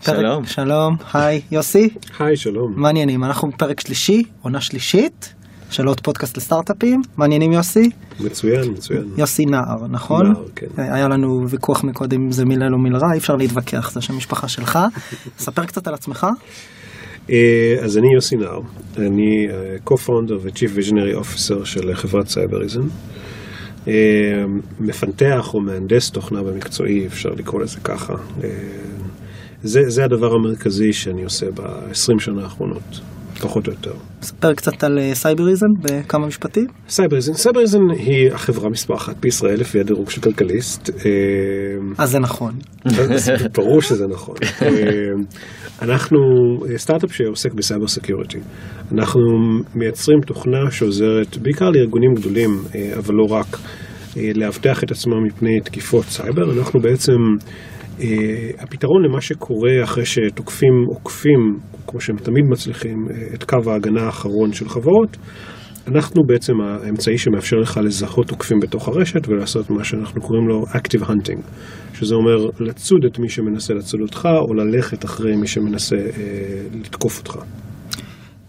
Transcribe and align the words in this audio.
שלום. 0.00 0.46
שלום, 0.46 0.96
היי, 1.14 1.40
יוסי, 1.50 1.88
היי, 2.18 2.36
שלום. 2.36 2.72
מעניינים, 2.76 3.24
אנחנו 3.24 3.48
בפרק 3.48 3.80
שלישי, 3.80 4.22
עונה 4.42 4.60
שלישית, 4.60 5.34
של 5.70 5.86
עוד 5.86 6.00
פודקאסט 6.00 6.36
לסטארט-אפים, 6.36 7.02
מעניינים 7.16 7.52
יוסי? 7.52 7.90
מצוין, 8.20 8.70
מצוין. 8.70 9.04
יוסי 9.16 9.46
נער, 9.46 9.86
נכון? 9.90 10.26
נער, 10.26 10.44
כן. 10.56 10.66
היה 10.76 11.08
לנו 11.08 11.48
ויכוח 11.48 11.84
מקודם 11.84 12.22
אם 12.22 12.32
זה 12.32 12.44
מילל 12.44 12.74
או 12.74 12.78
מילרע, 12.78 13.12
אי 13.12 13.18
אפשר 13.18 13.36
להתווכח, 13.36 13.90
זה 13.92 14.00
שם 14.00 14.16
משפחה 14.16 14.48
שלך. 14.48 14.78
ספר 15.38 15.64
קצת 15.64 15.88
על 15.88 15.94
עצמך. 15.94 16.26
אה, 17.30 17.76
אז 17.82 17.98
אני 17.98 18.14
יוסי 18.14 18.36
נהר, 18.36 18.60
אני 18.98 19.46
אה, 19.50 19.76
co-founder 19.86 20.32
ו-chief 20.42 20.78
visionary 20.78 21.24
officer 21.24 21.64
של 21.64 21.94
חברת 21.94 22.28
סייבריזם. 22.28 22.82
אה, 23.88 24.44
מפתח 24.80 25.54
או 25.54 25.60
מהנדס 25.60 26.10
תוכנה 26.10 26.42
במקצועי, 26.42 27.06
אפשר 27.06 27.30
לקרוא 27.30 27.60
לזה 27.60 27.80
ככה. 27.84 28.14
אה, 28.44 28.48
זה, 29.62 29.90
זה 29.90 30.04
הדבר 30.04 30.34
המרכזי 30.34 30.92
שאני 30.92 31.24
עושה 31.24 31.46
ב-20 31.50 32.18
שנה 32.18 32.42
האחרונות, 32.42 33.00
פחות 33.40 33.66
או 33.66 33.72
יותר. 33.72 33.92
ספר 34.22 34.54
קצת 34.54 34.84
על 34.84 34.98
אה, 34.98 35.14
Cybereason 35.14 35.66
בכמה 35.82 36.26
משפטים. 36.26 36.66
Cybereason, 36.88 37.32
Cybereason 37.32 37.78
היא 37.98 38.32
החברה 38.32 38.70
מספר 38.70 38.94
אחת 38.94 39.16
בישראל 39.20 39.60
לפי 39.60 39.80
הדירוג 39.80 40.10
של 40.10 40.20
כלכליסט. 40.20 40.90
אה, 40.90 41.04
אז 41.98 42.10
זה 42.10 42.18
נכון. 42.18 42.52
ברור 43.56 43.82
שזה 43.82 44.06
נכון. 44.06 44.34
אה, 44.62 44.68
אנחנו 45.82 46.18
סטארט-אפ 46.76 47.12
שעוסק 47.12 47.52
ב 47.54 47.60
cyber 47.60 47.88
security. 47.88 48.38
אנחנו 48.92 49.20
מייצרים 49.74 50.20
תוכנה 50.26 50.70
שעוזרת 50.70 51.38
בעיקר 51.38 51.70
לארגונים 51.70 52.14
גדולים, 52.14 52.50
אבל 52.98 53.14
לא 53.14 53.24
רק, 53.34 53.46
לאבטח 54.16 54.84
את 54.84 54.90
עצמם 54.90 55.24
מפני 55.26 55.60
תקיפות 55.60 56.04
סייבר. 56.04 56.52
אנחנו 56.58 56.80
בעצם 56.80 57.12
הפתרון 58.58 59.04
למה 59.04 59.20
שקורה 59.20 59.84
אחרי 59.84 60.04
שתוקפים 60.04 60.84
עוקפים, 60.88 61.58
כמו 61.86 62.00
שהם 62.00 62.16
תמיד 62.16 62.44
מצליחים, 62.50 63.06
אה, 63.10 63.34
את 63.34 63.44
קו 63.44 63.70
ההגנה 63.70 64.02
האחרון 64.02 64.52
של 64.52 64.68
חברות. 64.68 65.16
אנחנו 65.88 66.22
בעצם 66.26 66.52
האמצעי 66.60 67.18
שמאפשר 67.18 67.56
לך 67.56 67.80
לזהות 67.84 68.26
תוקפים 68.26 68.60
בתוך 68.60 68.88
הרשת 68.88 69.28
ולעשות 69.28 69.70
מה 69.70 69.84
שאנחנו 69.84 70.20
קוראים 70.20 70.48
לו 70.48 70.62
Active 70.62 71.02
Hunting, 71.02 71.40
שזה 71.94 72.14
אומר 72.14 72.50
לצוד 72.60 73.04
את 73.04 73.18
מי 73.18 73.28
שמנסה 73.28 73.74
לצוד 73.74 74.00
אותך 74.00 74.28
או 74.48 74.54
ללכת 74.54 75.04
אחרי 75.04 75.36
מי 75.36 75.46
שמנסה 75.46 75.96
אה, 75.96 76.02
לתקוף 76.80 77.18
אותך. 77.18 77.38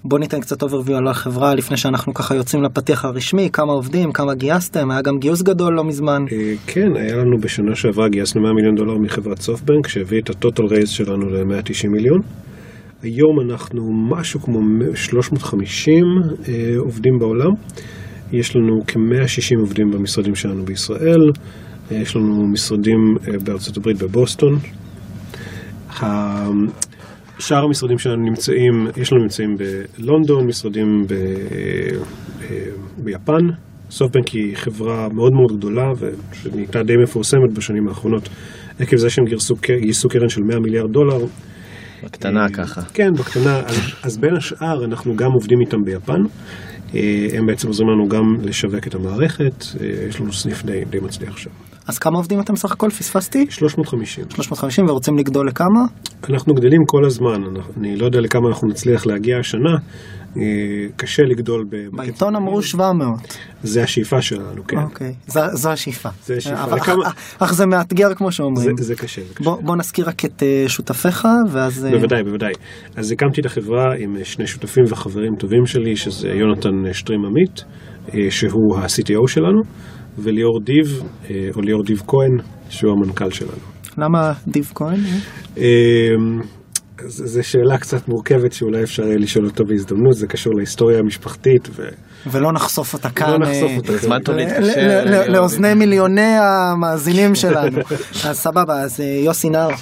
בוא 0.04 0.20
ניתן 0.20 0.40
קצת 0.40 0.64
overview 0.64 0.94
על 0.98 1.08
החברה 1.08 1.56
לפני 1.56 1.78
שאנחנו 1.78 2.14
ככה 2.14 2.36
יוצאים 2.36 2.64
לפתיח 2.64 3.06
הרשמי, 3.06 3.50
כמה 3.54 3.74
עובדים, 3.74 4.12
כמה 4.12 4.34
גייסתם, 4.34 4.92
היה 4.92 5.02
גם 5.02 5.20
גיוס 5.20 5.42
גדול 5.42 5.74
לא 5.74 5.84
מזמן. 5.84 6.26
אה, 6.32 6.54
כן, 6.68 6.96
היה 6.96 7.16
לנו 7.16 7.38
בשנה 7.38 7.76
שעברה, 7.76 8.10
גייסנו 8.10 8.42
100 8.42 8.54
מיליון 8.54 8.76
דולר 8.76 8.98
מחברת 8.98 9.42
סופטבנק, 9.42 9.88
שהביא 9.88 10.22
את 10.22 10.30
הטוטל 10.30 10.64
רייז 10.64 10.90
שלנו 10.90 11.30
ל-190 11.30 11.88
מיליון. 11.88 12.20
היום 13.04 13.40
אנחנו 13.50 13.92
משהו 13.94 14.40
כמו 14.40 14.60
350 14.96 16.04
אה, 16.48 16.54
עובדים 16.78 17.20
בעולם. 17.20 17.52
יש 18.32 18.56
לנו 18.56 18.82
כ-160 18.88 19.60
עובדים 19.60 19.92
במשרדים 19.92 20.36
שלנו 20.36 20.66
בישראל. 20.66 21.32
אה, 21.92 21.98
יש 21.98 22.16
לנו 22.16 22.48
משרדים 22.48 23.16
בארצות 23.44 23.78
הברית 23.78 23.98
בבוסטון. 23.98 24.60
שאר 27.42 27.64
המשרדים 27.64 27.98
שלנו 27.98 28.24
נמצאים, 28.24 28.88
יש 28.98 29.14
לנו 29.14 29.22
נמצאים 29.22 29.56
בלונדון, 29.58 30.48
משרדים 30.48 31.06
ב, 31.08 31.14
אה, 31.14 32.48
ביפן. 32.98 33.48
סופטבנק 33.90 34.28
היא 34.28 34.56
חברה 34.56 35.08
מאוד 35.10 35.34
מאוד 35.34 35.58
גדולה 35.58 35.92
ושנהייתה 36.00 36.84
די 36.84 36.94
מפורסמת 37.04 37.54
בשנים 37.54 37.88
האחרונות 37.88 38.30
עקב 38.80 38.96
זה 38.96 39.10
שהם 39.10 39.26
גייסו, 39.26 39.56
גייסו 39.82 40.10
קרן 40.10 40.30
של 40.30 40.42
100 40.42 40.60
מיליארד 40.60 40.92
דולר. 40.92 41.26
בקטנה 42.04 42.50
ככה. 42.50 42.82
כן, 42.82 43.14
בקטנה. 43.14 43.60
אז, 43.60 43.78
אז 44.04 44.18
בין 44.18 44.36
השאר 44.38 44.86
אנחנו 44.86 45.16
גם 45.16 45.32
עובדים 45.32 45.60
איתם 45.62 45.78
ביפן. 45.86 46.22
אה, 46.96 47.28
הם 47.34 47.46
בעצם 47.46 47.68
עוזרים 47.68 47.90
לנו 47.90 48.10
גם 48.10 48.36
לשווק 48.44 48.88
את 48.88 48.96
המערכת. 48.96 49.66
אה, 49.82 49.88
יש 50.10 50.20
לנו 50.20 50.34
סניף 50.34 50.64
די, 50.64 50.84
די 50.90 51.00
מצליח 51.00 51.38
שם. 51.38 51.71
אז 51.88 52.00
כמה 52.00 52.18
עובדים 52.18 52.40
אתם 52.40 52.56
סך 52.56 52.72
הכל? 52.72 52.90
פספסתי? 52.90 53.46
350. 53.50 54.26
350 54.30 54.86
ורוצים 54.90 55.18
לגדול 55.18 55.48
לכמה? 55.48 55.80
אנחנו 56.30 56.54
גדלים 56.54 56.82
כל 56.88 57.06
הזמן, 57.06 57.42
אני 57.78 57.96
לא 57.96 58.06
יודע 58.06 58.20
לכמה 58.22 58.48
אנחנו 58.50 58.68
נצליח 58.68 59.06
להגיע 59.06 59.38
השנה, 59.40 59.70
אה, 60.38 60.42
קשה 60.96 61.24
לגדול 61.24 61.66
ב... 61.70 61.76
בעיתון 61.98 62.36
אמרו 62.36 62.62
700. 62.62 63.38
זה 63.64 63.84
השאיפה 63.84 64.22
שלנו, 64.22 64.64
כן. 64.68 64.78
אוקיי, 64.78 65.14
זו- 65.28 65.70
השאיפה. 65.70 66.10
זה 66.26 66.36
השאיפה. 66.38 66.64
אבל 66.64 66.78
וכמה- 66.78 67.10
אך- 67.40 67.54
זה 67.54 67.66
מאתגר 67.66 68.14
כמו 68.14 68.32
שאומרים. 68.32 68.78
זה 68.78 68.96
קשה, 68.96 69.22
זה 69.24 69.34
קשה. 69.34 69.44
בוא 69.44 69.62
בוא 69.62 69.76
נזכיר 69.76 70.08
רק 70.08 70.26
את 70.26 70.44
אה, 70.44 70.64
שותפיך 70.68 71.28
ואז... 71.52 71.86
אה, 71.86 71.92
בוודאי, 71.92 72.24
בוודאי. 72.24 72.54
אז 72.96 73.12
הקמתי 73.12 73.42
את 73.42 73.46
החברה 73.46 73.86
עם 74.00 74.16
שני 74.24 74.48
שותפים 74.48 74.84
וחברים 74.88 75.36
טובים 75.36 75.66
שלי, 75.66 75.96
שזה 75.96 76.28
יונתן 76.30 76.94
שטרים 76.94 77.20
עמית, 77.26 77.64
שהוא 78.30 78.78
ה-CTO 78.78 79.28
שלנו, 79.28 79.62
וליאור 80.18 80.60
דיב, 80.64 81.04
אה, 81.30 81.50
או 81.56 81.62
ליאור 81.62 81.84
דיב 81.84 82.02
כהן, 82.08 82.32
שהוא 82.70 82.92
המנכ"ל 82.92 83.32
שלנו. 83.32 83.52
למה 83.98 84.34
דיב 84.48 84.72
כהן? 84.76 85.00
אה, 85.58 85.64
זו 87.08 87.44
שאלה 87.44 87.78
קצת 87.78 88.08
מורכבת 88.08 88.54
שאולי 88.54 88.84
אפשר 88.84 89.04
יהיה 89.04 89.18
לשאול 89.18 89.46
אותו 89.46 89.64
בהזדמנות, 89.66 90.14
זה 90.14 90.28
קשור 90.28 90.54
להיסטוריה 90.58 91.00
המשפחתית, 91.00 91.70
ו... 91.72 91.84
ולא 92.32 92.52
נחשוף 92.54 92.94
אותה 92.94 93.10
כאן. 93.10 93.34
נחשוף 93.42 93.72
אה, 93.72 93.78
אותה. 93.78 93.98
זמן 93.98 94.20
טוב 94.20 94.36
ל- 94.36 94.38
להתקשר. 94.38 95.26
לאוזני. 95.28 95.74
מיליוני 95.74 96.36
המאזינים 96.42 97.36
שלנו. 97.36 97.78
אז 98.26 98.38
סבבה, 98.40 98.82
אז 98.82 99.00
יוסי 99.26 99.50
נהר, 99.50 99.70
אה, 99.70 99.76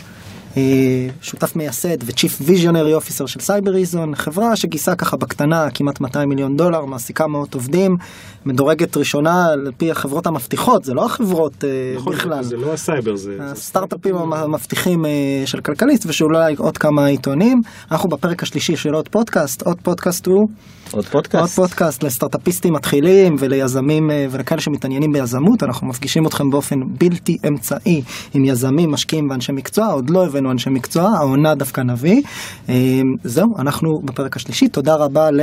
שותף 1.22 1.56
מייסד 1.56 2.04
ו-Chief 2.04 2.48
Visionary 2.48 3.02
Officer 3.02 3.28
של 3.28 3.40
סייבריזון, 3.40 4.16
חברה 4.16 4.56
שגייסה 4.56 4.96
ככה 4.96 5.18
בקטנה 5.18 5.72
כמעט 5.74 6.02
200 6.02 6.30
מיליון 6.30 6.58
דולר, 6.58 6.86
מעסיקה 6.86 7.28
מאות 7.28 7.54
עובדים, 7.54 7.98
מדורגת 8.46 8.98
ראשונה 8.98 9.46
על 9.52 9.72
פי 9.78 9.92
החברות 9.92 10.28
המבטיחות, 10.28 10.84
זה 10.84 10.94
לא 10.94 11.06
החברות 11.06 11.64
אה, 11.64 11.70
נכון, 11.96 12.14
בכלל. 12.14 12.44
זה 12.44 12.58
לא 12.58 12.74
הסייבר, 12.74 13.16
זה... 13.16 13.38
זה 13.38 13.52
הסטארט-אפים 13.52 14.16
המבטיחים 14.16 15.06
אה, 15.06 15.12
של 15.46 15.62
כלכליסט 15.62 16.06
ושאולי 16.06 16.56
עוד 16.58 16.78
כמה 16.78 17.06
עיתונים. 17.06 17.62
אנחנו 17.92 18.10
בפרק 18.10 18.44
השלישי 18.44 18.76
של 18.76 18.94
עוד 18.94 19.08
פודקאסט, 19.08 19.62
עוד 19.62 19.78
פודקאסט 19.84 20.26
הוא 20.26 20.48
עוד 20.92 21.00
עוד 21.00 21.12
פודקאסט. 21.12 21.56
פודקאסט 21.56 22.04
לסטארט-אפיסטים 22.04 22.74
מתחילים 22.74 23.36
וליזמים 23.40 24.12
אה, 24.12 24.26
ולכאלה 24.32 24.62
שמתעניינים 24.62 25.12
ביזמות. 25.12 25.64
אנחנו 25.64 25.88
מפגישים 25.88 26.28
אתכם 26.28 26.50
באופן 26.50 26.76
בלתי 26.98 27.38
אמצעי 27.48 28.02
עם 28.34 28.46
יזמים, 28.46 28.92
משקיעים 28.92 29.30
ואנשי 29.30 29.52
מקצוע. 29.52 29.88
עוד 29.88 30.10
לא 30.10 30.26
הבאנו 30.26 30.52
אנשי 30.52 30.70
מקצוע, 30.70 31.10
העונה 31.18 31.56
דווקא 31.56 31.82
נביא. 31.82 32.22
אה, 32.70 32.76
זהו, 33.24 33.58
אנחנו 33.60 34.02
בפרק 34.06 34.36
השלישי. 34.36 34.68
תודה 34.68 34.96
רבה 34.96 35.32
ל... 35.32 35.42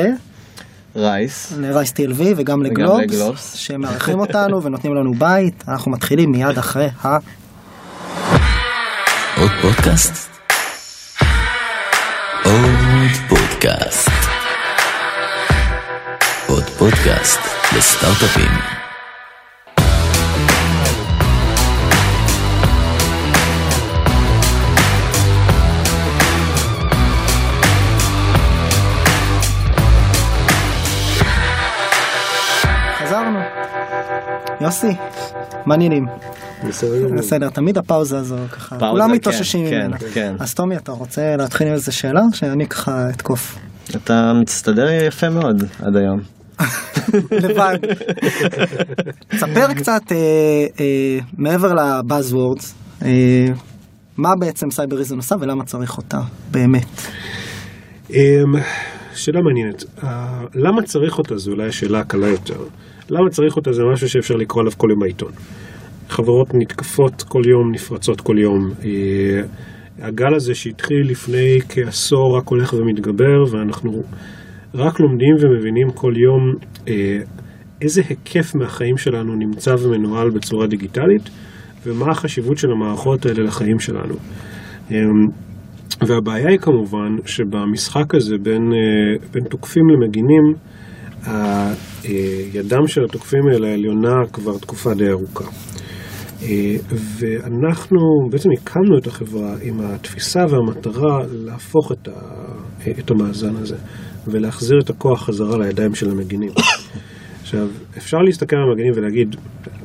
Rise. 0.97 1.53
ל 1.59 1.65
Rise 1.65 1.91
TLV 1.93 2.23
וגם 2.37 2.63
לגלובס, 2.63 3.01
לגלובס. 3.01 3.55
שמארחים 3.55 4.21
אותנו 4.21 4.63
ונותנים 4.63 4.95
לנו 4.95 5.15
בית. 5.15 5.65
אנחנו 5.69 5.91
מתחילים 5.91 6.31
מיד 6.31 6.59
אחרי 6.59 6.89
ה... 7.05 7.17
עוד 9.41 9.51
פודקאסט? 9.63 10.29
עוד 12.45 13.11
פודקאסט. 13.29 14.26
פודקאסט 16.91 17.41
לסטארט-אפים. 17.77 18.51
חזרנו. 32.99 33.39
יוסי, 34.61 34.87
מעניינים. 35.67 36.07
בסדר. 36.69 37.09
בסדר, 37.19 37.51
תמיד 37.51 37.79
הפאוזה 37.79 38.19
הזו 38.19 38.37
ככה, 38.53 38.79
כולם 38.79 39.09
כן, 39.09 39.15
מתאוששים 39.15 39.69
כן, 39.71 39.81
ממנה. 39.81 39.97
כן. 40.15 40.35
אז 40.39 40.55
טומי, 40.55 40.77
אתה 40.77 40.93
רוצה 40.93 41.37
להתחיל 41.37 41.67
עם 41.67 41.73
איזה 41.73 41.93
שאלה? 41.93 42.23
שאני 42.33 42.67
ככה 42.67 43.11
אתקוף. 43.11 43.59
אתה 43.97 44.33
מצטדר 44.41 44.91
יפה 44.91 45.29
מאוד 45.29 45.63
עד 45.83 45.97
היום. 45.97 46.36
לבד. 47.43 47.79
ספר 49.37 49.75
קצת 49.77 50.03
אה, 50.13 50.17
אה, 50.81 51.19
מעבר 51.39 51.75
לבאזוורדס, 51.75 52.75
אה, 53.03 53.47
מה 54.17 54.29
בעצם 54.41 54.71
סייבריזם 54.71 55.17
עושה 55.17 55.35
ולמה 55.41 55.65
צריך 55.65 55.99
אותה, 55.99 56.21
באמת. 56.51 57.01
אמ, 58.11 58.17
שאלה 59.15 59.41
מעניינת. 59.43 59.85
אה, 60.05 60.41
למה 60.55 60.83
צריך 60.83 61.19
אותה 61.19 61.37
זו 61.37 61.53
אולי 61.53 61.69
השאלה 61.69 62.01
הקלה 62.01 62.29
יותר. 62.29 62.61
למה 63.11 63.31
צריך 63.31 63.57
אותה 63.57 63.73
זה 63.73 63.83
משהו 63.93 64.09
שאפשר 64.09 64.35
לקרוא 64.35 64.63
עליו 64.63 64.73
כל 64.77 64.87
יום 64.91 65.01
בעיתון. 65.01 65.33
חברות 66.09 66.49
נתקפות 66.55 67.23
כל 67.23 67.43
יום, 67.47 67.73
נפרצות 67.73 68.21
כל 68.21 68.39
יום. 68.39 68.71
אה, 68.85 69.43
הגל 69.99 70.35
הזה 70.35 70.55
שהתחיל 70.55 71.11
לפני 71.11 71.59
כעשור 71.69 72.37
רק 72.39 72.49
הולך 72.49 72.73
ומתגבר, 72.73 73.43
ואנחנו 73.51 74.03
רק 74.77 75.01
לומדים 75.01 75.35
ומבינים 75.41 75.91
כל 75.91 76.13
יום 76.17 76.55
אה, 76.89 77.19
איזה 77.83 78.03
היקף 78.09 78.55
מהחיים 78.55 78.97
שלנו 78.97 79.35
נמצא 79.35 79.75
ומנוהל 79.79 80.31
בצורה 80.31 80.67
דיגיטלית, 80.67 81.31
ומה 81.87 82.11
החשיבות 82.11 82.59
של 82.59 82.69
המערכות 82.71 83.27
האלה 83.27 83.43
לחיים 83.43 83.79
שלנו. 83.79 84.15
אמ, 84.91 84.97
והבעיה 86.07 86.49
היא 86.49 86.59
כמובן 86.59 87.17
שבמשחק 87.27 88.15
הזה 88.15 88.35
בין, 88.43 88.63
אה, 88.73 89.29
בין 89.33 89.45
תוקפים 89.45 89.83
למגינים, 89.91 90.55
הידם 92.03 92.87
של 92.87 93.05
התוקפים 93.05 93.41
האלה 93.53 93.69
העליונה 93.69 94.15
כבר 94.33 94.59
תקופה 94.59 94.95
די 94.95 95.11
ארוכה. 95.11 95.45
אה, 96.43 96.77
ואנחנו 97.19 97.99
בעצם 98.31 98.49
הקמנו 98.59 98.99
את 98.99 99.07
החברה 99.07 99.55
עם 99.63 99.81
התפיסה 99.81 100.41
והמטרה 100.49 101.19
להפוך 101.33 101.93
את, 101.93 102.09
ה, 102.09 102.13
את 102.99 103.11
המאזן 103.11 103.57
הזה 103.57 103.77
ולהחזיר 104.29 104.79
את 104.85 104.91
הכוח 104.91 105.23
חזרה 105.27 105.59
לידיים 105.59 105.95
של 105.95 106.11
המגינים. 106.11 106.51
עכשיו, 107.43 107.69
אפשר 107.97 108.19
להסתכל 108.19 108.57
על 108.57 108.63
המגינים 108.63 108.93
ולהגיד, 108.97 109.37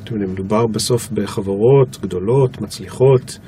אתם 0.04 0.14
יודעים, 0.14 0.32
מדובר 0.32 0.66
בסוף 0.66 1.10
בחברות 1.10 1.98
גדולות, 2.02 2.60
מצליחות, 2.60 3.38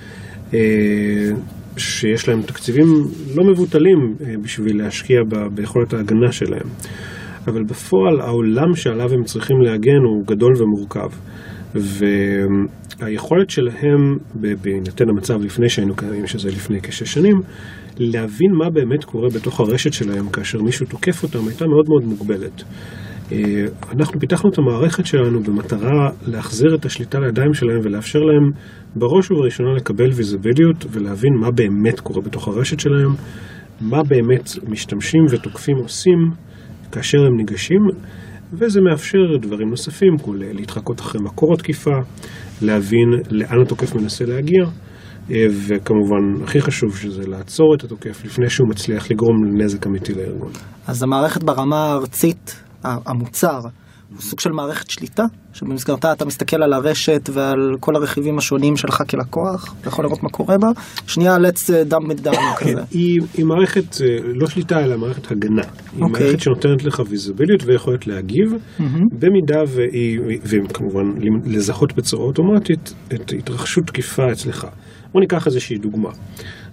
אה, 0.55 1.31
שיש 1.77 2.29
להם 2.29 2.43
תקציבים 2.43 2.87
לא 3.35 3.45
מבוטלים 3.45 4.15
אה, 4.21 4.35
בשביל 4.43 4.83
להשקיע 4.83 5.21
ביכולת 5.55 5.93
ההגנה 5.93 6.33
שלהם. 6.33 6.69
אבל 7.47 7.63
בפועל 7.65 8.21
העולם 8.21 8.75
שעליו 8.75 9.13
הם 9.13 9.25
צריכים 9.25 9.57
להגן 9.61 10.03
הוא 10.05 10.27
גדול 10.27 10.53
ומורכב. 10.57 11.09
והיכולת 11.75 13.51
שלהם, 13.51 14.17
בהינתן 14.35 15.05
המצב 15.09 15.45
לפני 15.45 15.69
שהיינו 15.69 15.97
קיימים, 15.97 16.27
שזה 16.27 16.49
לפני 16.49 16.81
כשש 16.81 17.15
שנים, 17.15 17.37
להבין 17.99 18.51
מה 18.59 18.71
באמת 18.71 19.05
קורה 19.05 19.29
בתוך 19.35 19.61
הרשת 19.61 19.93
שלהם 19.93 20.29
כאשר 20.29 20.63
מישהו 20.63 20.87
תוקף 20.87 21.23
אותם, 21.23 21.49
הייתה 21.49 21.67
מאוד 21.67 21.89
מאוד 21.89 22.05
מוגבלת. 22.05 22.63
אה, 23.33 23.65
אנחנו 23.93 24.21
פיתחנו 24.21 24.51
את 24.51 24.59
המערכת 24.59 25.07
שלנו 25.07 25.41
במטרה 25.43 26.11
להחזיר 26.27 26.75
את 26.75 26.85
השליטה 26.85 27.19
לידיים 27.19 27.55
שלהם 27.55 27.81
ולאפשר 27.83 28.19
להם 28.19 28.51
בראש 28.97 29.31
ובראשונה 29.31 29.73
לקבל 29.77 30.11
ויזיביליות 30.13 30.87
ולהבין 30.91 31.33
מה 31.41 31.51
באמת 31.51 32.01
קורה 32.01 32.23
בתוך 32.23 32.49
הרשת 32.49 32.81
שלהם, 32.81 33.11
מה 33.81 34.03
באמת 34.09 34.51
משתמשים 34.69 35.21
ותוקפים 35.31 35.77
עושים 35.77 36.31
כאשר 36.93 37.19
הם 37.19 37.37
ניגשים, 37.37 37.81
וזה 38.53 38.81
מאפשר 38.81 39.37
דברים 39.41 39.69
נוספים, 39.69 40.19
כולל 40.23 40.53
להתחקות 40.53 41.01
אחרי 41.01 41.21
מקור 41.25 41.55
התקיפה, 41.55 41.99
להבין 42.63 43.09
לאן 43.31 43.61
התוקף 43.63 43.95
מנסה 43.95 44.25
להגיע, 44.25 44.65
וכמובן, 45.29 46.43
הכי 46.45 46.61
חשוב 46.61 46.97
שזה 46.97 47.27
לעצור 47.27 47.75
את 47.75 47.85
התוקף 47.85 48.25
לפני 48.25 48.51
שהוא 48.51 48.69
מצליח 48.69 49.11
לגרום 49.11 49.37
נזק 49.57 49.87
אמיתי 49.87 50.15
לארגון. 50.15 50.53
אז 50.87 51.03
המערכת 51.03 51.43
ברמה 51.43 51.77
הארצית, 51.77 52.63
המוצר, 52.85 53.59
הוא 54.15 54.21
סוג 54.21 54.41
של 54.41 54.51
מערכת 54.51 54.91
שליטה, 54.91 55.23
שבמסגרתה 55.53 56.13
אתה 56.13 56.25
מסתכל 56.25 56.63
על 56.63 56.73
הרשת 56.73 57.31
ועל 57.33 57.59
כל 57.81 57.97
הרכיבים 57.97 58.39
השונים 58.39 58.77
שלך 58.77 59.03
כלקוח, 59.11 59.75
אתה 59.81 59.89
יכול 59.89 60.05
לראות 60.05 60.23
מה 60.23 60.29
קורה 60.29 60.59
בה. 60.59 60.69
שנייה, 61.07 61.37
let's 61.37 61.69
uh, 61.69 61.93
dumb 61.93 62.11
it 62.11 62.27
down 62.27 62.61
כזה. 62.61 62.83
היא, 62.91 63.21
היא 63.35 63.45
מערכת, 63.45 64.01
אה, 64.01 64.07
לא 64.35 64.47
שליטה, 64.47 64.85
אלא 64.85 64.99
מערכת 64.99 65.31
הגנה. 65.31 65.63
היא 65.93 66.03
אוקיי. 66.03 66.27
מערכת 66.27 66.41
שנותנת 66.41 66.85
לך 66.85 67.03
ויזיביליות 67.09 67.63
ויכולת 67.67 68.07
להגיב, 68.07 68.55
במידה 69.13 69.61
והיא, 69.69 70.21
וכמובן 70.43 71.27
לזהות 71.45 71.97
בצורה 71.97 72.25
אוטומטית 72.25 72.95
את 73.15 73.33
התרחשות 73.39 73.85
תקיפה 73.87 74.23
אצלך. 74.33 74.67
בוא 75.15 75.21
ניקח 75.21 75.47
איזושהי 75.47 75.79
דוגמה. 75.79 76.11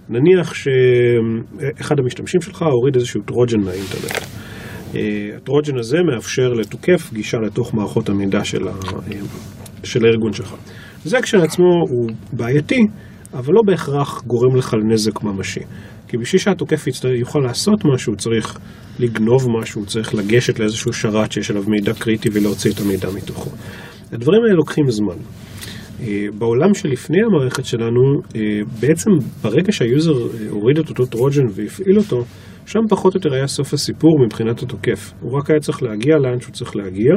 נניח 0.09 0.53
שאחד 0.53 1.99
המשתמשים 1.99 2.41
שלך 2.41 2.61
הוריד 2.61 2.95
איזשהו 2.95 3.21
טרוג'ן 3.21 3.59
מהאינטרנט. 3.59 4.25
אה, 4.95 5.29
הטרוג'ן 5.37 5.77
הזה 5.79 5.97
מאפשר 6.03 6.53
לתוקף 6.53 7.13
גישה 7.13 7.37
לתוך 7.37 7.73
מערכות 7.73 8.09
המידע 8.09 8.43
של, 8.43 8.67
ה, 8.67 8.71
של 9.83 10.05
הארגון 10.05 10.33
שלך. 10.33 10.55
זה 11.05 11.21
כשלעצמו 11.21 11.85
הוא 11.89 12.09
בעייתי, 12.33 12.87
אבל 13.33 13.53
לא 13.53 13.61
בהכרח 13.65 14.23
גורם 14.23 14.55
לך 14.55 14.73
לנזק 14.73 15.23
ממשי. 15.23 15.61
כי 16.07 16.17
בשביל 16.17 16.41
שהתוקף 16.41 16.85
יוכל 17.19 17.39
לעשות 17.39 17.85
משהו, 17.85 18.15
צריך 18.15 18.59
לגנוב 18.99 19.47
משהו, 19.61 19.85
צריך 19.85 20.15
לגשת 20.15 20.59
לאיזשהו 20.59 20.93
שרת 20.93 21.31
שיש 21.31 21.51
עליו 21.51 21.63
מידע 21.67 21.93
קריטי 21.93 22.29
ולהוציא 22.33 22.71
את 22.71 22.79
המידע 22.79 23.07
מתוכו. 23.15 23.49
הדברים 24.11 24.41
האלה 24.43 24.55
לוקחים 24.55 24.91
זמן. 24.91 25.15
אה, 26.01 26.25
בעולם 26.37 26.73
שלפני 26.73 27.17
המערכת 27.23 27.65
שלנו, 27.65 28.01
אה, 28.35 28.41
בעצם 28.79 29.11
ברגע 29.41 29.71
שהיוזר 29.71 30.13
אה, 30.13 30.49
הוריד 30.49 30.77
את 30.77 30.89
אותו 30.89 31.05
טרוג'ן 31.05 31.45
והפעיל 31.51 31.97
אותו, 31.97 32.23
שם 32.65 32.79
פחות 32.89 33.15
או 33.15 33.17
יותר 33.17 33.33
היה 33.33 33.47
סוף 33.47 33.73
הסיפור 33.73 34.11
מבחינת 34.25 34.63
התוקף. 34.63 35.13
הוא 35.21 35.37
רק 35.37 35.49
היה 35.49 35.59
צריך 35.59 35.83
להגיע 35.83 36.17
לאן 36.17 36.39
שהוא 36.39 36.53
צריך 36.53 36.75
להגיע 36.75 37.11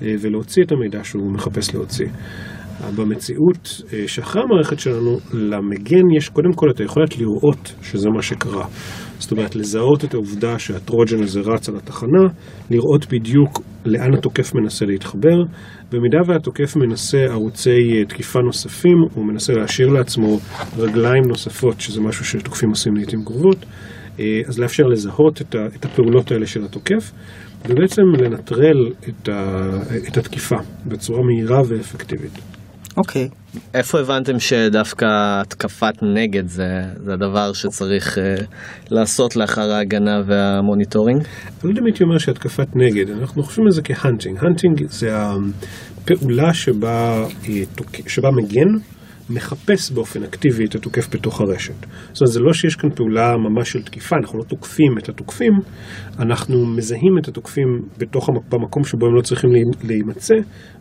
ולהוציא 0.00 0.62
את 0.62 0.72
המידע 0.72 1.04
שהוא 1.04 1.32
מחפש 1.32 1.74
להוציא. 1.74 2.06
במציאות 2.96 3.82
שאחרי 4.06 4.42
המערכת 4.42 4.78
שלנו, 4.78 5.18
למגן 5.32 6.02
יש 6.16 6.28
קודם 6.28 6.52
כל 6.52 6.70
את 6.70 6.80
היכולת 6.80 7.18
לראות 7.18 7.74
שזה 7.82 8.08
מה 8.16 8.22
שקרה. 8.22 8.66
זאת 9.28 9.32
אומרת, 9.32 9.56
לזהות 9.56 10.04
את 10.04 10.14
העובדה 10.14 10.58
שהטרוג'ן 10.58 11.22
הזה 11.22 11.40
רץ 11.40 11.68
על 11.68 11.76
התחנה, 11.76 12.22
לראות 12.70 13.06
בדיוק 13.12 13.62
לאן 13.84 14.14
התוקף 14.14 14.54
מנסה 14.54 14.86
להתחבר. 14.86 15.42
במידה 15.92 16.18
והתוקף 16.26 16.76
מנסה 16.76 17.18
ערוצי 17.18 17.70
אה, 17.70 18.04
תקיפה 18.04 18.38
נוספים, 18.38 18.96
הוא 19.14 19.24
מנסה 19.24 19.52
להשאיר 19.52 19.88
לעצמו 19.88 20.38
רגליים 20.78 21.22
נוספות, 21.28 21.80
שזה 21.80 22.00
משהו 22.00 22.24
שתוקפים 22.24 22.68
עושים 22.68 22.96
לעיתים 22.96 23.24
קרובות, 23.24 23.64
אה, 24.20 24.40
אז 24.46 24.58
לאפשר 24.58 24.82
לזהות 24.82 25.42
את 25.76 25.84
הפעולות 25.84 26.32
האלה 26.32 26.46
של 26.46 26.64
התוקף, 26.64 27.12
ובעצם 27.68 28.02
לנטרל 28.18 28.92
את 30.08 30.16
התקיפה 30.16 30.56
בצורה 30.86 31.20
מהירה 31.22 31.60
ואפקטיבית. 31.68 32.57
אוקיי. 32.98 33.28
איפה 33.74 34.00
הבנתם 34.00 34.38
שדווקא 34.38 35.06
התקפת 35.40 35.94
נגד 36.02 36.48
זה, 36.48 36.82
זה 36.96 37.12
הדבר 37.12 37.52
שצריך 37.52 38.18
אה, 38.18 38.20
לעשות 38.90 39.36
לאחר 39.36 39.72
ההגנה 39.72 40.20
וה 40.26 40.41
monitoring? 40.41 41.20
אני 41.20 41.54
לא 41.64 41.68
יודע 41.68 41.80
אם 41.80 41.86
הייתי 41.86 42.04
אומר 42.04 42.18
שהתקפת 42.18 42.68
נגד, 42.74 43.10
אנחנו 43.10 43.42
חושבים 43.42 43.66
על 43.66 43.72
זה 43.72 43.82
כ 43.82 43.93
hunting. 43.93 44.38
ה 44.40 44.46
hunting 44.46 44.86
זה 44.90 45.10
הפעולה 45.16 46.54
שבה, 46.54 47.24
שבה 48.06 48.28
מגן 48.30 48.97
מחפש 49.30 49.90
באופן 49.92 50.22
אקטיבי 50.22 50.64
את 50.64 50.74
התוקף 50.74 51.08
בתוך 51.14 51.40
הרשת. 51.40 51.74
זאת 52.12 52.20
אומרת, 52.20 52.32
זה 52.32 52.40
לא 52.40 52.52
שיש 52.52 52.76
כאן 52.76 52.90
פעולה 52.94 53.34
ממש 53.36 53.72
של 53.72 53.82
תקיפה, 53.82 54.16
אנחנו 54.16 54.38
לא 54.38 54.44
תוקפים 54.44 54.98
את 54.98 55.08
התוקפים, 55.08 55.52
אנחנו 56.18 56.66
מזהים 56.66 57.18
את 57.22 57.28
התוקפים 57.28 57.66
בתוך 57.98 58.28
המק- 58.28 58.48
במקום 58.54 58.84
שבו 58.84 59.06
הם 59.06 59.14
לא 59.14 59.20
צריכים 59.22 59.50
להי- 59.52 59.62
להימצא, 59.88 60.34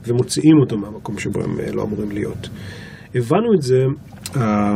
ומוציאים 0.07 0.55
אותם 0.61 0.79
מהמקום 0.79 1.17
שבו 1.17 1.43
הם 1.43 1.59
אה, 1.59 1.71
לא 1.73 1.83
אמורים 1.83 2.11
להיות. 2.11 2.49
הבנו 3.15 3.53
את 3.57 3.61
זה, 3.61 3.83
אה, 4.37 4.75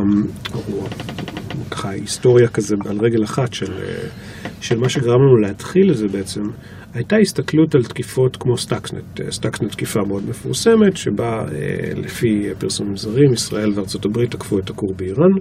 ככה 1.70 1.90
היסטוריה 1.90 2.48
כזה 2.48 2.74
על 2.88 2.98
רגל 3.00 3.24
אחת 3.24 3.52
של, 3.52 3.72
אה, 3.72 4.08
של 4.60 4.78
מה 4.78 4.88
שגרם 4.88 5.20
לנו 5.22 5.36
להתחיל 5.36 5.90
לזה 5.90 6.06
בעצם, 6.08 6.42
הייתה 6.94 7.16
הסתכלות 7.16 7.74
על 7.74 7.84
תקיפות 7.84 8.36
כמו 8.36 8.56
Stuxnet, 8.56 9.20
אה, 9.20 9.30
Stuxnet 9.30 9.72
תקיפה 9.72 10.00
מאוד 10.08 10.22
מפורסמת, 10.28 10.96
שבה 10.96 11.38
אה, 11.38 11.92
לפי 11.96 12.48
פרסומים 12.58 12.96
זרים, 12.96 13.32
ישראל 13.32 13.72
וארצות 13.74 14.04
הברית 14.04 14.30
תקפו 14.30 14.58
את 14.58 14.70
הכור 14.70 14.94
באיראן. 14.96 15.32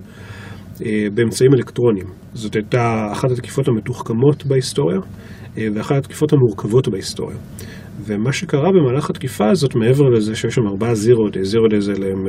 אה, 0.85 1.07
באמצעים 1.13 1.53
אלקטרוניים. 1.53 2.07
זאת 2.33 2.55
הייתה 2.55 3.09
אחת 3.11 3.31
התקיפות 3.31 3.67
המתוחכמות 3.67 4.45
בהיסטוריה, 4.45 4.99
ואחת 5.73 5.95
התקיפות 5.95 6.33
המורכבות 6.33 6.87
בהיסטוריה. 6.87 7.37
ומה 8.05 8.31
שקרה 8.31 8.69
במהלך 8.71 9.09
התקיפה 9.09 9.49
הזאת, 9.49 9.75
מעבר 9.75 10.03
לזה 10.09 10.35
שיש 10.35 10.55
שם 10.55 10.61
ארבעה 10.67 10.95
zero 10.95 11.29
day, 11.29 11.45
zero 11.45 11.67
day 11.67 11.81
זה 11.81 11.93
להם 11.93 12.27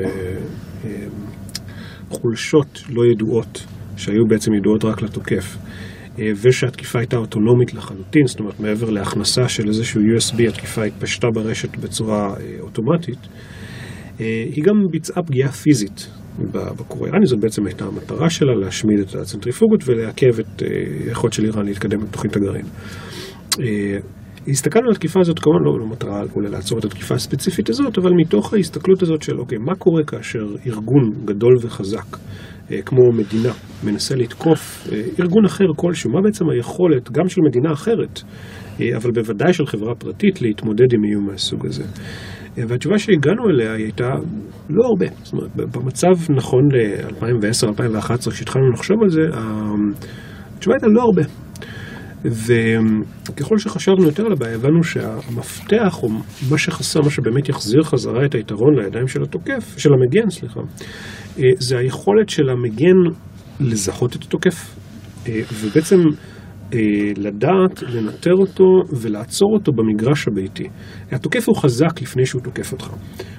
חולשות 2.11 2.83
לא 2.91 3.03
ידועות, 3.07 3.67
שהיו 3.97 4.27
בעצם 4.29 4.55
ידועות 4.55 4.85
רק 4.85 5.03
לתוקף. 5.03 5.57
אה, 6.19 6.31
ושהתקיפה 6.43 6.99
הייתה 6.99 7.17
אוטונומית 7.17 7.75
לחלוטין, 7.75 8.27
זאת 8.27 8.41
אומרת 8.41 8.61
מעבר 8.61 8.91
להכנסה 8.91 9.49
של 9.49 9.69
איזשהו 9.69 10.01
USB, 10.01 10.49
התקיפה 10.49 10.85
התפשטה 10.85 11.27
ברשת 11.35 11.77
בצורה 11.77 12.35
אה, 12.41 12.57
אוטומטית. 12.61 13.19
אה, 14.21 14.45
היא 14.55 14.65
גם 14.65 14.75
ביצעה 14.91 15.23
פגיעה 15.23 15.53
פיזית 15.53 16.09
בכור 16.53 17.05
האיראני, 17.05 17.27
זאת 17.27 17.41
בעצם 17.41 17.67
הייתה 17.67 17.85
המטרה 17.85 18.31
שלה, 18.31 18.55
להשמיד 18.55 18.99
את 19.01 19.15
הצנטריפוגות 19.15 19.89
ולעכב 19.89 20.41
את 20.41 20.63
היכולת 21.07 21.33
של 21.33 21.45
איראן 21.45 21.67
להתקדם 21.67 22.01
בתוכנית 22.01 22.37
הגרעין. 22.37 22.67
אה, 23.61 23.99
הסתכלנו 24.49 24.87
על 24.87 24.93
התקיפה 24.93 25.21
הזאת, 25.21 25.39
כמובן 25.39 25.59
לא, 25.65 25.79
לא 25.81 25.87
מטרה 25.87 26.23
אולי 26.37 26.51
לעצור 26.51 26.79
את 26.79 26.85
התקיפה 26.85 27.15
הספציפית 27.15 27.69
הזאת, 27.69 27.99
אבל 27.99 28.11
מתוך 28.17 28.55
ההסתכלות 28.55 29.03
הזאת 29.03 29.23
של 29.23 29.39
אוקיי, 29.39 29.59
מה 29.59 29.75
קורה 29.75 30.05
כאשר 30.05 30.47
ארגון 30.67 31.11
גדול 31.25 31.57
וחזק, 31.63 32.17
כמו 32.85 33.13
מדינה, 33.13 33.53
מנסה 33.85 34.15
לתקוף 34.15 34.89
אה, 34.93 35.03
ארגון 35.21 35.45
אחר 35.45 35.65
כלשהו, 35.77 36.11
מה 36.11 36.21
בעצם 36.25 36.45
היכולת 36.51 37.11
גם 37.13 37.29
של 37.29 37.41
מדינה 37.49 37.73
אחרת, 37.73 38.23
אה, 38.81 38.97
אבל 38.97 39.11
בוודאי 39.11 39.53
של 39.53 39.67
חברה 39.67 39.95
פרטית, 39.95 40.43
להתמודד 40.43 40.93
עם 40.95 41.05
איום 41.05 41.27
מהסוג 41.27 41.67
הזה. 41.67 41.85
אה, 42.59 42.65
והתשובה 42.69 42.99
שהגענו 42.99 43.51
אליה 43.51 43.73
היא 43.73 43.85
הייתה 43.85 44.11
לא 44.71 44.85
הרבה. 44.87 45.07
זאת 45.23 45.33
אומרת, 45.33 45.57
במצב 45.57 46.33
נכון 46.37 46.63
ל-2010-2011, 46.73 48.31
כשהתחלנו 48.31 48.71
לחשוב 48.71 48.97
על 49.03 49.09
זה, 49.09 49.23
התשובה 50.57 50.75
הייתה 50.77 50.87
לא 50.87 51.03
הרבה. 51.03 51.23
וככל 52.25 53.59
שחשבנו 53.59 54.05
יותר 54.05 54.27
על 54.27 54.33
הבעיה, 54.33 54.55
הבנו 54.55 54.85
שהמפתח, 54.85 56.03
או 56.03 56.09
מה 56.51 56.59
שחסר, 56.59 57.01
מה 57.01 57.11
שבאמת 57.11 57.49
יחזיר 57.49 57.83
חזרה 57.83 58.25
את 58.25 58.35
היתרון 58.35 58.75
לידיים 58.79 59.09
של 59.09 59.23
התוקף, 59.23 59.75
של 59.79 59.91
המגן, 59.93 60.31
סליחה, 60.31 60.61
אה, 61.39 61.45
זה 61.59 61.79
היכולת 61.79 62.29
של 62.29 62.49
המגן 62.49 62.97
לזהות 63.61 64.17
את 64.17 64.23
התוקף, 64.23 64.77
אה, 65.29 65.41
ובעצם 65.55 65.97
לדעת, 67.17 67.83
לנטר 67.83 68.35
אותו 68.35 68.65
ולעצור 69.01 69.55
אותו 69.55 69.73
במגרש 69.73 70.29
הביתי. 70.29 70.69
התוקף 71.13 71.49
הוא 71.49 71.57
חזק 71.57 72.03
לפני 72.03 72.27
שהוא 72.27 72.43
תוקף 72.43 72.73
אותך. 72.73 72.91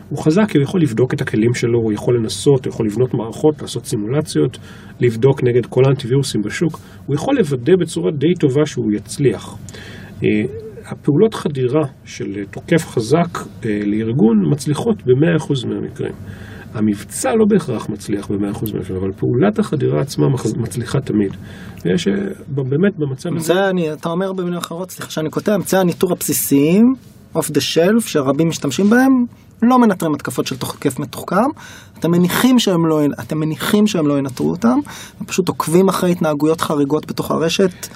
הוא 0.09 0.23
חזק 0.23 0.43
כי 0.47 0.57
הוא 0.57 0.63
יכול 0.63 0.81
לבדוק 0.81 1.13
את 1.13 1.21
הכלים 1.21 1.53
שלו, 1.53 1.79
הוא 1.79 1.93
יכול 1.93 2.17
לנסות, 2.17 2.65
הוא 2.65 2.73
יכול 2.73 2.85
לבנות 2.85 3.13
מערכות, 3.13 3.61
לעשות 3.61 3.85
סימולציות, 3.85 4.57
לבדוק 4.99 5.43
נגד 5.43 5.65
כל 5.65 5.81
האנטיווירוסים 5.85 6.41
בשוק. 6.41 6.79
הוא 7.05 7.15
יכול 7.15 7.35
לוודא 7.37 7.73
בצורה 7.79 8.11
די 8.11 8.33
טובה 8.39 8.65
שהוא 8.65 8.91
יצליח. 8.91 9.57
אה, 10.23 10.29
הפעולות 10.85 11.33
חדירה 11.33 11.81
של 12.05 12.45
תוקף 12.51 12.85
חזק 12.87 13.37
אה, 13.65 13.79
לארגון 13.85 14.51
מצליחות 14.51 15.03
ב-100% 15.03 15.67
מהמקרים. 15.67 16.13
המבצע 16.73 17.29
לא 17.35 17.45
בהכרח 17.49 17.89
מצליח 17.89 18.27
ב-100% 18.31 18.37
מהמקרים, 18.41 18.97
אבל 19.01 19.11
פעולת 19.17 19.59
החדירה 19.59 20.01
עצמה 20.01 20.25
מצליחה 20.57 21.01
תמיד. 21.01 21.31
ויש 21.85 22.07
אה, 22.07 22.13
באמת 22.47 22.93
במצב 22.97 23.29
הזה... 23.35 23.53
זה 23.53 23.69
אני, 23.69 23.93
אתה 23.93 24.09
אומר 24.09 24.33
במילים 24.33 24.57
אחרות, 24.57 24.91
סליחה 24.91 25.11
שאני 25.11 25.29
קוטע, 25.29 25.55
אמצעי 25.55 25.79
הניטור 25.79 26.11
הבסיסיים, 26.11 26.83
אוף 27.35 27.49
דה 27.51 27.61
שלף, 27.61 28.07
שרבים 28.07 28.47
משתמשים 28.47 28.89
בהם, 28.89 29.11
לא 29.61 29.79
מנטרים 29.79 30.13
התקפות 30.13 30.47
של 30.47 30.57
תוקף 30.57 30.99
מתוחכם. 30.99 31.35
אתם 31.99 32.11
מניחים 32.11 32.59
שהם 32.59 32.85
לא, 32.89 33.01
אתם 33.19 33.37
מניחים 33.39 33.87
שהם 33.87 34.07
לא 34.07 34.17
ינטרו 34.17 34.49
אותם, 34.49 34.77
פשוט 35.27 35.49
עוקבים 35.49 35.89
אחרי 35.89 36.11
התנהגויות 36.11 36.61
חריגות 36.61 37.05
בתוך 37.07 37.31
הרשת 37.31 37.87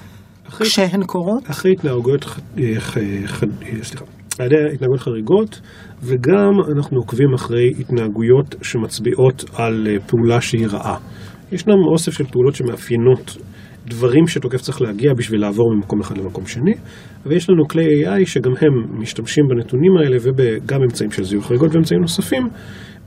אחרי- 0.50 0.68
כשהן 0.68 1.04
קורות. 1.04 1.44
אחרי 1.50 1.72
התנהגויות, 1.72 2.26
אה, 2.58 2.64
אה, 2.98 3.84
סליחה, 3.84 4.06
על 4.40 4.46
ידי 4.46 4.74
התנהגויות 4.74 5.02
חריגות, 5.02 5.62
וגם 6.04 6.52
אנחנו 6.76 6.98
עוקבים 6.98 7.34
אחרי 7.36 7.72
התנהגויות 7.80 8.56
שמצביעות 8.62 9.44
על 9.54 9.88
אה, 9.88 10.00
פעולה 10.00 10.42
שהיא 10.42 10.68
רעה. 10.68 10.98
ישנם 11.52 11.76
אוסף 11.92 12.12
של 12.12 12.24
פעולות 12.24 12.56
שמאפיינות 12.56 13.38
דברים 13.86 14.28
שתוקף 14.28 14.62
צריך 14.62 14.82
להגיע 14.82 15.14
בשביל 15.18 15.42
לעבור 15.42 15.76
ממקום 15.76 16.00
אחד 16.02 16.18
למקום 16.18 16.46
שני, 16.46 16.74
ויש 17.26 17.50
לנו 17.50 17.68
כלי 17.68 17.84
AI 17.84 18.26
שגם 18.26 18.52
הם 18.62 19.02
משתמשים 19.02 19.44
בנתונים 19.48 19.98
האלה 19.98 20.18
וגם 20.22 20.80
אמצעים 20.84 21.12
של 21.12 21.24
זיהוי 21.24 21.46
חריגות 21.46 21.76
ואמצעים 21.76 22.02
נוספים, 22.02 22.44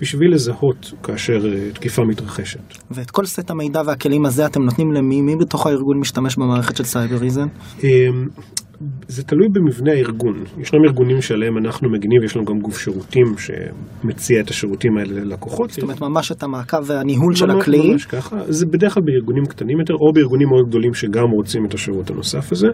בשביל 0.00 0.34
לזהות 0.34 0.92
כאשר 1.02 1.38
אה, 1.52 1.70
תקיפה 1.72 2.02
מתרחשת. 2.08 2.60
ואת 2.90 3.10
כל 3.10 3.24
סט 3.24 3.50
המידע 3.50 3.82
והכלים 3.86 4.26
הזה 4.26 4.46
אתם 4.46 4.62
נותנים 4.62 4.92
למי? 4.92 5.22
מי 5.22 5.36
בתוך 5.36 5.66
הארגון 5.66 5.98
משתמש 6.00 6.36
במערכת 6.36 6.76
של 6.76 6.84
Cybereason? 6.84 7.46
זה 9.08 9.22
תלוי 9.22 9.48
במבנה 9.52 9.92
הארגון. 9.92 10.44
ישנם 10.58 10.84
ארגונים 10.88 11.20
שעליהם 11.20 11.58
אנחנו 11.58 11.90
מגינים, 11.90 12.20
ויש 12.20 12.36
לנו 12.36 12.44
גם 12.44 12.58
גוף 12.60 12.78
שירותים 12.78 13.24
שמציע 13.38 14.40
את 14.40 14.50
השירותים 14.50 14.96
האלה 14.98 15.20
ללקוחות. 15.20 15.70
זאת 15.70 15.82
אומרת 15.82 16.00
ממש 16.00 16.32
את 16.32 16.42
המעקב 16.42 16.76
והניהול 16.86 17.34
של 17.34 17.50
הכלי. 17.50 17.90
ממש 17.90 18.04
ככה. 18.04 18.36
זה 18.48 18.66
בדרך 18.66 18.94
כלל 18.94 19.02
בארגונים 19.06 19.44
קטנים 19.46 19.78
יותר, 19.80 19.94
או 19.94 20.12
בארגונים 20.12 20.48
מאוד 20.48 20.68
גדולים 20.68 20.94
שגם 20.94 21.30
רוצים 21.30 21.66
את 21.66 21.74
השירות 21.74 22.10
הנוסף 22.10 22.52
הזה. 22.52 22.68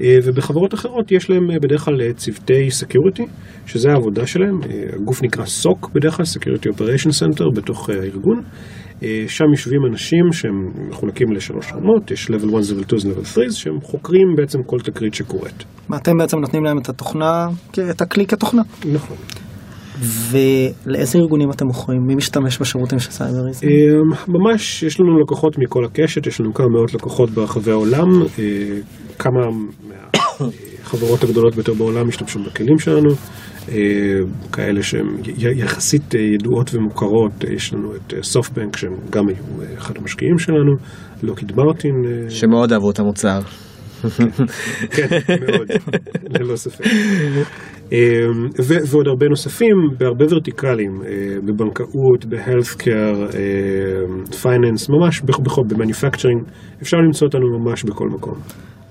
אה, 0.00 0.18
ובחברות 0.24 0.74
אחרות 0.74 1.12
יש 1.12 1.30
להם 1.30 1.50
אה, 1.50 1.56
בדרך 1.62 1.80
כלל 1.84 2.00
אה, 2.00 2.12
צוותי 2.12 2.70
security, 2.70 3.26
שזה 3.66 3.90
העבודה 3.92 4.26
שלהם. 4.26 4.60
הגוף 4.92 5.22
נקרא 5.22 5.44
SOC 5.44 5.88
בדרך 5.94 6.16
כלל, 6.16 6.26
Security 6.26 6.76
Operation 6.76 7.10
Center 7.22 7.44
בתוך 7.56 7.90
הארגון. 7.90 8.42
אה, 9.02 9.24
שם 9.28 9.44
יושבים 9.50 9.80
אנשים 9.90 10.32
שהם 10.32 10.88
מחולקים 10.88 11.32
לשלוש 11.32 11.72
רמות, 11.72 12.10
יש 12.10 12.30
level 12.30 12.32
1, 12.32 12.36
level 12.42 12.98
2, 12.98 13.12
level 13.12 13.24
3, 13.24 13.62
שהם 13.62 13.80
חוקרים 13.82 14.26
בעצם 14.36 14.58
כל 14.66 14.78
תקרית 14.78 15.14
שקורית. 15.14 15.64
ואתם 15.90 16.12
בעצם 16.18 16.38
נותנים 16.38 16.64
להם 16.64 16.78
את 16.78 16.88
התוכנה, 16.88 17.46
את 17.90 18.00
הכלי 18.00 18.26
כתוכנה. 18.26 18.62
נכון. 18.92 19.16
ולאיזה 20.00 21.18
ארגונים 21.18 21.50
אתם 21.50 21.66
מוכרים? 21.66 21.98
מי 22.06 22.14
משתמש 22.14 22.58
בשירותים 22.58 22.98
של 22.98 23.10
סייבריזם? 23.10 23.66
אה, 23.66 23.72
ממש, 24.28 24.82
יש 24.82 25.00
לנו 25.00 25.20
לקוחות 25.20 25.58
מכל 25.58 25.84
הקשת, 25.84 26.26
יש 26.26 26.40
לנו 26.40 26.54
כמה 26.54 26.66
מאות 26.68 26.94
לקוחות 26.94 27.30
ברחבי 27.30 27.70
העולם, 27.70 28.22
אה, 28.38 28.78
כמה 29.18 29.40
מהחברות 29.88 31.22
הגדולות 31.24 31.54
ביותר 31.54 31.74
בעולם 31.74 32.08
משתמשות 32.08 32.42
בכלים 32.46 32.78
שלנו, 32.78 33.10
כאלה 34.52 34.82
שהן 34.82 35.06
יחסית 35.36 36.14
אה, 36.14 36.20
ידועות 36.20 36.74
ומוכרות, 36.74 37.44
אה, 37.44 37.52
יש 37.52 37.74
לנו 37.74 37.94
את 37.96 38.14
סופטבנק 38.22 38.76
שהם 38.76 38.92
גם 39.10 39.28
היו 39.28 39.62
אה, 39.62 39.74
אחד 39.78 39.96
המשקיעים 39.98 40.38
שלנו, 40.38 40.72
Lockheed 41.22 41.52
Martin, 41.56 41.94
אה, 42.06 42.30
שמאוד 42.30 42.72
אהבו 42.72 42.90
את 42.90 42.98
המוצר. 42.98 43.40
כן, 44.90 45.06
מאוד, 45.40 45.68
ללא 46.40 46.56
ספק. 46.56 46.84
אה, 47.92 47.98
ועוד 48.86 49.06
הרבה 49.08 49.26
נוספים 49.28 49.76
בהרבה 49.98 50.24
ורטיקלים, 50.30 51.02
אה, 51.06 51.36
בבנקאות, 51.44 52.24
ב 52.28 52.36
healthcare, 52.36 53.26
finance, 54.42 54.88
ממש 54.88 55.22
ב 55.68 55.73
manufacturing, 55.73 56.42
אפשר 56.82 56.96
למצוא 56.96 57.26
אותנו 57.26 57.58
ממש 57.58 57.84
בכל 57.84 58.08
מקום. 58.08 58.34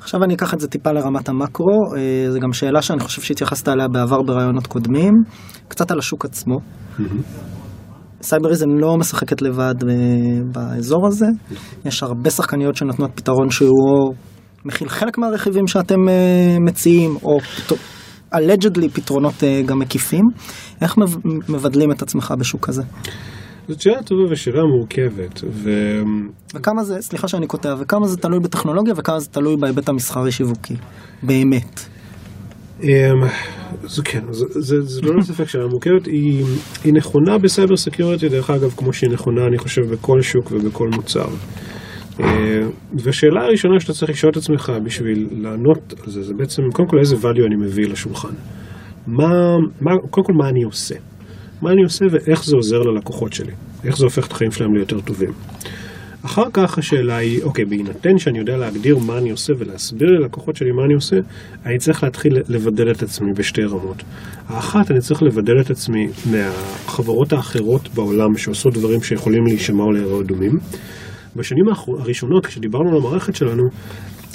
עכשיו 0.03 0.23
אני 0.23 0.33
אקח 0.35 0.53
את 0.53 0.59
זה 0.59 0.67
טיפה 0.67 0.91
לרמת 0.91 1.29
המקרו, 1.29 1.79
אה, 1.97 2.31
זו 2.31 2.39
גם 2.39 2.53
שאלה 2.53 2.81
שאני 2.81 2.99
חושב 2.99 3.21
שהתייחסת 3.21 3.67
אליה 3.69 3.87
בעבר 3.87 4.21
בראיונות 4.21 4.67
קודמים, 4.67 5.11
קצת 5.67 5.91
על 5.91 5.99
השוק 5.99 6.25
עצמו. 6.25 6.55
סייבריזם 8.21 8.69
לא 8.69 8.97
משחקת 8.97 9.41
לבד 9.41 9.75
אה, 9.89 9.93
באזור 10.51 11.07
הזה, 11.07 11.25
יש 11.85 12.03
הרבה 12.03 12.29
שחקניות 12.29 12.75
שנותנות 12.75 13.11
פתרון 13.15 13.49
שהוא 13.49 14.13
מכיל 14.65 14.89
חלק 14.89 15.17
מהרכיבים 15.17 15.67
שאתם 15.67 16.09
אה, 16.09 16.57
מציעים, 16.59 17.15
או 17.23 17.37
allegedly 18.35 18.89
פתרונות 18.93 19.33
גם 19.65 19.79
מקיפים. 19.79 20.23
איך 20.81 20.97
מב- 20.97 21.17
מבדלים 21.49 21.91
את 21.91 22.01
עצמך 22.01 22.33
בשוק 22.39 22.65
כזה? 22.65 22.83
זאת 23.67 23.81
שאלה 23.81 24.03
טובה 24.03 24.23
ושאלה 24.31 24.63
מורכבת, 24.63 25.41
ו... 25.51 25.69
וכמה 26.53 26.83
זה, 26.83 27.01
סליחה 27.01 27.27
שאני 27.27 27.47
קוטע, 27.47 27.75
וכמה 27.79 28.07
זה 28.07 28.17
תלוי 28.17 28.39
בטכנולוגיה 28.39 28.93
וכמה 28.97 29.19
זה 29.19 29.29
תלוי 29.29 29.57
בהיבט 29.57 29.89
המסחרי-שיווקי, 29.89 30.73
באמת. 31.23 31.79
אמ, 32.83 32.87
זה 33.83 34.01
כן, 34.03 34.23
זה, 34.31 34.45
זה, 34.49 34.81
זה 34.81 35.01
לא 35.01 35.21
ספק 35.21 35.47
שאלה 35.47 35.67
מורכבת, 35.67 36.05
היא, 36.05 36.45
היא 36.83 36.93
נכונה 36.93 37.37
בסייבר 37.37 37.77
סקיורטי, 37.77 38.29
דרך 38.29 38.49
אגב, 38.49 38.73
כמו 38.77 38.93
שהיא 38.93 39.09
נכונה, 39.09 39.47
אני 39.47 39.57
חושב, 39.57 39.81
בכל 39.81 40.21
שוק 40.21 40.51
ובכל 40.51 40.89
מוצר. 40.89 41.27
אה, 42.19 42.61
והשאלה 42.93 43.41
הראשונה 43.41 43.79
שאתה 43.79 43.93
צריך 43.93 44.11
לשאול 44.11 44.31
את 44.31 44.37
עצמך 44.37 44.71
בשביל 44.83 45.27
לענות 45.31 45.93
על 46.03 46.11
זה, 46.11 46.23
זה 46.23 46.33
בעצם, 46.33 46.61
קודם 46.73 46.87
כל 46.87 46.99
איזה 46.99 47.15
value 47.15 47.45
אני 47.47 47.55
מביא 47.55 47.87
לשולחן. 47.87 48.33
מה, 49.07 49.57
מה, 49.81 49.91
קודם 50.09 50.25
כל 50.25 50.33
מה 50.33 50.49
אני 50.49 50.63
עושה. 50.63 50.95
מה 51.63 51.71
אני 51.71 51.83
עושה 51.83 52.05
ואיך 52.11 52.45
זה 52.45 52.55
עוזר 52.55 52.79
ללקוחות 52.79 53.33
שלי. 53.33 53.51
איך 53.83 53.97
זה 53.97 54.03
הופך 54.03 54.27
את 54.27 54.31
החיים 54.31 54.51
שלהם 54.51 54.75
ליותר 54.75 55.01
טובים. 55.01 55.31
אחר 56.25 56.43
כך 56.53 56.77
השאלה 56.77 57.17
היא, 57.17 57.43
אוקיי, 57.43 57.65
בהינתן 57.65 58.17
שאני 58.17 58.39
יודע 58.39 58.57
להגדיר 58.57 58.97
מה 58.97 59.17
אני 59.17 59.31
עושה 59.31 59.53
ולהסביר 59.57 60.09
ללקוחות 60.09 60.55
שלי 60.55 60.71
מה 60.71 60.85
אני 60.85 60.93
עושה, 60.93 61.15
אני 61.65 61.77
צריך 61.77 62.03
להתחיל 62.03 62.37
לבדל 62.47 62.91
את 62.91 63.03
עצמי 63.03 63.33
בשתי 63.33 63.63
רמות. 63.63 64.03
האחת, 64.47 64.91
אני 64.91 64.99
צריך 64.99 65.23
לבדל 65.23 65.61
את 65.61 65.69
עצמי 65.69 66.07
מהחברות 66.31 67.33
האחרות 67.33 67.89
בעולם 67.93 68.37
שעושות 68.37 68.73
דברים 68.73 69.03
שיכולים 69.03 69.45
להישמע 69.45 69.83
או 69.83 69.91
להיראות 69.91 70.27
דומים. 70.27 70.59
בשנים 71.35 71.65
הראשונות, 71.99 72.45
כשדיברנו 72.45 72.89
על 72.89 72.97
המערכת 72.97 73.35
שלנו, 73.35 73.63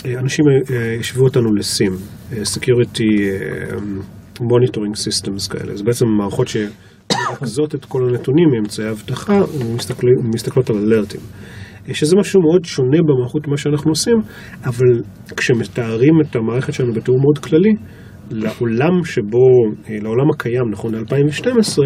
אה, 0.06 0.18
אנשים 0.18 0.44
אה, 0.48 0.96
השוו 1.00 1.24
אותנו 1.24 1.54
לסים, 1.54 1.92
אה, 2.32 2.42
Security 2.42 3.20
אה, 3.20 3.76
Monitoring 4.40 4.94
Systems 4.94 5.50
כאלה. 5.50 5.76
זה 5.76 5.84
בעצם 5.84 6.06
מערכות 6.06 6.48
שמרכזות 7.12 7.74
את 7.74 7.84
כל 7.84 8.08
הנתונים 8.08 8.48
מאמצעי 8.52 8.90
אבטחה 8.90 9.40
ומסתכלים- 9.58 10.18
ומסתכלות 10.24 10.70
על 10.70 10.76
אלרטים. 10.76 11.20
שזה 11.92 12.16
משהו 12.20 12.40
מאוד 12.42 12.64
שונה 12.64 12.98
במערכות 13.08 13.48
ממה 13.48 13.56
שאנחנו 13.56 13.90
עושים, 13.90 14.16
אבל 14.64 15.02
כשמתארים 15.36 16.14
את 16.20 16.36
המערכת 16.36 16.72
שלנו 16.72 16.92
בתיאור 16.92 17.18
מאוד 17.20 17.38
כללי, 17.38 17.72
לעולם 18.30 19.04
שבו, 19.04 19.46
אה, 19.88 19.96
לעולם 20.02 20.30
הקיים, 20.34 20.62
נכון 20.70 20.94
ל-2012, 20.94 21.78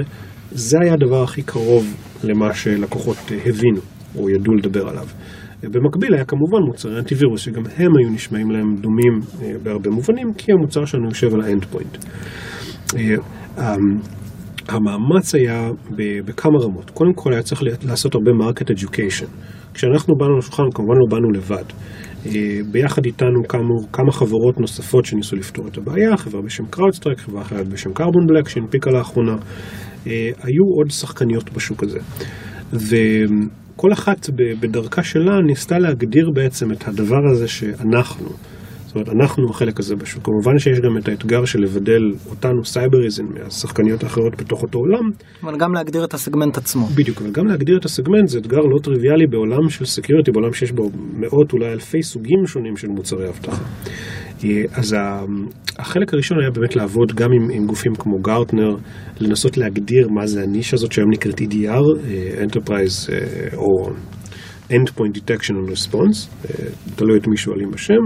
זה 0.51 0.79
היה 0.83 0.93
הדבר 0.93 1.23
הכי 1.23 1.43
קרוב 1.43 1.97
למה 2.25 2.55
שלקוחות 2.55 3.17
אה, 3.33 3.39
הבינו 3.47 3.81
או 4.17 4.31
ידעו 4.31 4.55
לדבר 4.55 4.89
עליו. 4.89 5.07
אה, 5.65 5.69
במקביל 5.69 6.15
היה 6.15 6.25
כמובן 6.25 6.59
מוצרי 6.67 6.99
אנטיווירוס, 6.99 7.41
שגם 7.41 7.63
הם 7.77 7.91
היו 7.99 8.11
נשמעים 8.15 8.51
להם 8.51 8.77
דומים 8.77 9.21
בהרבה 9.63 9.91
מובנים, 9.91 10.35
כי 10.35 10.53
המוצר 10.53 10.85
שלנו 10.85 11.09
יושב 11.09 11.35
על 11.35 11.41
ה 11.41 11.65
endpoint. 11.65 11.97
המאמץ 14.69 15.35
היה 15.35 15.71
בכמה 16.25 16.59
רמות. 16.63 16.91
קודם 16.91 17.13
כל 17.15 17.33
היה 17.33 17.43
צריך 17.43 17.63
לעשות 17.83 18.15
הרבה 18.15 18.33
market 18.33 18.71
education. 18.71 19.27
כשאנחנו 19.75 20.15
באנו 20.19 20.39
לשולחן, 20.39 20.63
כמובן 20.75 20.95
לא 20.95 21.07
באנו 21.11 21.31
לבד. 21.31 21.65
אה, 22.27 22.61
ביחד 22.73 23.05
איתנו 23.05 23.43
קמו 23.49 23.93
כמה 23.93 24.13
חברות 24.13 24.61
נוספות 24.61 25.05
שניסו 25.05 25.37
לפתור 25.37 25.69
את 25.69 25.79
הבעיה, 25.79 26.17
חברה 26.17 26.43
בשם 26.43 26.65
CrowdStrike, 26.71 27.19
חברה 27.19 27.43
אחרת 27.43 27.69
בשם 27.69 27.93
Carbon 27.93 28.27
Black 28.27 28.49
שהנפיקה 28.49 28.91
לאחרונה. 28.91 29.37
אה, 30.07 30.31
היו 30.43 30.65
עוד 30.79 30.91
שחקניות 30.91 31.53
בשוק 31.53 31.83
הזה. 31.83 31.99
וכל 32.73 33.93
אחת 33.93 34.31
בדרכה 34.61 35.03
שלה 35.03 35.41
ניסתה 35.47 35.79
להגדיר 35.79 36.31
בעצם 36.35 36.73
את 36.73 36.89
הדבר 36.89 37.21
הזה 37.33 37.49
שאנחנו, 37.49 38.29
זאת 38.93 38.97
אומרת, 38.97 39.09
אנחנו 39.09 39.51
החלק 39.51 39.81
הזה 39.81 39.97
בשוק. 39.97 40.25
כמובן 40.25 40.59
שיש 40.59 40.81
גם 40.81 40.99
את 40.99 41.09
האתגר 41.09 41.45
של 41.45 41.59
לבדל 41.59 42.03
אותנו 42.31 42.65
Cybereason 42.65 43.25
מהשחקניות 43.35 44.03
האחרות 44.05 44.37
בתוך 44.37 44.63
אותו 44.63 44.79
עולם. 44.79 45.11
אבל 45.43 45.59
גם 45.59 45.75
להגדיר 45.75 46.05
את 46.05 46.15
הסגמנט 46.15 46.59
עצמו. 46.59 46.87
בדיוק, 46.87 47.23
אבל 47.23 47.31
גם 47.31 47.47
להגדיר 47.47 47.79
את 47.79 47.85
הסגמנט 47.85 48.29
זה 48.29 48.39
אתגר 48.39 48.59
לא 48.59 48.79
טריוויאלי 48.83 49.27
בעולם 49.27 49.69
של 49.69 49.85
security, 49.85 50.31
בעולם 50.31 50.53
שיש 50.53 50.73
בו 50.73 50.91
מאות, 51.15 51.53
אולי 51.53 51.73
אלפי 51.73 52.03
סוגים 52.03 52.47
שונים 52.47 52.77
של 52.77 52.89
מוצרי 52.89 53.29
אבטחה. 53.29 53.65
אה, 54.45 54.63
אז 54.73 54.97
החלק 55.79 56.15
הראשון 56.15 56.41
היה 56.41 56.51
באמת 56.51 56.77
לעבוד 56.77 57.13
גם 57.15 57.29
עם, 57.33 57.51
עם 57.51 57.67
גופים 57.67 57.95
כמו 57.95 58.19
Gartner, 58.19 58.77
לנסות 59.21 59.57
להגדיר 59.57 60.09
מה 60.09 60.27
זה 60.27 60.43
הנישה 60.43 60.77
הזאת 60.77 60.93
שהיום 60.93 61.11
נקראת 61.11 61.41
EDR, 61.41 62.07
אה, 62.07 62.45
Enterprise 62.45 63.13
אה, 63.13 63.57
או 63.57 63.91
Endpoint 64.73 65.19
Detection 65.19 65.53
and 65.53 65.71
Response, 65.71 66.47
תלוי 66.97 67.19
את 67.19 67.27
מי 67.27 67.37
שואלים 67.37 67.71
בשם, 67.71 68.03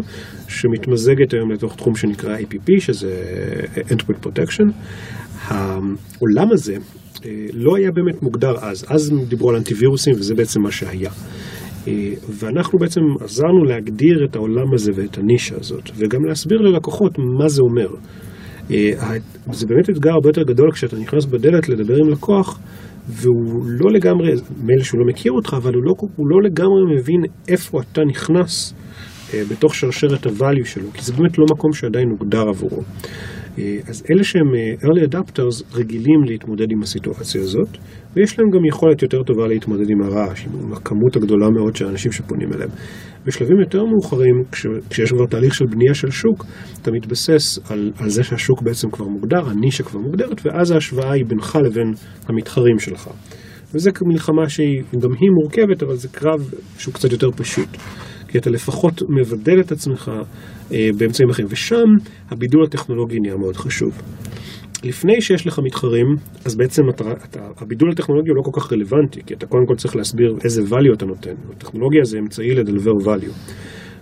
שמתמזגת 0.49 1.33
היום 1.33 1.51
לתוך 1.53 1.77
תחום 1.77 1.97
שנקרא 1.97 2.39
EPP, 2.39 2.81
שזה 2.81 3.25
Endpoint 3.75 4.27
Protection. 4.27 4.73
העולם 5.49 6.53
הזה 6.53 6.77
לא 7.53 7.77
היה 7.77 7.91
באמת 7.91 8.23
מוגדר 8.23 8.55
אז, 8.61 8.85
אז 8.89 9.13
דיברו 9.29 9.51
על 9.51 9.57
אנטיווירוסים 9.57 10.15
וזה 10.15 10.35
בעצם 10.35 10.61
מה 10.61 10.71
שהיה. 10.71 11.11
אה, 11.89 12.13
ואנחנו 12.29 12.79
בעצם 12.79 13.01
עזרנו 13.21 13.65
להגדיר 13.65 14.25
את 14.31 14.37
העולם 14.37 14.75
הזה 14.75 14.93
ואת 14.95 15.19
הנישה 15.19 15.57
הזאת, 15.57 15.91
וגם 15.97 16.25
להסביר 16.25 16.59
ללקוחות 16.59 17.19
מה 17.39 17.49
זה 17.49 17.63
אומר. 17.63 17.89
אה, 18.71 18.93
זה 19.53 19.67
באמת 19.67 19.91
אתגר 19.91 20.11
הרבה 20.11 20.29
יותר 20.29 20.43
גדול 20.43 20.73
כשאתה 20.73 20.97
נכנס 20.97 21.25
בדלת 21.25 21.69
לדבר 21.69 21.95
עם 21.97 22.09
לקוח, 22.09 22.59
והוא 23.09 23.65
לא 23.67 23.91
לגמרי, 23.91 24.33
מילא 24.65 24.83
שהוא 24.83 25.01
לא 25.01 25.07
מכיר 25.07 25.33
אותך, 25.33 25.55
אבל 25.55 25.75
הוא 25.75 25.83
לא, 25.85 25.95
הוא 26.17 26.27
לא 26.29 26.43
לגמרי 26.43 26.97
מבין 26.97 27.21
איפה 27.49 27.81
אתה 27.81 28.01
נכנס 28.05 28.75
אה, 29.35 29.43
בתוך 29.51 29.75
שרשרת 29.75 30.27
ה-value 30.27 30.65
שלו, 30.65 30.93
כי 30.95 31.03
זה 31.03 31.13
באמת 31.13 31.39
לא 31.39 31.45
מקום 31.51 31.73
שעדיין 31.73 32.09
הוגדר 32.11 32.49
עבורו. 32.49 32.83
אה, 33.59 33.79
אז 33.89 34.03
אלה 34.11 34.25
שהם 34.25 34.55
אה, 34.55 34.89
early 34.89 35.09
adapters 35.11 35.77
רגילים 35.77 36.23
להתמודד 36.25 36.67
עם 36.71 36.83
הסיטואציה 36.83 37.41
הזאת, 37.43 37.69
ויש 38.17 38.39
להם 38.39 38.51
גם 38.51 38.65
יכולת 38.65 39.03
יותר 39.03 39.23
טובה 39.23 39.47
להתמודד 39.47 39.91
עם 39.91 40.03
הרעש, 40.03 40.47
עם 40.47 40.73
הכמות 40.73 41.17
הגדולה 41.17 41.51
מאוד 41.51 41.77
של 41.77 41.87
אנשים 41.87 42.13
שפונים 42.13 42.53
אליהם. 42.53 42.71
בשלבים 43.27 43.61
יותר 43.61 43.85
מאוחרים, 43.85 44.43
כש, 44.53 44.67
כשיש 44.91 45.13
כבר 45.13 45.27
תהליך 45.27 45.55
של 45.55 45.65
בנייה 45.71 45.95
של 45.95 46.11
שוק, 46.11 46.45
אתה 46.83 46.91
מתבסס 46.91 47.71
על, 47.71 47.93
על 47.99 48.09
זה 48.09 48.23
שהשוק 48.23 48.63
בעצם 48.63 48.91
כבר 48.91 49.07
מוגדר, 49.07 49.49
הנישה 49.49 49.85
כבר 49.85 50.01
מוגדרת, 50.01 50.47
ואז 50.47 50.71
ההשוואה 50.71 51.13
היא 51.13 51.25
בינך 51.27 51.59
לבין 51.65 51.93
המתחרים 52.29 52.79
שלך. 52.79 53.11
וזה 53.75 53.91
מלחמה 54.07 54.49
שהיא 54.49 54.83
גם 55.03 55.11
היא 55.21 55.31
מורכבת, 55.43 55.83
אבל 55.83 55.97
זה 55.97 56.09
קרב 56.09 56.51
שהוא 56.79 56.95
קצת 56.95 57.13
יותר 57.13 57.31
פשוט. 57.31 57.69
כי 58.37 58.41
אתה 58.41 58.51
לפחות 58.51 59.03
מבדל 59.09 59.61
את 59.61 59.73
עצמך 59.73 60.11
אה, 60.73 60.89
באמצעים 60.99 61.31
אחרים, 61.31 61.49
ושם 61.51 61.85
הבידול 62.31 62.65
הטכנולוגי 62.65 63.21
נהיה 63.21 63.37
מאוד 63.37 63.57
חשוב. 63.57 64.03
לפני 64.85 65.21
שיש 65.21 65.47
לך 65.47 65.61
מתחרים, 65.65 66.07
אז 66.45 66.57
בעצם 66.57 66.83
אתה, 66.91 67.05
אתה, 67.25 67.41
הבידול 67.59 67.91
הטכנולוגי 67.93 68.31
הוא 68.31 68.37
לא 68.37 68.43
כל 68.43 68.61
כך 68.61 68.73
רלוונטי, 68.73 69.21
כי 69.27 69.35
אתה 69.35 69.47
קודם 69.47 69.67
כל 69.67 69.75
צריך 69.75 69.97
להסביר 69.97 70.37
איזה 70.45 70.63
value 70.63 70.95
אתה 70.95 71.07
נותן. 71.07 71.35
הטכנולוגיה 71.57 72.05
זה 72.05 72.19
אמצעי 72.19 72.55
לדלבר 72.55 72.91
value. 72.91 73.33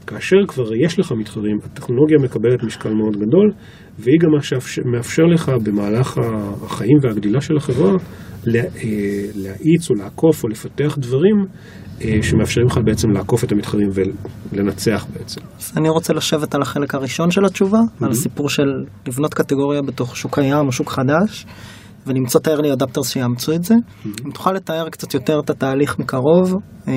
כאשר 0.07 0.37
כבר 0.49 0.75
יש 0.75 0.99
לך 0.99 1.13
מתחרים, 1.13 1.57
הטכנולוגיה 1.65 2.19
מקבלת 2.19 2.63
משקל 2.63 2.95
מאוד 2.95 3.17
גדול, 3.17 3.53
והיא 3.99 4.19
גם 4.21 4.31
מאפשר 4.93 5.23
לך 5.23 5.53
במהלך 5.65 6.19
החיים 6.63 6.99
והגדילה 7.03 7.41
של 7.41 7.57
החברה 7.57 7.93
אה, 7.93 7.99
להאיץ 9.35 9.91
או 9.91 9.95
לעקוף 9.95 10.45
או 10.45 10.49
לפתח 10.49 10.97
דברים 11.01 11.37
שמאפשרים 12.23 12.67
לך 12.67 12.79
בעצם 12.85 13.11
לעקוף 13.11 13.45
את 13.45 13.53
המתחרים 13.53 13.89
ולנצח 14.53 15.07
בעצם. 15.13 15.41
אז 15.59 15.73
אני 15.77 15.89
רוצה 15.89 16.13
לשבת 16.13 16.55
על 16.55 16.63
החלק 16.63 16.95
הראשון 16.95 17.31
של 17.31 17.45
התשובה, 17.45 17.79
mm-hmm. 17.79 18.05
על 18.05 18.11
הסיפור 18.11 18.49
של 18.49 18.63
לבנות 19.07 19.35
קטגוריה 19.35 19.83
בתוך 19.83 20.17
שוק 20.17 20.35
קיים 20.35 20.67
או 20.67 20.73
שוק 20.73 20.91
חדש, 20.91 21.47
ולמצוא 22.07 22.41
את 22.41 22.47
ה-early 22.47 22.79
adapters 22.79 23.05
שיאמצו 23.05 23.53
את 23.53 23.65
זה. 23.65 23.75
Mm-hmm. 23.75 24.09
אם 24.27 24.31
תוכל 24.31 24.53
לתאר 24.53 24.89
קצת 24.89 25.15
יותר 25.15 25.41
את 25.45 25.51
התהליך 25.51 25.99
מקרוב, 25.99 26.55
אה, 26.89 26.93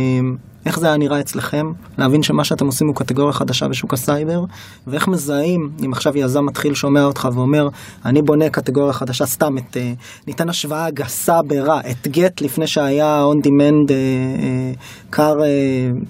איך 0.67 0.79
זה 0.79 0.87
היה 0.87 0.97
נראה 0.97 1.19
אצלכם, 1.19 1.71
להבין 1.97 2.23
שמה 2.23 2.43
שאתם 2.43 2.65
עושים 2.65 2.87
הוא 2.87 2.95
קטגוריה 2.95 3.33
חדשה 3.33 3.67
בשוק 3.67 3.93
הסייבר, 3.93 4.43
ואיך 4.87 5.07
מזהים, 5.07 5.69
אם 5.85 5.93
עכשיו 5.93 6.17
יזם 6.17 6.45
מתחיל 6.45 6.73
שומע 6.73 7.03
אותך 7.03 7.27
ואומר, 7.33 7.69
אני 8.05 8.21
בונה 8.21 8.49
קטגוריה 8.49 8.93
חדשה, 8.93 9.25
סתם 9.25 9.57
את, 9.57 9.77
אה, 9.77 9.93
ניתן 10.27 10.49
השוואה 10.49 10.89
גסה 10.89 11.41
ברע, 11.41 11.79
את 11.91 12.07
גט 12.07 12.41
לפני 12.41 12.67
שהיה 12.67 13.25
on 13.33 13.45
demand 13.47 13.91
קר, 15.09 15.41
אה, 15.41 15.45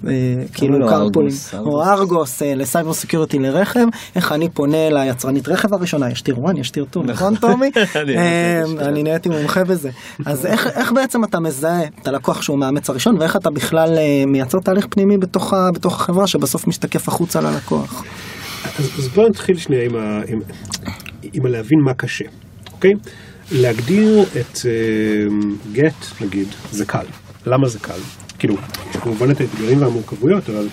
אה, 0.08 0.12
כאילו 0.54 0.88
קרפולים, 0.88 1.34
או 1.58 1.82
ארגוס. 1.82 2.42
לסייבר 2.42 2.92
סקיורטי 2.92 3.38
לרכב, 3.38 3.86
איך 4.16 4.32
אני 4.32 4.48
פונה 4.48 4.90
ליצרנית 4.90 5.48
רכב 5.48 5.74
הראשונה, 5.74 6.10
יש 6.10 6.22
טיר 6.22 6.36
1, 6.46 6.58
יש 6.58 6.70
טיר 6.70 6.86
2, 6.90 7.06
נכון. 7.06 7.36
טומי? 7.36 7.70
אני 8.88 9.02
נהייתי 9.02 9.28
מומחה 9.28 9.64
בזה. 9.64 9.90
אז 10.26 10.46
איך 10.46 10.92
בעצם 10.92 11.24
אתה 11.24 11.40
מזהה 11.40 11.84
את 11.84 12.08
הלקוח 12.08 12.42
שהוא 12.42 12.58
מאמץ 12.58 12.90
הראשון, 12.90 13.16
ואיך 13.18 13.36
אתה 13.36 13.50
בכלל 13.50 13.98
מייצר 14.26 14.47
לייצר 14.48 14.58
תהליך 14.58 14.86
פנימי 14.90 15.18
בתוך, 15.18 15.52
ה, 15.52 15.70
בתוך 15.74 16.00
החברה 16.00 16.26
שבסוף 16.26 16.66
משתקף 16.66 17.08
החוצה 17.08 17.40
ללקוח. 17.40 18.04
אז, 18.78 18.90
אז 18.98 19.08
בואו 19.08 19.28
נתחיל 19.28 19.56
שנייה 19.56 19.84
עם, 19.84 19.96
ה, 19.96 20.20
עם, 20.28 20.40
עם 21.32 21.46
הלהבין 21.46 21.80
מה 21.80 21.94
קשה, 21.94 22.24
אוקיי? 22.72 22.92
להגדיר 23.52 24.22
את 24.22 24.56
uh, 24.56 24.62
גט, 25.72 26.20
נגיד, 26.20 26.48
זה 26.70 26.84
קל. 26.84 27.04
למה 27.46 27.68
זה 27.68 27.78
קל? 27.78 27.98
כאילו, 28.38 28.56
יש 28.90 28.96
כמובן 28.96 29.30
את 29.30 29.40
האתגרים 29.40 29.82
והמורכבויות, 29.82 30.50
אבל 30.50 30.68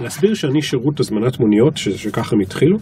להסביר 0.00 0.34
שאני 0.34 0.62
שירות 0.62 1.00
הזמנת 1.00 1.40
מוניות, 1.40 1.76
ש, 1.76 1.88
שככה 1.88 2.36
הם 2.36 2.40
התחילו, 2.40 2.78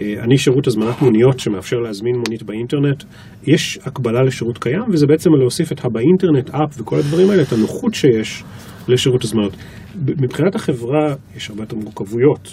אה, 0.00 0.14
אני 0.20 0.38
שירות 0.38 0.66
הזמנת 0.66 1.02
מוניות 1.02 1.40
שמאפשר 1.40 1.76
להזמין 1.76 2.16
מונית 2.16 2.42
באינטרנט. 2.42 3.04
יש 3.46 3.78
הקבלה 3.84 4.22
לשירות 4.22 4.58
קיים, 4.58 4.84
וזה 4.92 5.06
בעצם 5.06 5.30
להוסיף 5.34 5.72
את 5.72 5.84
הבאינטרנט, 5.84 6.50
אפ 6.50 6.80
וכל 6.80 6.98
הדברים 6.98 7.30
האלה, 7.30 7.42
את 7.42 7.52
הנוחות 7.52 7.94
שיש 7.94 8.44
לשירות 8.88 9.24
הזמנות. 9.24 9.52
מבחינת 9.96 10.54
החברה 10.54 11.14
יש 11.36 11.50
הרבה 11.50 11.62
יותר 11.62 11.76
מורכבויות. 11.76 12.48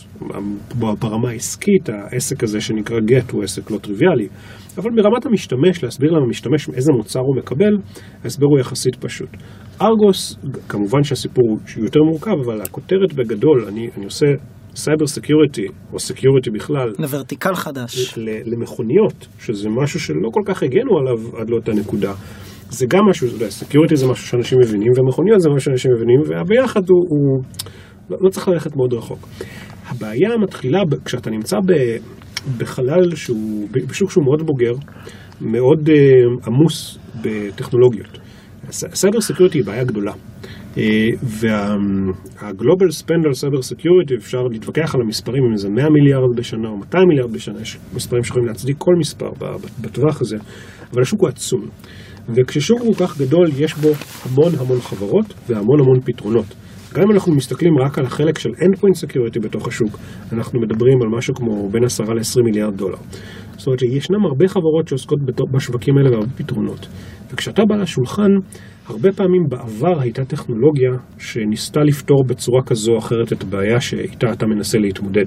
ברמה 0.76 1.30
העסקית, 1.30 1.90
העסק 1.90 2.44
הזה 2.44 2.62
שנקרא 2.62 3.00
Gett 3.00 3.32
הוא 3.32 3.44
עסק 3.44 3.72
לא 3.72 3.78
טריוויאלי. 3.78 4.28
אבל 4.78 4.90
ברמת 4.96 5.26
המשתמש, 5.26 5.84
להסביר 5.84 6.12
למה 6.12 6.28
משתמש 6.28 6.70
איזה 6.70 6.92
מוצר 6.92 7.20
הוא 7.20 7.38
מקבל, 7.38 7.78
ההסבר 8.24 8.46
הוא 8.46 8.60
יחסית 8.60 8.96
פשוט. 8.96 9.30
Argus, 9.82 10.38
כמובן 10.70 11.04
שהסיפור 11.04 11.50
הוא 11.50 11.84
יותר 11.84 12.00
מורכב, 12.00 12.36
אבל 12.46 12.62
הכותרת 12.62 13.14
בגדול, 13.14 13.66
אני, 13.68 13.90
אני 13.98 14.06
עושה 14.06 14.26
cyber 14.76 15.08
security, 15.08 15.68
או 15.94 16.00
security 16.00 16.50
בכלל. 16.50 16.94
ל 17.00 17.06
vertical 17.06 17.56
חדש. 17.56 18.18
למכוניות, 18.46 19.28
שזה 19.40 19.70
משהו 19.70 20.00
שלא 20.00 20.30
כל 20.32 20.42
כך 20.46 20.64
הגנו 20.64 20.98
עליו 20.98 21.38
עד 21.38 21.50
לאותה 21.50 21.72
נקודה. 21.72 22.14
זה 22.78 22.86
גם 22.90 23.00
משהו, 23.10 23.28
אתה 23.38 23.50
security 23.50 23.96
זה 23.96 24.08
משהו 24.08 24.28
שאנשים 24.28 24.60
מבינים, 24.60 24.92
ומכוניות 24.98 25.42
זה 25.42 25.50
משהו 25.50 25.62
שאנשים 25.62 25.92
מבינים, 25.96 26.22
והביחד 26.28 26.82
הוא, 26.90 27.06
הוא 27.10 27.44
לא, 28.10 28.18
לא 28.22 28.30
צריך 28.30 28.48
ללכת 28.48 28.76
מאוד 28.76 28.94
רחוק. 28.94 29.28
הבעיה 29.88 30.38
מתחילה 30.38 30.82
כשאתה 31.06 31.30
נמצא 31.30 31.58
ב, 31.66 31.74
בחלל 32.58 33.16
שהוא, 33.16 33.68
בשוק 33.72 34.12
שהוא 34.12 34.24
מאוד 34.24 34.46
בוגר, 34.46 34.74
מאוד 35.42 35.90
uh, 35.90 36.48
עמוס 36.48 36.98
בטכנולוגיות. 37.22 38.18
סייבר 38.72 39.22
security 39.22 39.58
היא 39.58 39.66
בעיה 39.66 39.84
גדולה. 39.84 40.14
אה, 40.78 41.10
וה 41.24 41.66
global 41.66 42.92
spend 42.92 43.26
על 43.26 43.34
סייבר 43.34 43.62
security, 43.62 44.16
אפשר 44.16 44.42
להתווכח 44.52 44.96
על 44.96 45.02
המספרים, 45.02 45.44
אם 45.52 45.58
זה 45.58 45.70
100 45.70 45.90
מיליארד 45.90 46.36
בשנה 46.36 46.70
או 46.70 46.78
200 46.78 47.08
מיליארד 47.08 47.32
בשנה, 47.32 47.62
יש 47.62 47.78
מספרים 47.94 48.24
שיכולים 48.24 48.48
להצדיק 48.48 48.76
כל 48.78 48.94
מספר 49.00 49.30
בטווח 49.82 50.22
הזה, 50.22 50.38
אבל 50.94 51.02
השוק 51.02 51.22
הוא 51.22 51.30
עצום. 51.30 51.62
וכששוק 52.30 52.82
הוא 52.82 52.96
כך 52.96 53.18
גדול, 53.18 53.48
יש 53.58 53.74
בו 53.74 53.90
המון 54.26 54.54
המון 54.60 54.82
חברות 54.82 55.34
והמון 55.50 55.80
המון 55.80 56.00
פתרונות. 56.06 56.46
גם 56.94 57.04
אם 57.04 57.12
אנחנו 57.12 57.36
מסתכלים 57.36 57.74
רק 57.86 58.00
על 58.00 58.06
החלק 58.06 58.40
של 58.40 58.50
endpoint 58.50 59.06
security 59.06 59.40
בתוך 59.42 59.68
השוק, 59.68 59.98
אנחנו 60.34 60.60
מדברים 60.60 61.02
על 61.02 61.18
משהו 61.18 61.36
כמו 61.36 61.70
בין 61.70 61.84
10 61.84 62.04
ל-20 62.04 62.44
מיליארד 62.44 62.78
דולר. 62.78 62.98
זאת 63.58 63.68
אומרת 63.68 63.80
שישנם 63.80 64.26
הרבה 64.26 64.48
חברות 64.48 64.88
שעוסקות 64.88 65.20
בשווקים 65.52 65.98
האלה 65.98 66.10
והרבה 66.10 66.32
פתרונות. 66.36 66.88
וכשאתה 67.32 67.66
בא 67.66 67.76
לשולחן, 67.76 68.32
הרבה 68.88 69.12
פעמים 69.12 69.42
בעבר 69.50 70.00
הייתה 70.02 70.26
טכנולוגיה 70.26 70.90
שניסתה 71.18 71.80
לפתור 71.80 72.24
בצורה 72.28 72.62
כזו 72.66 72.92
או 72.92 72.98
אחרת 72.98 73.34
את 73.34 73.44
הבעיה 73.44 73.82
שאיתה 73.82 74.28
אתה 74.34 74.46
מנסה 74.46 74.78
להתמודד. 74.78 75.26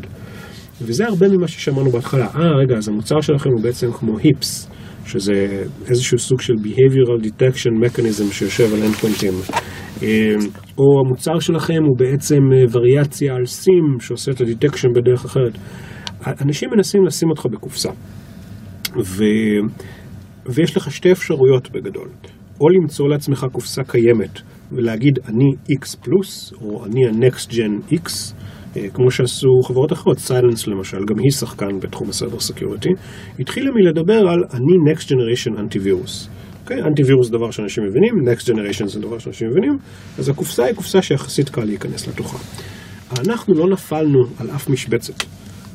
וזה 0.83 1.07
הרבה 1.07 1.29
ממה 1.29 1.49
ששמענו 1.49 1.91
בהתחלה. 1.91 2.27
אה, 2.27 2.57
רגע, 2.63 2.77
אז 2.77 2.89
המוצר 2.89 3.21
שלכם 3.21 3.51
הוא 3.51 3.63
בעצם 3.63 3.93
כמו 3.93 4.19
HIPS, 4.19 4.71
שזה 5.09 5.65
איזשהו 5.89 6.19
סוג 6.19 6.41
של 6.41 6.53
behavioral 6.53 7.25
detection 7.25 7.87
mechanism 7.87 8.33
שיושב 8.33 8.75
על 8.75 8.83
endpoint 8.83 9.19
ים. 9.19 9.33
אה, 10.03 10.35
או 10.79 10.85
המוצר 11.05 11.39
שלכם 11.39 11.83
הוא 11.87 11.99
בעצם 11.99 12.41
אה, 12.53 12.65
וריאציה 12.73 13.35
על 13.35 13.47
SIEM 13.47 13.97
שעושה 14.01 14.33
את 14.33 14.41
ה 14.41 14.46
detection 14.46 14.89
בדרך 14.95 15.25
אחרת. 15.25 15.59
אנשים 16.45 16.71
מנסים 16.77 17.07
לשים 17.07 17.29
אותך 17.31 17.47
בקופסה. 17.53 17.91
ו... 19.05 19.25
ויש 20.47 20.77
לך 20.77 20.93
שתי 20.93 21.13
אפשרויות 21.13 21.71
בגדול. 21.71 22.09
או 22.61 22.69
למצוא 22.69 23.09
לעצמך 23.09 23.47
קופסה 23.53 23.85
קיימת 23.85 24.41
ולהגיד 24.73 25.19
אני 25.29 25.45
X 25.71 25.97
פלוס, 26.03 26.53
או 26.61 26.85
אני 26.85 27.07
ה-Next 27.07 27.51
Gen 27.51 27.93
X, 27.93 28.35
כמו 28.95 29.11
שעשו 29.11 29.49
חברות 29.63 29.93
אחרות, 29.93 30.19
סיילנס 30.19 30.67
למשל, 30.67 30.99
גם 31.07 31.19
היא 31.19 31.31
שחקן 31.31 31.81
בתחום 31.81 32.09
הסייבר 32.09 32.41
security, 32.41 32.89
התחילה 33.39 33.71
מלדבר 33.71 34.29
על 34.29 34.45
אני 34.55 34.93
Next 34.93 35.05
Generation 35.05 35.59
Antivirus. 35.59 36.29
אוקיי? 36.63 36.83
אנטיווירוס 36.83 37.27
זה 37.27 37.33
דבר 37.33 37.51
שאנשים 37.51 37.85
מבינים, 37.85 38.15
Next 38.15 38.43
Generation 38.43 38.87
זה 38.87 39.01
דבר 39.01 39.19
שאנשים 39.19 39.49
מבינים, 39.49 39.73
אז 40.19 40.29
הקופסה 40.29 40.65
היא 40.65 40.75
קופסה 40.75 41.03
שיחסית 41.03 41.49
קל 41.49 41.65
להיכנס 41.65 42.09
לתוכה. 42.09 42.39
אנחנו 43.19 43.55
לא 43.55 43.69
נפלנו 43.69 44.19
על 44.39 44.51
אף 44.51 44.71
משבצת, 44.71 45.25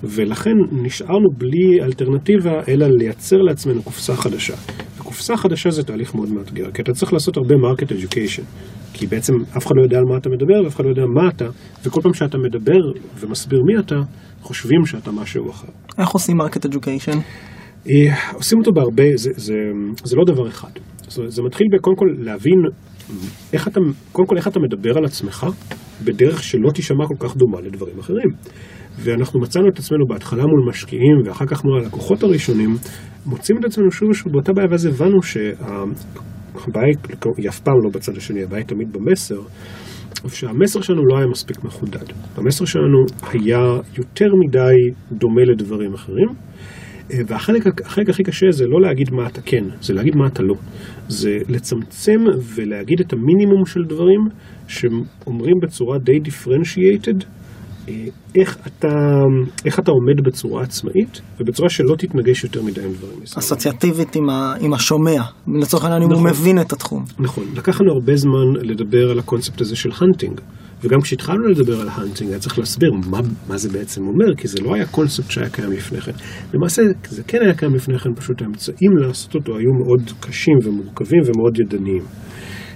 ולכן 0.03 0.51
נשארנו 0.71 1.29
בלי 1.38 1.82
אלטרנטיבה, 1.84 2.62
אלא 2.67 2.88
לייצר 2.88 3.38
לעצמנו 3.38 3.84
קופסה 3.84 4.15
חדשה. 4.15 4.56
וקופסה 5.13 5.38
חדשה 5.38 5.69
זה 5.69 5.84
תהליך 5.84 6.15
מאוד 6.15 6.30
מאתגר, 6.32 6.71
כי 6.71 6.82
אתה 6.82 6.91
צריך 6.91 7.13
לעשות 7.13 7.38
הרבה 7.38 7.56
market 7.56 7.88
education. 7.88 8.43
כי 8.93 9.08
בעצם 9.08 9.34
אף 9.58 9.67
אחד 9.67 9.76
לא 9.78 9.84
יודע 9.84 9.97
על 9.97 10.04
מה 10.10 10.17
אתה 10.17 10.30
מדבר 10.30 10.63
ואף 10.63 10.76
אחד 10.76 10.84
לא 10.84 10.89
יודע 10.89 11.06
מה 11.06 11.30
אתה, 11.30 11.45
וכל 11.84 12.02
פעם 12.02 12.13
שאתה 12.13 12.38
מדבר 12.38 12.80
ומסביר 13.19 13.60
מי 13.67 13.80
אתה, 13.80 13.95
חושבים 14.41 14.86
שאתה 14.86 15.12
משהו 15.12 15.49
אחר. 15.49 15.67
איך 15.97 16.10
עושים 16.10 16.38
market 16.38 16.65
education? 16.65 17.17
אה, 17.89 18.34
עושים 18.34 18.60
אותו 18.60 18.71
בהרבה, 18.71 19.04
זה, 19.15 19.30
זה, 19.36 19.56
זה 20.04 20.15
לא 20.15 20.23
דבר 20.34 20.47
אחד. 20.47 20.69
אומרת, 21.17 21.32
זה 21.32 21.41
מתחיל 21.43 21.67
בקודם 21.73 21.95
כל 21.95 22.06
להבין 22.19 22.60
איך 23.54 23.67
אתה, 23.67 23.80
קודם 24.12 24.28
כל 24.28 24.38
איך 24.38 24.47
אתה 24.47 24.60
מדבר 24.60 24.97
על 24.97 25.06
עצמך 25.06 25.47
בדרך 26.06 26.43
שלא 26.43 26.71
תישמע 26.71 27.06
כל 27.08 27.28
כך 27.28 27.36
דומה 27.36 27.62
לדברים 27.62 27.99
אחרים. 27.99 28.30
ואנחנו 28.99 29.39
מצאנו 29.39 29.69
את 29.69 29.79
עצמנו 29.79 30.06
בהתחלה 30.08 30.43
מול 30.45 30.69
משקיעים 30.69 31.17
ואחר 31.25 31.45
כך 31.45 31.65
מול 31.65 31.84
הלקוחות 31.84 32.23
הראשונים, 32.23 32.69
מוצאים 33.25 33.58
את 33.60 33.65
עצמנו 33.65 33.91
שוב 33.91 34.10
ושוב 34.10 34.32
באותה 34.32 34.53
בעיה 34.53 34.67
ואז 34.71 34.86
הבנו 34.86 35.21
שהבית 35.23 36.97
היא 37.38 37.49
אף 37.49 37.60
פעם 37.60 37.75
לא 37.84 37.89
בצד 37.93 38.17
השני, 38.17 38.43
הבית 38.43 38.67
תמיד 38.67 38.93
במסר. 38.93 39.41
שהמסר 40.27 40.82
שלנו 40.82 41.06
לא 41.06 41.17
היה 41.17 41.27
מספיק 41.27 41.63
מחודד. 41.63 42.06
המסר 42.36 42.65
שלנו 42.65 43.06
היה 43.32 43.60
יותר 43.97 44.27
מדי 44.45 44.75
דומה 45.12 45.41
לדברים 45.43 45.93
אחרים, 45.93 46.27
והחלק 47.10 47.82
החלק 47.86 48.10
הכי 48.10 48.23
קשה 48.23 48.51
זה 48.51 48.67
לא 48.67 48.82
להגיד 48.82 49.13
מה 49.13 49.27
אתה 49.27 49.41
כן, 49.41 49.63
זה 49.82 49.93
להגיד 49.93 50.15
מה 50.15 50.27
אתה 50.27 50.43
לא. 50.43 50.56
זה 51.08 51.38
לצמצם 51.49 52.19
ולהגיד 52.56 52.99
את 52.99 53.13
המינימום 53.13 53.65
של 53.65 53.79
דברים 53.88 54.19
שאומרים 54.67 55.56
בצורה 55.63 55.97
די 55.97 56.19
אה, 56.19 57.23
איך 58.35 58.57
אתה, 58.67 58.87
איך 59.65 59.79
אתה 59.79 59.91
עומד 59.91 60.25
בצורה 60.25 60.63
עצמאית 60.63 61.21
ובצורה 61.39 61.69
שלא 61.69 61.95
תתנגש 61.97 62.43
יותר 62.43 62.61
מדי 62.61 62.81
עם 62.81 62.93
דברים 62.93 63.19
מסוימים. 63.21 63.39
אסוציאטיבית 63.39 64.15
עם, 64.15 64.29
ה, 64.29 64.55
עם 64.59 64.73
השומע, 64.73 65.21
לצורך 65.47 65.83
העניין 65.83 66.01
אם 66.01 66.07
הוא 66.07 66.17
נכון. 66.17 66.29
מבין 66.29 66.61
את 66.61 66.73
התחום. 66.73 67.03
נכון, 67.19 67.43
לקח 67.55 67.81
לנו 67.81 67.91
הרבה 67.93 68.15
זמן 68.15 68.53
לדבר 68.61 69.11
על 69.11 69.19
הקונספט 69.19 69.61
הזה 69.61 69.75
של 69.75 69.89
hunting. 70.01 70.41
וגם 70.83 71.01
כשהתחלנו 71.01 71.47
לדבר 71.47 71.81
על 71.81 71.89
hunting 71.91 72.29
היה 72.29 72.39
צריך 72.39 72.59
להסביר 72.59 72.91
מה, 73.09 73.19
מה 73.47 73.57
זה 73.57 73.69
בעצם 73.69 74.01
אומר, 74.07 74.35
כי 74.37 74.47
זה 74.47 74.57
לא 74.61 74.75
היה 74.75 74.85
קונספט 74.85 75.31
שהיה 75.31 75.49
קיים 75.49 75.71
לפני 75.71 76.01
כן. 76.01 76.11
למעשה 76.53 76.81
זה 77.09 77.23
כן 77.23 77.37
היה 77.41 77.53
קיים 77.53 77.75
לפני 77.75 77.99
כן, 77.99 78.09
פשוט 78.15 78.41
האמצעים 78.41 78.97
לעשות 78.97 79.35
אותו 79.35 79.57
היו 79.57 79.73
מאוד 79.73 80.11
קשים 80.19 80.57
ומורכבים 80.63 81.19
ומאוד 81.25 81.59
ידניים. 81.59 82.03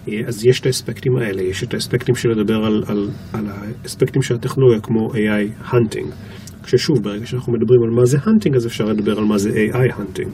אה, 0.08 0.28
אז 0.28 0.46
יש 0.46 0.60
את 0.60 0.66
האספקטים 0.66 1.18
האלה, 1.18 1.42
יש 1.42 1.64
את 1.64 1.74
האספקטים 1.74 2.16
של 2.16 2.30
לדבר 2.30 2.66
על, 2.66 2.84
על, 2.88 3.10
על 3.34 3.46
האספקטים 3.48 4.22
של 4.22 4.36
הטכנולוגיה 4.36 4.82
כמו 4.82 5.14
AI 5.14 5.64
hunting. 5.64 6.14
כששוב, 6.64 7.04
ברגע 7.04 7.26
שאנחנו 7.26 7.54
מדברים 7.54 7.84
על 7.84 7.90
מה 7.90 8.06
זה 8.06 8.18
hunting, 8.24 8.56
אז 8.56 8.68
אפשר 8.68 8.86
לדבר 8.86 9.18
על 9.18 9.26
מה 9.26 9.38
זה 9.38 9.50
AI 9.50 9.94
hunting. 9.94 10.32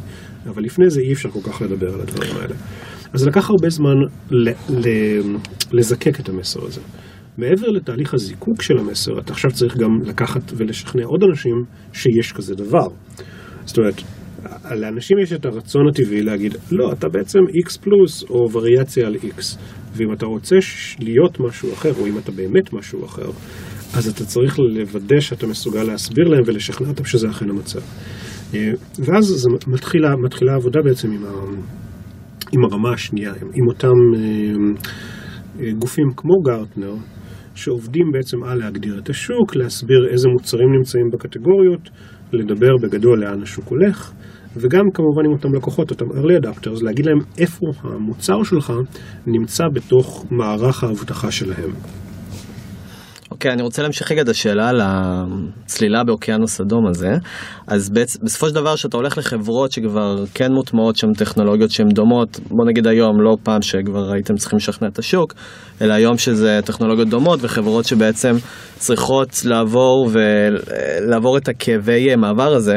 אבל 0.49 0.63
לפני 0.63 0.89
זה 0.89 1.01
אי 1.01 1.13
אפשר 1.13 1.29
כל 1.29 1.51
כך 1.51 1.61
לדבר 1.61 1.93
על 1.93 2.01
הדברים 2.01 2.31
האלה. 2.41 2.55
אז 3.13 3.27
לקח 3.27 3.49
הרבה 3.49 3.69
זמן 3.69 3.95
ל, 4.31 4.49
ל, 4.69 4.87
לזקק 5.71 6.19
את 6.19 6.29
המסר 6.29 6.65
הזה. 6.65 6.81
מעבר 7.37 7.67
לתהליך 7.67 8.13
הזיקוק 8.13 8.61
של 8.61 8.77
המסר, 8.77 9.19
אתה 9.19 9.33
עכשיו 9.33 9.51
צריך 9.51 9.77
גם 9.77 10.01
לקחת 10.05 10.51
ולשכנע 10.55 11.05
עוד 11.05 11.23
אנשים 11.29 11.63
שיש 11.93 12.31
כזה 12.31 12.55
דבר. 12.55 12.87
זאת 13.65 13.77
אומרת, 13.77 14.01
לאנשים 14.75 15.19
יש 15.19 15.33
את 15.33 15.45
הרצון 15.45 15.81
הטבעי 15.89 16.21
להגיד, 16.21 16.55
לא, 16.71 16.91
אתה 16.91 17.09
בעצם 17.09 17.39
X 17.39 17.81
פלוס 17.81 18.23
או 18.29 18.51
וריאציה 18.51 19.07
על 19.07 19.15
X. 19.15 19.57
ואם 19.95 20.13
אתה 20.13 20.25
רוצה 20.25 20.55
להיות 20.99 21.39
משהו 21.39 21.73
אחר, 21.73 21.91
או 21.99 22.07
אם 22.07 22.17
אתה 22.17 22.31
באמת 22.31 22.73
משהו 22.73 23.05
אחר, 23.05 23.29
אז 23.97 24.07
אתה 24.07 24.25
צריך 24.25 24.59
לוודא 24.59 25.19
שאתה 25.19 25.47
מסוגל 25.47 25.83
להסביר 25.83 26.27
להם 26.27 26.41
ולשכנע 26.45 26.87
אותם 26.87 27.05
שזה 27.05 27.29
אכן 27.29 27.49
המצב. 27.49 27.79
אה, 28.53 28.71
ואז 28.99 29.25
זה 29.25 29.49
מתחילה, 29.67 30.15
מתחילה 30.15 30.51
העבודה 30.51 30.79
בעצם 30.81 31.11
עם, 31.11 31.25
ה, 31.25 31.31
עם 32.51 32.63
הרמה 32.63 32.93
השנייה, 32.93 33.33
עם 33.33 33.67
אותם 33.67 33.97
אה, 34.15 35.71
גופים 35.79 36.07
כמו 36.17 36.33
גרטנר, 36.45 36.93
שעובדים 37.55 38.11
בעצם 38.13 38.43
על 38.43 38.57
להגדיר 38.57 38.99
את 38.99 39.09
השוק, 39.09 39.55
להסביר 39.55 40.07
איזה 40.11 40.27
מוצרים 40.29 40.67
נמצאים 40.77 41.09
בקטגוריות, 41.13 41.89
לדבר 42.33 42.71
בגדול 42.81 43.19
לאן 43.19 43.41
השוק 43.41 43.67
הולך, 43.67 44.13
וגם 44.55 44.91
כמובן 44.93 45.25
עם 45.25 45.31
אותם 45.31 45.53
לקוחות, 45.53 45.91
אותם 45.91 46.05
early 46.05 46.43
adapters, 46.43 46.83
להגיד 46.83 47.05
להם 47.05 47.19
איפה 47.37 47.65
המוצר 47.83 48.43
שלך 48.43 48.73
נמצא 49.27 49.63
בתוך 49.73 50.25
מערך 50.31 50.83
האבטחה 50.83 51.31
שלהם. 51.31 51.69
אוקיי, 53.43 53.53
אני 53.53 53.61
רוצה 53.61 53.81
להמשיך 53.81 54.11
רגע 54.11 54.21
את 54.21 54.29
השאלה 54.29 54.69
על 54.69 54.81
הצלילה 54.83 56.03
באוקיינוס 56.03 56.61
אדום 56.61 56.87
הזה. 56.87 57.17
אז 57.67 57.89
בעצ... 57.89 58.17
בסופו 58.17 58.49
של 58.49 58.55
דבר, 58.55 58.75
כשאתה 58.75 58.97
הולך 58.97 59.17
לחברות 59.17 59.71
שכבר 59.71 60.23
כן 60.33 60.51
מוטמעות 60.51 60.95
שם 60.95 61.13
טכנולוגיות 61.13 61.71
שהן 61.71 61.87
דומות, 61.89 62.39
בוא 62.49 62.65
נגיד 62.65 62.87
היום, 62.87 63.21
לא 63.21 63.37
פעם 63.43 63.61
שכבר 63.61 64.11
הייתם 64.11 64.35
צריכים 64.35 64.57
לשכנע 64.57 64.87
את 64.87 64.99
השוק, 64.99 65.33
אלא 65.81 65.93
היום 65.93 66.17
שזה 66.17 66.59
טכנולוגיות 66.65 67.09
דומות 67.09 67.39
וחברות 67.41 67.85
שבעצם 67.85 68.35
צריכות 68.77 69.41
לעבור 69.45 70.09
ולעבור 70.11 71.37
את 71.37 71.47
הכאבי 71.47 72.15
מעבר 72.15 72.53
הזה. 72.53 72.75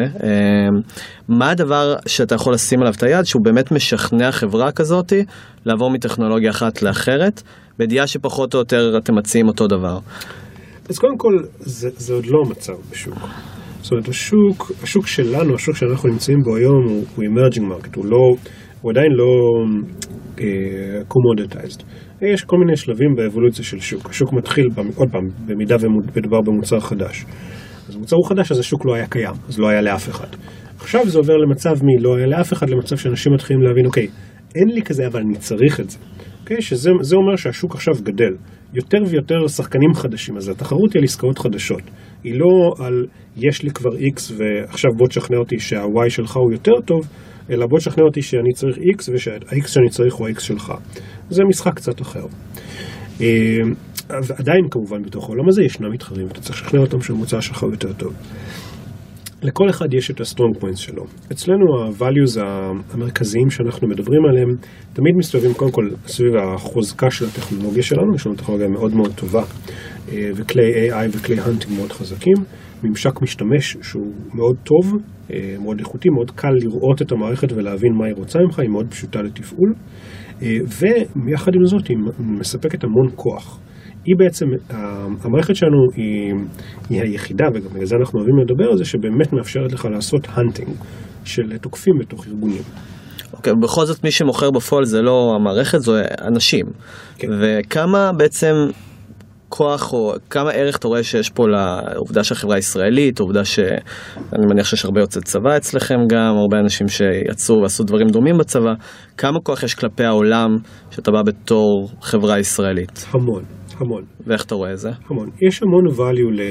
מה 1.28 1.50
הדבר 1.50 1.94
שאתה 2.06 2.34
יכול 2.34 2.54
לשים 2.54 2.80
עליו 2.80 2.92
את 2.96 3.02
היד 3.02 3.24
שהוא 3.24 3.42
באמת 3.44 3.72
משכנע 3.72 4.32
חברה 4.32 4.72
כזאתי 4.72 5.24
לעבור 5.66 5.90
מטכנולוגיה 5.90 6.50
אחת 6.50 6.82
לאחרת, 6.82 7.42
בידיעה 7.78 8.06
שפחות 8.06 8.54
או 8.54 8.58
יותר 8.58 8.98
אתם 8.98 9.14
מציעים 9.14 9.48
אותו 9.48 9.66
דבר? 9.66 9.98
אז 10.88 10.98
קודם 10.98 11.18
כל, 11.18 11.38
זה, 11.58 11.90
זה 11.96 12.14
עוד 12.14 12.26
לא 12.26 12.38
המצב 12.46 12.72
בשוק. 12.90 13.18
זאת 13.80 13.92
אומרת, 13.92 14.08
השוק, 14.08 14.72
השוק 14.82 15.06
שלנו, 15.06 15.54
השוק 15.54 15.76
שאנחנו 15.76 16.08
נמצאים 16.08 16.38
בו 16.44 16.56
היום 16.56 16.84
הוא, 16.88 17.04
הוא 17.16 17.24
emerging 17.24 17.60
market, 17.60 17.96
הוא, 17.96 18.06
לא, 18.06 18.36
הוא 18.80 18.90
עדיין 18.92 19.12
לא 19.12 19.24
uh, 20.36 20.40
commoditized. 21.10 21.82
יש 22.22 22.44
כל 22.44 22.56
מיני 22.56 22.76
שלבים 22.76 23.14
באבולוציה 23.16 23.64
של 23.64 23.80
שוק. 23.80 24.10
השוק 24.10 24.32
מתחיל, 24.32 24.64
עוד 24.96 25.08
פעם, 25.12 25.22
במידה 25.46 25.76
ומדובר 25.80 26.40
במוצר 26.40 26.80
חדש. 26.80 27.24
אז 27.88 27.96
המוצר 27.96 28.16
הוא 28.16 28.28
חדש, 28.28 28.52
אז 28.52 28.58
השוק 28.58 28.86
לא 28.86 28.94
היה 28.94 29.06
קיים, 29.06 29.34
אז 29.48 29.58
לא 29.58 29.68
היה 29.68 29.80
לאף 29.80 30.08
אחד. 30.08 30.28
עכשיו 30.78 31.08
זה 31.08 31.18
עובר 31.18 31.36
למצב 31.36 31.74
מלא 31.82 32.16
היה 32.16 32.26
לאף 32.26 32.52
אחד, 32.52 32.70
למצב 32.70 32.96
שאנשים 32.96 33.32
מתחילים 33.34 33.62
להבין, 33.62 33.86
אוקיי, 33.86 34.06
אין 34.54 34.68
לי 34.74 34.82
כזה, 34.82 35.06
אבל 35.06 35.20
אני 35.20 35.38
צריך 35.38 35.80
את 35.80 35.90
זה. 35.90 35.98
אוקיי? 36.40 36.62
שזה 36.62 36.90
אומר 37.16 37.36
שהשוק 37.36 37.74
עכשיו 37.74 37.94
גדל. 38.02 38.32
יותר 38.74 38.98
ויותר 39.06 39.48
שחקנים 39.48 39.94
חדשים, 39.94 40.36
אז 40.36 40.48
התחרות 40.48 40.92
היא 40.92 41.00
על 41.00 41.04
עסקאות 41.04 41.38
חדשות. 41.38 41.82
היא 42.24 42.34
לא 42.34 42.74
על 42.86 43.06
יש 43.36 43.62
לי 43.62 43.70
כבר 43.70 43.90
X 43.90 44.32
ועכשיו 44.36 44.90
בוא 44.96 45.06
תשכנע 45.08 45.38
אותי 45.38 45.58
שה-Y 45.58 46.10
שלך 46.10 46.36
הוא 46.36 46.52
יותר 46.52 46.80
טוב, 46.84 47.00
אלא 47.50 47.66
בוא 47.66 47.78
תשכנע 47.78 48.04
אותי 48.04 48.22
שאני 48.22 48.52
צריך 48.52 48.76
X 48.76 49.10
ושה-X 49.12 49.68
שאני 49.68 49.88
צריך 49.90 50.14
הוא 50.14 50.28
ה-X 50.28 50.40
שלך. 50.40 50.72
זה 51.30 51.42
משחק 51.48 51.74
קצת 51.74 52.00
אחר. 52.00 52.26
ועדיין 54.10 54.68
כמובן 54.70 55.02
בתוך 55.02 55.24
העולם 55.24 55.48
הזה 55.48 55.62
ישנם 55.62 55.92
מתחרים, 55.92 56.26
אתה 56.26 56.40
צריך 56.40 56.62
לשכנע 56.62 56.80
אותם 56.80 57.00
שהמוצר 57.00 57.40
שלך 57.40 57.62
יותר 57.62 57.92
טוב. 57.92 58.12
לכל 59.42 59.70
אחד 59.70 59.94
יש 59.94 60.10
את 60.10 60.20
ה-strong 60.20 60.62
points 60.62 60.76
שלו. 60.76 61.04
אצלנו 61.32 61.64
ה-values 61.78 62.40
המרכזיים 62.94 63.50
שאנחנו 63.50 63.88
מדברים 63.88 64.24
עליהם 64.30 64.48
תמיד 64.92 65.14
מסתובבים 65.18 65.54
קודם 65.54 65.70
כל 65.70 65.88
סביב 66.06 66.36
החוזקה 66.36 67.10
של 67.10 67.24
הטכנולוגיה 67.24 67.82
שלנו, 67.82 68.14
יש 68.14 68.26
לנו 68.26 68.36
טכנולוגיה 68.36 68.68
מאוד 68.68 68.94
מאוד 68.94 69.12
טובה 69.14 69.42
אה, 70.12 70.30
וכלי 70.34 70.90
AI 70.90 71.08
וכלי 71.12 71.40
hunting 71.40 71.72
מאוד 71.76 71.92
חזקים, 71.92 72.36
ממשק 72.82 73.22
משתמש 73.22 73.76
שהוא 73.82 74.12
מאוד 74.34 74.56
טוב, 74.56 74.92
אה, 75.30 75.56
מאוד 75.62 75.78
איכותי, 75.78 76.08
מאוד 76.08 76.30
קל 76.30 76.52
לראות 76.62 77.02
את 77.02 77.12
המערכת 77.12 77.52
ולהבין 77.52 77.92
מה 77.98 78.06
היא 78.06 78.14
רוצה 78.14 78.38
ממך, 78.38 78.58
היא 78.58 78.70
מאוד 78.70 78.86
פשוטה 78.90 79.22
לתפעול, 79.22 79.74
אה, 80.42 80.56
ויחד 81.26 81.54
עם 81.54 81.64
זאת 81.64 81.86
היא 81.86 81.96
מספקת 82.18 82.84
המון 82.84 83.08
כוח. 83.14 83.60
היא 84.06 84.16
בעצם, 84.18 84.46
המערכת 85.24 85.56
שלנו 85.56 85.76
היא, 85.96 86.34
היא 86.90 87.02
היחידה, 87.02 87.44
וגם 87.54 87.68
בגלל 87.74 87.84
זה 87.84 87.96
אנחנו 88.00 88.18
אוהבים 88.18 88.36
לדבר 88.38 88.70
על 88.70 88.76
זה, 88.76 88.84
שבאמת 88.84 89.32
מאפשרת 89.32 89.72
לך 89.72 89.84
לעשות 89.84 90.26
הנטינג 90.30 90.68
של 91.24 91.58
תוקפים 91.60 91.94
בתוך 92.00 92.26
ארגונים. 92.26 92.62
אוקיי, 93.32 93.52
okay, 93.52 93.56
בכל 93.62 93.84
זאת 93.84 94.04
מי 94.04 94.10
שמוכר 94.10 94.50
בפועל 94.50 94.84
זה 94.84 95.02
לא 95.02 95.32
המערכת, 95.36 95.80
זה 95.80 96.02
אנשים. 96.20 96.66
כן. 97.18 97.28
וכמה 97.40 98.12
בעצם 98.16 98.54
כוח 99.48 99.92
או 99.92 100.14
כמה 100.30 100.50
ערך 100.50 100.76
אתה 100.76 100.88
רואה 100.88 101.02
שיש 101.02 101.30
פה 101.30 101.44
לעובדה 101.48 102.24
שהחברה 102.24 102.56
הישראלית, 102.56 103.20
העובדה 103.20 103.44
שאני 103.44 104.46
מניח 104.50 104.66
שיש 104.66 104.84
הרבה 104.84 105.00
יוצאי 105.00 105.22
צבא 105.22 105.56
אצלכם 105.56 105.94
גם, 106.10 106.36
הרבה 106.36 106.58
אנשים 106.58 106.88
שיצאו 106.88 107.54
ועשו 107.62 107.84
דברים 107.84 108.06
דומים 108.06 108.38
בצבא, 108.38 108.72
כמה 109.16 109.38
כוח 109.42 109.62
יש 109.62 109.74
כלפי 109.74 110.04
העולם 110.04 110.56
שאתה 110.90 111.10
בא 111.10 111.22
בתור 111.22 111.88
חברה 112.00 112.38
ישראלית? 112.38 113.06
המון, 113.10 113.42
המון. 113.78 114.02
ואיך 114.26 114.44
אתה 114.44 114.54
רואה 114.54 114.72
את 114.72 114.78
זה? 114.78 114.90
המון. 115.10 115.28
יש 115.40 115.62
המון 115.62 115.86
value 115.86 116.42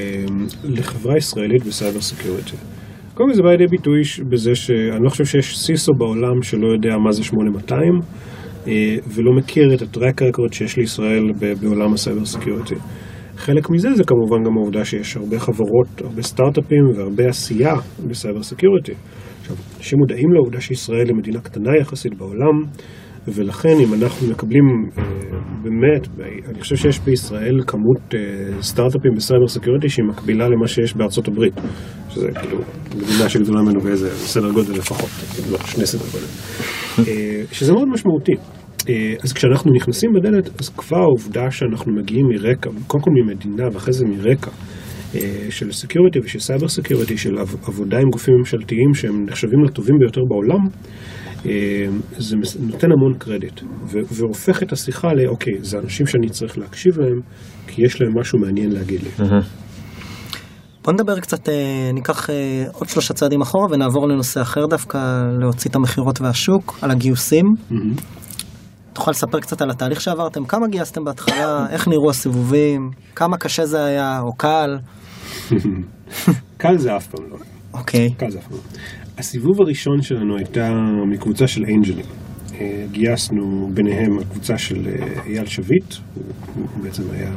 לחברה 0.63 1.17
ישראלית 1.17 1.63
בסייבר 1.65 2.01
security. 2.01 2.55
קודם 3.13 3.29
כל 3.29 3.35
זה 3.35 3.41
בא 3.41 3.49
לידי 3.49 3.65
ביטוי 3.67 4.01
בזה 4.29 4.55
שאני 4.55 5.03
לא 5.03 5.09
חושב 5.09 5.25
שיש 5.25 5.59
CISO 5.59 5.91
בעולם 5.97 6.41
שלא 6.41 6.67
יודע 6.67 6.97
מה 6.97 7.11
זה 7.11 7.23
8200 7.23 7.99
אה, 8.67 8.97
ולא 9.07 9.31
מכיר 9.37 9.73
את 9.73 9.81
ה 9.81 9.88
track 9.88 10.21
record 10.21 10.53
שיש 10.53 10.77
לישראל 10.77 11.23
בעולם 11.61 11.93
הסייבר 11.93 12.25
security. 12.25 12.75
חלק 13.35 13.69
מזה 13.69 13.93
זה 13.93 14.03
כמובן 14.03 14.43
גם 14.45 14.57
העובדה 14.57 14.85
שיש 14.85 15.17
הרבה 15.17 15.39
חברות, 15.39 16.01
הרבה 16.01 16.21
סטארט-אפים 16.21 16.85
והרבה 16.95 17.23
עשייה 17.29 17.73
בסייבר 18.09 18.43
security. 18.43 18.93
עכשיו, 19.41 19.55
אנשים 19.77 19.99
מודעים 19.99 20.33
לעובדה 20.33 20.61
שישראל 20.61 21.07
היא 21.07 21.15
מדינה 21.15 21.41
קטנה 21.41 21.77
יחסית 21.81 22.17
בעולם, 22.17 22.63
ולכן 23.27 23.69
אם 23.79 23.93
אנחנו 23.93 24.27
מקבלים 24.27 24.63
אה, 24.97 25.03
באמת, 25.63 26.07
אני 26.47 26.61
חושב 26.61 26.75
שיש 26.75 26.99
בישראל 26.99 27.59
כמות 27.67 28.15
אה, 28.15 28.61
סטארט-אפים 28.61 29.11
בסייבר 29.15 29.47
security 29.47 29.89
שהיא 29.89 30.05
מקבילה 30.05 30.49
למה 30.49 30.67
שיש 30.67 30.95
בארצות 30.95 31.27
הברית, 31.27 31.53
שזה 32.09 32.27
כאילו 32.31 32.57
מדינה 32.95 33.29
שגדולה 33.29 33.61
ממנו 33.61 33.79
באיזה 33.81 34.09
סדר 34.09 34.51
גודל 34.51 34.73
לפחות, 34.73 35.09
לא, 35.51 35.57
שני 35.65 35.85
סדר 35.85 36.05
גודל, 36.11 36.25
אה, 36.99 37.43
שזה 37.51 37.73
מאוד 37.73 37.87
משמעותי. 37.87 38.33
אז 39.23 39.33
כשאנחנו 39.33 39.71
נכנסים 39.75 40.09
בדלת, 40.13 40.61
אז 40.61 40.69
כבר 40.69 40.97
העובדה 40.97 41.51
שאנחנו 41.51 41.93
מגיעים 41.95 42.25
מרקע, 42.27 42.69
קודם 42.87 43.03
כל 43.03 43.11
ממדינה 43.11 43.63
ואחרי 43.73 43.93
זה 43.93 44.05
מרקע 44.05 44.51
של 45.49 45.71
security 45.71 46.19
ושל 46.19 46.39
סייבר 46.39 46.67
security, 46.67 47.17
של 47.17 47.37
עב- 47.37 47.55
עבודה 47.67 47.97
עם 47.97 48.09
גופים 48.09 48.33
ממשלתיים 48.37 48.93
שהם 48.93 49.25
נחשבים 49.25 49.63
לטובים 49.63 49.95
ביותר 49.99 50.21
בעולם, 50.29 50.63
זה 52.17 52.37
מס- 52.37 52.57
נותן 52.59 52.87
המון 52.91 53.13
קרדיט, 53.17 53.61
והופך 53.87 54.63
את 54.63 54.71
השיחה 54.71 55.07
לאוקיי, 55.13 55.53
זה 55.61 55.77
אנשים 55.79 56.05
שאני 56.07 56.29
צריך 56.29 56.57
להקשיב 56.57 56.99
להם, 56.99 57.19
כי 57.67 57.81
יש 57.85 58.01
להם 58.01 58.11
משהו 58.19 58.39
מעניין 58.39 58.71
להגיד 58.71 59.01
לי. 59.03 59.09
בוא 60.83 60.93
נדבר 60.93 61.19
קצת, 61.19 61.49
אה, 61.49 61.53
ניקח 61.93 62.29
אה, 62.29 62.35
עוד 62.73 62.89
שלושה 62.89 63.13
צעדים 63.13 63.41
אחורה 63.41 63.67
ונעבור 63.71 64.07
לנושא 64.07 64.41
אחר 64.41 64.65
דווקא, 64.69 64.97
להוציא 65.41 65.69
את 65.69 65.75
המכירות 65.75 66.21
והשוק, 66.21 66.77
על 66.81 66.91
הגיוסים. 66.91 67.45
תוכל 68.93 69.11
לספר 69.11 69.39
קצת 69.39 69.61
על 69.61 69.69
התהליך 69.71 70.01
שעברתם? 70.01 70.45
כמה 70.45 70.67
גייסתם 70.67 71.03
בהתחלה? 71.03 71.65
איך 71.69 71.87
נראו 71.87 72.09
הסיבובים? 72.09 72.89
כמה 73.15 73.37
קשה 73.37 73.65
זה 73.65 73.85
היה, 73.85 74.19
או 74.19 74.33
קל? 74.37 74.77
קל 76.57 76.77
זה 76.77 76.95
אף 76.97 77.07
פעם 77.07 77.25
לא. 77.31 77.37
אוקיי. 77.73 78.09
קל 78.17 78.29
זה 78.29 78.39
אף 78.39 78.47
פעם 78.47 78.57
לא. 78.57 79.04
הסיבוב 79.17 79.61
הראשון 79.61 80.01
שלנו 80.01 80.37
הייתה 80.37 80.69
מקבוצה 81.11 81.47
של 81.47 81.61
angel 81.65 81.90
ים. 81.90 82.05
אה, 82.53 82.85
גייסנו 82.91 83.69
ביניהם 83.73 84.19
הקבוצה 84.19 84.57
של 84.57 84.87
אה, 84.87 85.21
אייל 85.25 85.45
שביט, 85.45 85.95
הוא 86.55 86.83
בעצם 86.83 87.03
היה 87.11 87.31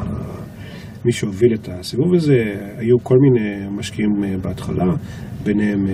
מי 1.05 1.13
שהוביל 1.13 1.55
את 1.55 1.69
הסיבוב 1.69 2.15
הזה, 2.15 2.37
היו 2.77 2.97
כל 3.03 3.15
מיני 3.21 3.67
משקיעים 3.71 4.25
אה, 4.25 4.39
בהתחלה, 4.39 4.85
ביניהם 5.45 5.87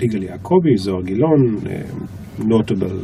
יגאל 0.00 0.22
יעקבי, 0.22 0.76
זוהר 0.76 1.02
גילון, 1.02 1.40
notable 2.38 2.98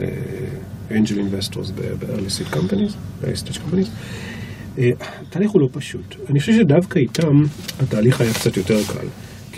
angel 0.90 1.18
investors 1.18 1.70
ב-early 1.70 2.30
seed 2.38 2.54
companies, 2.54 2.92
ב-early 3.20 3.48
stage 3.48 3.58
companies. 3.58 3.88
התהליך 4.78 5.50
הוא 5.50 5.60
לא 5.60 5.68
פשוט. 5.72 6.16
אני 6.30 6.40
חושב 6.40 6.52
שדווקא 6.52 6.98
איתם 6.98 7.42
התהליך 7.80 8.20
היה 8.20 8.34
קצת 8.34 8.56
יותר 8.56 8.78
קל. 8.84 9.06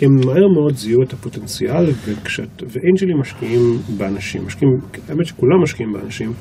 הם 0.03 0.09
מהר 0.25 0.47
מאוד 0.47 0.75
זיהו 0.75 1.03
את 1.03 1.13
הפוטנציאל, 1.13 1.85
וכשאת, 2.05 2.63
ואנג'לים 2.67 3.19
משקיעים 3.19 3.61
באנשים, 3.97 4.45
משקיעים, 4.45 4.73
האמת 5.09 5.25
שכולם 5.25 5.63
משקיעים 5.63 5.93
באנשים, 5.93 6.31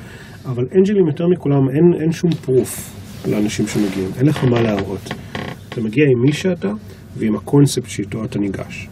אבל 0.46 0.64
אנג'לים 0.78 1.06
יותר 1.06 1.24
מכולם, 1.28 1.68
אין, 1.68 2.02
אין 2.02 2.12
שום 2.12 2.30
פרוף 2.30 3.02
לאנשים 3.30 3.66
שמגיעים, 3.66 4.10
אין 4.18 4.26
לך 4.26 4.44
מה 4.44 4.60
להראות. 4.60 5.14
אתה 5.68 5.80
מגיע 5.80 6.04
עם 6.04 6.22
מי 6.26 6.32
שאתה 6.32 6.72
ועם 7.16 7.36
הקונספט 7.36 7.88
שאיתו 7.88 8.24
אתה 8.24 8.38
ניגש. 8.38 8.88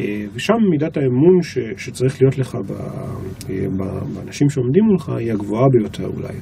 אה, 0.00 0.24
ושם 0.34 0.54
מידת 0.70 0.96
האמון 0.96 1.42
ש, 1.42 1.58
שצריך 1.76 2.22
להיות 2.22 2.38
לך 2.38 2.54
ב, 2.54 2.72
אה, 2.72 3.66
ב, 3.76 3.84
באנשים 4.14 4.50
שעומדים 4.50 4.84
מולך 4.84 5.08
היא 5.08 5.32
הגבוהה 5.32 5.66
ביותר 5.72 6.06
אולי. 6.06 6.34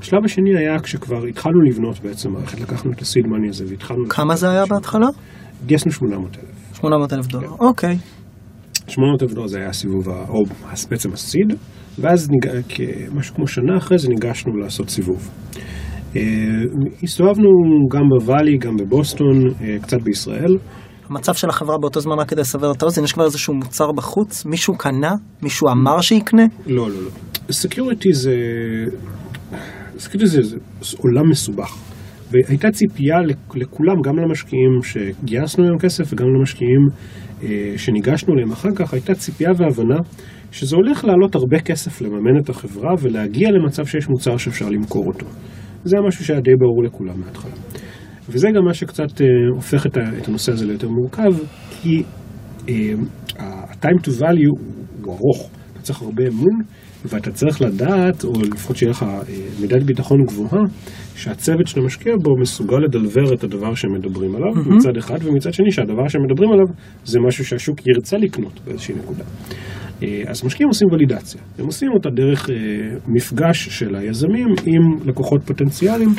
השלב 0.00 0.24
השני 0.24 0.56
היה 0.58 0.78
כשכבר 0.78 1.24
התחלנו 1.24 1.60
לבנות 1.60 2.00
בעצם 2.00 2.32
מערכת, 2.32 2.60
לקחנו 2.60 2.92
את 2.92 3.00
הסיד 3.00 3.26
מאני 3.26 3.48
הזה 3.48 3.64
והתחלנו... 3.68 4.08
כמה 4.08 4.36
זה 4.36 4.50
היה 4.50 4.66
בהתחלה? 4.66 5.06
גייסנו 5.66 5.92
800 5.92 6.36
אלף. 6.36 6.65
800 6.80 7.12
אלף 7.12 7.26
דולר. 7.26 7.48
אוקיי. 7.60 7.98
800 8.88 9.22
אלף 9.22 9.32
דולר 9.32 9.46
זה 9.46 9.58
היה 9.58 9.68
הסיבוב, 9.68 10.08
או 10.08 10.42
בעצם 10.90 11.12
ה 11.12 11.19
seed, 11.19 11.54
ואז 11.98 12.28
ניג... 12.30 12.62
משהו 13.14 13.34
כמו 13.34 13.46
שנה 13.46 13.76
אחרי 13.78 13.98
זה 13.98 14.08
ניגשנו 14.08 14.56
לעשות 14.56 14.88
סיבוב. 14.90 15.30
אה, 16.16 16.22
הסתובבנו 17.02 17.48
גם 17.92 18.02
ב 18.08 18.14
Valley, 18.14 18.58
גם 18.58 18.76
בבוסטון, 18.76 19.46
אה, 19.60 19.76
קצת 19.82 20.02
בישראל. 20.02 20.56
המצב 21.10 21.34
של 21.34 21.48
החברה 21.48 21.78
באותו 21.78 22.00
זמן, 22.00 22.18
רק 22.18 22.28
כדי 22.28 22.40
לסבר 22.40 22.72
את 22.72 22.82
האוזן, 22.82 23.04
יש 23.04 23.12
כבר 23.12 23.24
איזשהו 23.24 23.54
מוצר 23.54 23.92
בחוץ? 23.92 24.44
מישהו 24.44 24.74
קנה? 24.78 25.12
מישהו 25.42 25.68
אמר 25.68 26.00
שיקנה? 26.00 26.42
לא, 26.66 26.90
לא, 26.90 27.02
לא. 27.02 27.10
security 27.52 28.12
זה... 28.12 28.34
security 29.98 30.30
זה, 30.30 30.42
זה 30.80 30.96
עולם 30.98 31.30
מסובך. 31.30 31.95
והייתה 32.30 32.70
ציפייה 32.70 33.20
לכ- 33.20 33.56
לכולם, 33.56 33.94
גם 34.04 34.18
למשקיעים 34.18 34.70
שגייסנו 34.82 35.64
להם 35.64 35.78
כסף 35.78 36.12
וגם 36.12 36.26
למשקיעים 36.38 36.80
אה, 37.42 37.72
שניגשנו 37.76 38.34
אליהם 38.34 38.52
אחר 38.52 38.68
כך, 38.76 38.92
הייתה 38.92 39.14
ציפייה 39.14 39.50
והבנה 39.56 39.96
שזה 40.52 40.76
הולך 40.76 41.04
לעלות 41.04 41.34
הרבה 41.34 41.60
כסף 41.60 42.00
לממן 42.00 42.38
את 42.42 42.48
החברה 42.48 42.90
ולהגיע 43.00 43.50
למצב 43.50 43.84
שיש 43.86 44.08
מוצר 44.08 44.36
שאפשר 44.36 44.68
למכור 44.68 45.06
אותו. 45.06 45.26
זה 45.84 45.96
משהו 46.08 46.24
שהיה 46.24 46.40
די 46.40 46.56
ברור 46.58 46.82
לכולם 46.84 47.20
מההתחלה. 47.20 47.54
וזה 48.28 48.48
גם 48.56 48.64
מה 48.64 48.74
שקצת 48.74 49.20
אה, 49.20 49.26
הופך 49.54 49.86
את 49.86 50.28
הנושא 50.28 50.52
הזה 50.52 50.66
ליותר 50.66 50.88
מורכב, 50.88 51.32
כי 51.70 52.02
אה, 52.68 52.74
ה-time 53.38 54.06
to 54.06 54.20
value 54.20 54.60
הוא 55.04 55.14
ארוך, 55.14 55.50
אתה 55.72 55.82
צריך 55.82 56.02
הרבה 56.02 56.22
אמון, 56.28 56.60
ואתה 57.08 57.30
צריך 57.30 57.62
לדעת, 57.62 58.24
או 58.24 58.32
לפחות 58.52 58.76
שיהיה 58.76 58.90
לך 58.90 59.02
אה, 59.02 59.18
מידת 59.60 59.82
ביטחון 59.82 60.18
גבוהה, 60.26 60.62
שהצוות 61.14 61.66
שאתה 61.66 61.80
משקיע 61.80 62.12
בו 62.22 62.30
מסוגל 62.40 62.76
לדלבר 62.76 63.34
את 63.34 63.44
הדבר 63.44 63.74
שהם 63.74 63.90
מדברים 63.92 64.36
עליו, 64.36 64.52
mm-hmm. 64.52 64.74
מצד 64.74 64.96
אחד, 64.96 65.18
ומצד 65.24 65.52
שני 65.52 65.70
שהדבר 65.70 66.08
שהם 66.08 66.22
מדברים 66.30 66.52
עליו 66.52 66.66
זה 67.04 67.20
משהו 67.20 67.44
שהשוק 67.44 67.80
ירצה 67.86 68.16
לקנות 68.16 68.60
באיזושהי 68.66 68.94
נקודה. 68.94 69.24
אה, 70.02 70.22
אז 70.26 70.44
משקיעים 70.44 70.68
עושים 70.68 70.88
ולידציה, 70.92 71.40
הם 71.58 71.66
עושים 71.66 71.88
אותה 71.94 72.10
דרך 72.10 72.50
אה, 72.50 72.54
מפגש 73.06 73.68
של 73.68 73.96
היזמים 73.96 74.48
עם 74.66 75.08
לקוחות 75.08 75.42
פוטנציאליים, 75.42 76.10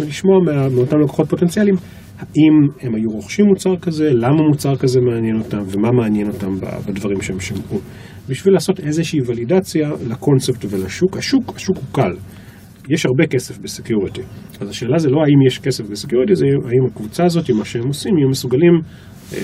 ולשמוע 0.00 0.34
מה, 0.46 0.68
מאותם 0.68 0.96
לקוחות 1.00 1.28
פוטנציאליים 1.28 1.74
האם 2.22 2.68
הם 2.80 2.94
היו 2.94 3.10
רוכשים 3.10 3.46
מוצר 3.46 3.76
כזה, 3.76 4.10
למה 4.14 4.42
מוצר 4.48 4.76
כזה 4.76 5.00
מעניין 5.00 5.38
אותם 5.38 5.62
ומה 5.66 5.92
מעניין 5.92 6.26
אותם 6.26 6.54
בדברים 6.86 7.20
שהם 7.22 7.40
שמעו. 7.40 7.80
בשביל 8.28 8.54
לעשות 8.54 8.80
איזושהי 8.80 9.20
ולידציה 9.26 9.90
לקונספט 10.08 10.64
ולשוק. 10.70 11.16
השוק, 11.16 11.56
השוק 11.56 11.76
הוא 11.76 11.84
קל. 11.92 12.12
יש 12.88 13.06
הרבה 13.06 13.26
כסף 13.26 13.58
בסקיוריטי. 13.58 14.22
אז 14.60 14.68
השאלה 14.68 14.98
זה 14.98 15.10
לא 15.10 15.20
האם 15.20 15.46
יש 15.46 15.58
כסף 15.58 15.84
בסקיוריטי, 15.90 16.34
זה 16.34 16.46
האם 16.46 16.86
הקבוצה 16.90 17.24
הזאת, 17.24 17.48
עם 17.48 17.56
מה 17.56 17.64
שהם 17.64 17.86
עושים, 17.86 18.18
יהיו 18.18 18.28
מסוגלים 18.28 18.72
uh, 19.30 19.34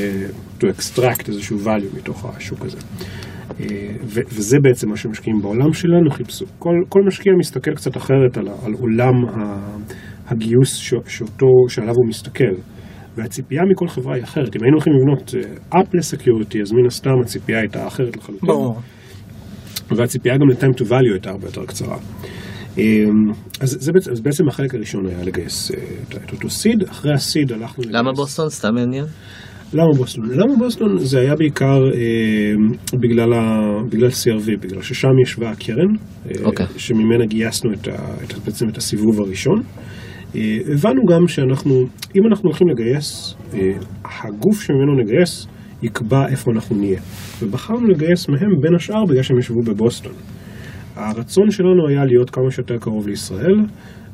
to 0.61 0.65
extract 0.65 1.29
איזשהו 1.29 1.59
value 1.65 1.97
מתוך 1.97 2.25
השוק 2.37 2.65
הזה. 2.65 2.79
ו- 4.05 4.21
וזה 4.33 4.57
בעצם 4.63 4.89
מה 4.89 4.97
שמשקיעים 4.97 5.43
בעולם 5.43 5.73
שלנו 5.73 6.11
חיפשו. 6.11 6.47
כל, 6.59 6.75
כל 6.89 7.01
משקיע 7.07 7.33
מסתכל 7.39 7.75
קצת 7.75 7.97
אחרת 7.97 8.37
על, 8.37 8.49
על 8.49 8.73
עולם 8.73 9.15
הגיוס 10.27 10.77
ש- 10.77 10.95
שאותו, 11.07 11.47
שעליו 11.69 11.95
הוא 11.97 12.09
מסתכל. 12.09 12.55
והציפייה 13.19 13.63
מכל 13.71 13.89
חברה 13.89 14.15
היא 14.15 14.25
אחרת. 14.25 14.57
אם 14.57 14.63
היינו 14.63 14.77
הולכים 14.77 14.93
לבנות 14.93 15.35
app 15.69 15.95
ל 15.95 16.02
security, 16.02 16.63
אז 16.63 16.73
מן 16.73 16.87
הסתם 16.87 17.11
הציפייה 17.25 17.59
הייתה 17.59 17.87
אחרת 17.87 18.17
לחלוטין. 18.17 18.49
ברור. 18.49 18.81
והציפייה 19.97 20.35
גם 20.37 20.49
ל-time 20.49 20.81
to 20.81 20.85
value 20.91 21.13
הייתה 21.13 21.31
הרבה 21.31 21.47
יותר 21.47 21.65
קצרה. 21.67 21.97
אמ, 22.79 22.83
אז 23.61 23.77
זה 23.81 23.93
בעצם, 23.93 24.11
אז 24.11 24.21
בעצם 24.21 24.49
החלק 24.49 24.75
הראשון 24.75 25.07
היה 25.07 25.25
לגייס 25.25 25.71
אה, 25.71 25.77
את, 26.09 26.15
את 26.25 26.33
אותו 26.33 26.51
seed, 26.51 26.83
אחרי 26.83 27.13
ה 27.15 27.22
seed 27.22 27.53
הלכנו 27.53 27.85
לגייס... 27.85 27.97
למה 27.97 28.13
בוסטון? 28.13 28.49
סתם 28.49 28.75
מעניין. 28.75 29.05
למה 29.73 29.89
בוסטון? 29.97 30.25
למה 30.31 30.57
בוסטון? 30.59 30.99
זה 30.99 31.21
היה 31.21 31.35
בעיקר 31.37 31.81
אה, 31.95 32.53
בגלל, 33.01 33.33
ה, 33.33 33.61
בגלל 33.91 34.09
CRV, 34.09 34.51
בגלל 34.61 34.83
ששם 34.83 35.09
ישבה 35.23 35.51
הקרן, 35.51 35.95
אה, 36.27 36.45
אוקיי. 36.45 36.67
שממנה 36.77 37.27
גייסנו 37.27 37.73
את 37.73 37.89
ה, 37.89 38.15
את, 38.25 38.39
בעצם 38.45 38.69
את 38.69 38.77
הסיבוב 38.77 39.21
הראשון. 39.21 39.59
אה, 39.59 39.99
הבנו 40.35 41.03
גם 41.09 41.29
שאנחנו, 41.29 41.75
אם 42.17 42.27
אנחנו 42.31 42.49
הולכים 42.49 42.69
לגייס, 42.69 43.35
אה, 43.55 43.73
הגוף 44.05 44.61
שממנו 44.61 44.95
נגייס 45.03 45.47
יקבע 45.83 46.29
איפה 46.29 46.51
אנחנו 46.55 46.77
נהיה. 46.77 47.01
ובחרנו 47.43 47.87
לגייס 47.87 48.29
מהם 48.29 48.61
בין 48.63 48.75
השאר 48.75 49.05
בגלל 49.09 49.23
שהם 49.23 49.39
ישבו 49.39 49.61
בבוסטון. 49.67 50.13
הרצון 50.97 51.51
שלנו 51.51 51.89
היה 51.89 52.05
להיות 52.05 52.31
כמה 52.31 52.51
שיותר 52.51 52.79
קרוב 52.79 53.09
לישראל, 53.09 53.57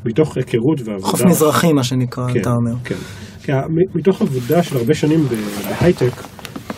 מתוך 0.07 0.37
היכרות 0.37 0.81
ועבודה. 0.85 1.07
חוף 1.07 1.25
מזרחי 1.25 1.73
מה 1.73 1.85
שנקרא, 1.85 2.33
כן, 2.33 2.41
אתה 2.41 2.51
אומר. 2.51 2.75
כן. 2.85 2.95
כי 3.43 3.53
מתוך 3.95 4.23
עבודה 4.23 4.63
של 4.63 4.77
הרבה 4.77 4.95
שנים 4.95 5.21
בהייטק, 5.25 6.13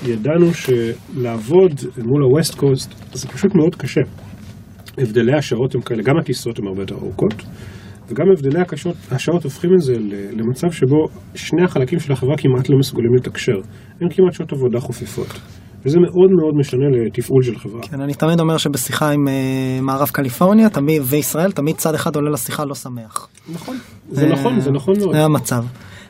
ידענו 0.06 0.46
שלעבוד 0.54 1.72
מול 2.04 2.22
ה-West 2.24 2.54
Coast 2.54 2.94
זה 3.12 3.28
פשוט 3.28 3.54
מאוד 3.54 3.74
קשה. 3.74 4.00
הבדלי 4.98 5.38
השעות 5.38 5.74
הם 5.74 5.80
כאלה, 5.80 6.02
גם 6.02 6.18
הטיסות 6.20 6.58
הן 6.58 6.66
הרבה 6.66 6.82
יותר 6.82 6.94
ארוכות, 6.94 7.34
וגם 8.08 8.24
הבדלי 8.36 8.60
הקשות, 8.60 8.96
השעות 9.10 9.44
הופכים 9.44 9.70
את 9.74 9.80
זה 9.80 9.94
למצב 10.32 10.70
שבו 10.70 10.96
שני 11.34 11.64
החלקים 11.64 11.98
של 11.98 12.12
החברה 12.12 12.36
כמעט 12.36 12.68
לא 12.68 12.78
מסוגלים 12.78 13.14
לתקשר. 13.14 13.56
אין 14.00 14.08
כמעט 14.10 14.32
שעות 14.32 14.52
עבודה 14.52 14.80
חופפות. 14.80 15.40
וזה 15.84 15.98
מאוד 16.00 16.30
מאוד 16.30 16.54
משנה 16.58 16.84
לתפעול 17.06 17.42
של 17.42 17.58
חברה. 17.58 17.82
כן, 17.82 18.00
אני 18.00 18.14
תמיד 18.14 18.40
אומר 18.40 18.56
שבשיחה 18.56 19.10
עם 19.10 19.28
אה, 19.28 19.78
מערב 19.82 20.08
קליפורניה 20.08 20.70
תמיד, 20.70 21.02
וישראל, 21.04 21.52
תמיד 21.52 21.76
צד 21.76 21.94
אחד 21.94 22.16
עולה 22.16 22.30
לשיחה 22.30 22.64
לא 22.64 22.74
שמח. 22.74 23.28
נכון, 23.54 23.76
זה 24.10 24.26
נכון, 24.26 24.60
זה 24.60 24.70
נכון 24.70 24.94
מאוד. 24.98 25.12
זה 25.12 25.24
המצב. 25.24 25.64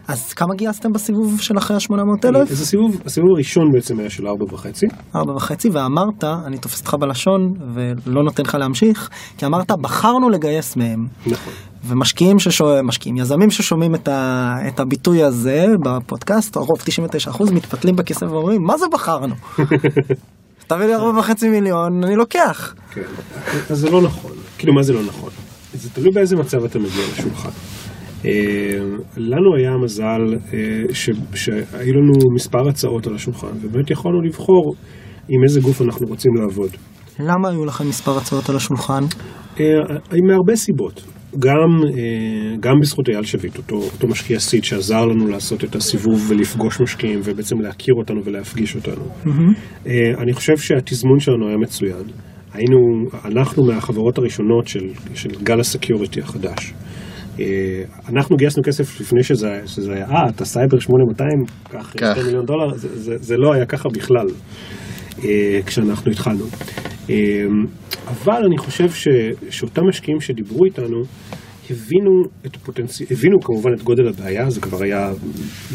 אז 0.09 0.33
כמה 0.33 0.55
גייסתם 0.55 0.93
בסיבוב 0.93 1.41
של 1.41 1.59
אחרי 1.59 1.77
ה-800 1.77 2.29
אלף? 2.29 2.51
אז 2.51 2.61
הסיבוב, 2.63 3.01
הסיבוב 3.05 3.31
הראשון 3.35 3.73
בעצם 3.73 3.99
היה 3.99 4.11
של 4.11 4.27
ארבע 4.27 4.55
וחצי. 4.55 4.87
ארבע 5.17 5.33
וחצי, 5.33 5.69
ואמרת, 5.69 6.25
אני 6.47 6.59
תופס 6.59 6.81
אותך 6.81 6.95
בלשון 7.01 7.53
ולא 7.75 8.23
נותן 8.25 8.43
לך 8.43 8.55
להמשיך, 8.55 9.09
כי 9.39 9.47
אמרת, 9.47 9.71
בחרנו 9.81 10.31
לגייס 10.31 10.77
מהם. 10.77 11.07
נכון. 11.27 11.53
ומשקיעים 11.85 12.39
ששומעים, 12.39 12.87
משקיעים, 12.87 13.17
יזמים 13.17 13.51
ששומעים 13.51 13.95
את, 13.95 14.09
ה, 14.09 14.55
את 14.69 14.81
הביטוי 14.81 15.23
הזה 15.23 15.67
בפודקאסט, 15.85 16.57
הרוב 16.57 16.79
99% 17.29 17.53
מתפתלים 17.53 17.97
בכיסא 17.97 18.25
ואומרים, 18.25 18.63
מה 18.63 18.79
זה 18.79 18.87
בחרנו? 18.93 19.35
תביא 20.69 20.87
לי 20.87 20.95
ארבע 20.95 21.19
וחצי 21.19 21.49
מיליון, 21.49 22.05
אני 22.05 22.17
לוקח. 22.17 22.75
כן, 22.91 23.03
אז 23.71 23.79
זה 23.79 23.91
לא 23.91 24.03
נכון. 24.03 24.33
כאילו, 24.59 24.75
מה 24.75 24.83
זה 24.83 24.93
לא 24.93 25.03
נכון? 25.03 25.31
זה 25.75 25.91
תלוי 25.91 26.11
באיזה 26.15 26.37
מצב 26.37 26.65
אתה 26.65 26.79
מגיע 26.79 27.05
לשולחן. 27.13 27.51
אה, 28.27 28.79
לנו 29.17 29.57
היה 29.57 29.71
מזל 29.85 30.35
אה, 30.55 30.95
ש- 30.95 31.11
שהיו 31.35 31.95
לנו 31.95 32.13
מספר 32.35 32.69
הצעות 32.69 33.07
על 33.07 33.15
השולחן, 33.15 33.53
ובאמת 33.63 33.91
יכולנו 33.91 34.23
לבחור 34.23 34.75
עם 35.29 35.43
איזה 35.45 35.61
גוף 35.61 35.83
אנחנו 35.83 36.07
רוצים 36.07 36.33
לעבוד. 36.35 36.71
למה 37.21 37.49
היו 37.49 37.65
לכם 37.65 37.89
מספר 37.89 38.17
הצעות 38.17 38.49
על 38.49 38.57
השולחן? 38.57 39.03
אה, 39.61 39.65
מהרבה 40.29 40.57
סיבות. 40.57 41.05
גם, 41.39 41.69
גם 42.61 42.73
בזכות 42.81 43.09
אייל 43.09 43.23
שביט, 43.23 43.57
אותו, 43.57 43.77
אותו 43.77 44.09
משקיע 44.09 44.39
seed 44.39 44.65
שעזר 44.65 45.07
לנו 45.07 45.29
לעשות 45.29 45.65
את 45.65 45.75
הסיבוב 45.77 46.27
ולפגוש 46.29 46.81
משקיעים 46.81 47.21
ובעצם 47.25 47.61
להכיר 47.61 47.95
אותנו 47.95 48.25
ולהפגיש 48.25 48.77
אותנו. 48.77 49.03
אה, 49.87 49.93
אני 50.23 50.33
חושב 50.33 50.57
שהתזמון 50.57 51.19
שלנו 51.19 51.49
היה 51.49 51.57
מצוין. 51.57 52.03
היינו, 52.53 52.77
אנחנו 53.25 53.65
מהחברות 53.65 54.19
הראשונות 54.19 54.67
של, 54.67 54.85
של 55.15 55.29
גל 55.43 55.61
ה 55.61 55.68
security 55.68 56.21
החדש. 56.21 56.73
אה, 57.41 57.83
אנחנו 58.09 58.37
גייסנו 58.37 58.63
כסף 58.63 59.01
לפני 59.01 59.23
שזה, 59.23 59.61
שזה 59.67 59.93
היה, 59.93 60.07
אה, 60.07 60.29
אתה 60.29 60.45
סייבר 60.45 60.79
8200, 60.79 61.31
קח 61.65 61.93
קח. 61.97 62.13
2 62.13 62.27
מיליון 62.27 62.45
דולר, 62.45 62.77
זה, 62.77 62.89
זה, 62.99 63.17
זה 63.19 63.37
לא 63.37 63.53
היה 63.53 63.67
ככה 63.67 63.89
בכלל. 63.89 64.27
אה, 65.25 65.61
כשאנחנו 65.67 66.11
התחלנו. 66.11 66.45
אה, 67.11 67.45
אבל 68.07 68.45
אני 68.47 68.59
חושב 68.59 68.91
ש, 68.91 69.09
שאותם 69.51 69.83
משקיעים 69.89 70.21
שדיברו 70.21 70.65
איתנו 70.65 71.03
הבינו 71.71 72.23
את 72.47 72.57
הפוטנציאל, 72.57 73.09
הבינו 73.11 73.41
כמובן 73.41 73.71
את 73.75 73.83
גודל 73.83 74.09
הבעיה, 74.09 74.51
זה 74.51 74.61
כבר 74.61 74.83
היה 74.83 75.13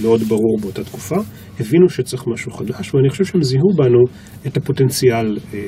מאוד 0.02 0.22
ברור 0.22 0.58
באותה 0.62 0.84
תקופה, 0.84 1.16
הבינו 1.60 1.90
שצריך 1.90 2.24
משהו 2.28 2.52
חדש, 2.52 2.94
ואני 2.94 3.10
חושב 3.10 3.26
שהם 3.26 3.44
זיהו 3.44 3.70
בנו 3.78 4.00
את 4.48 4.58
הפוטנציאל 4.58 5.38
אה, 5.54 5.60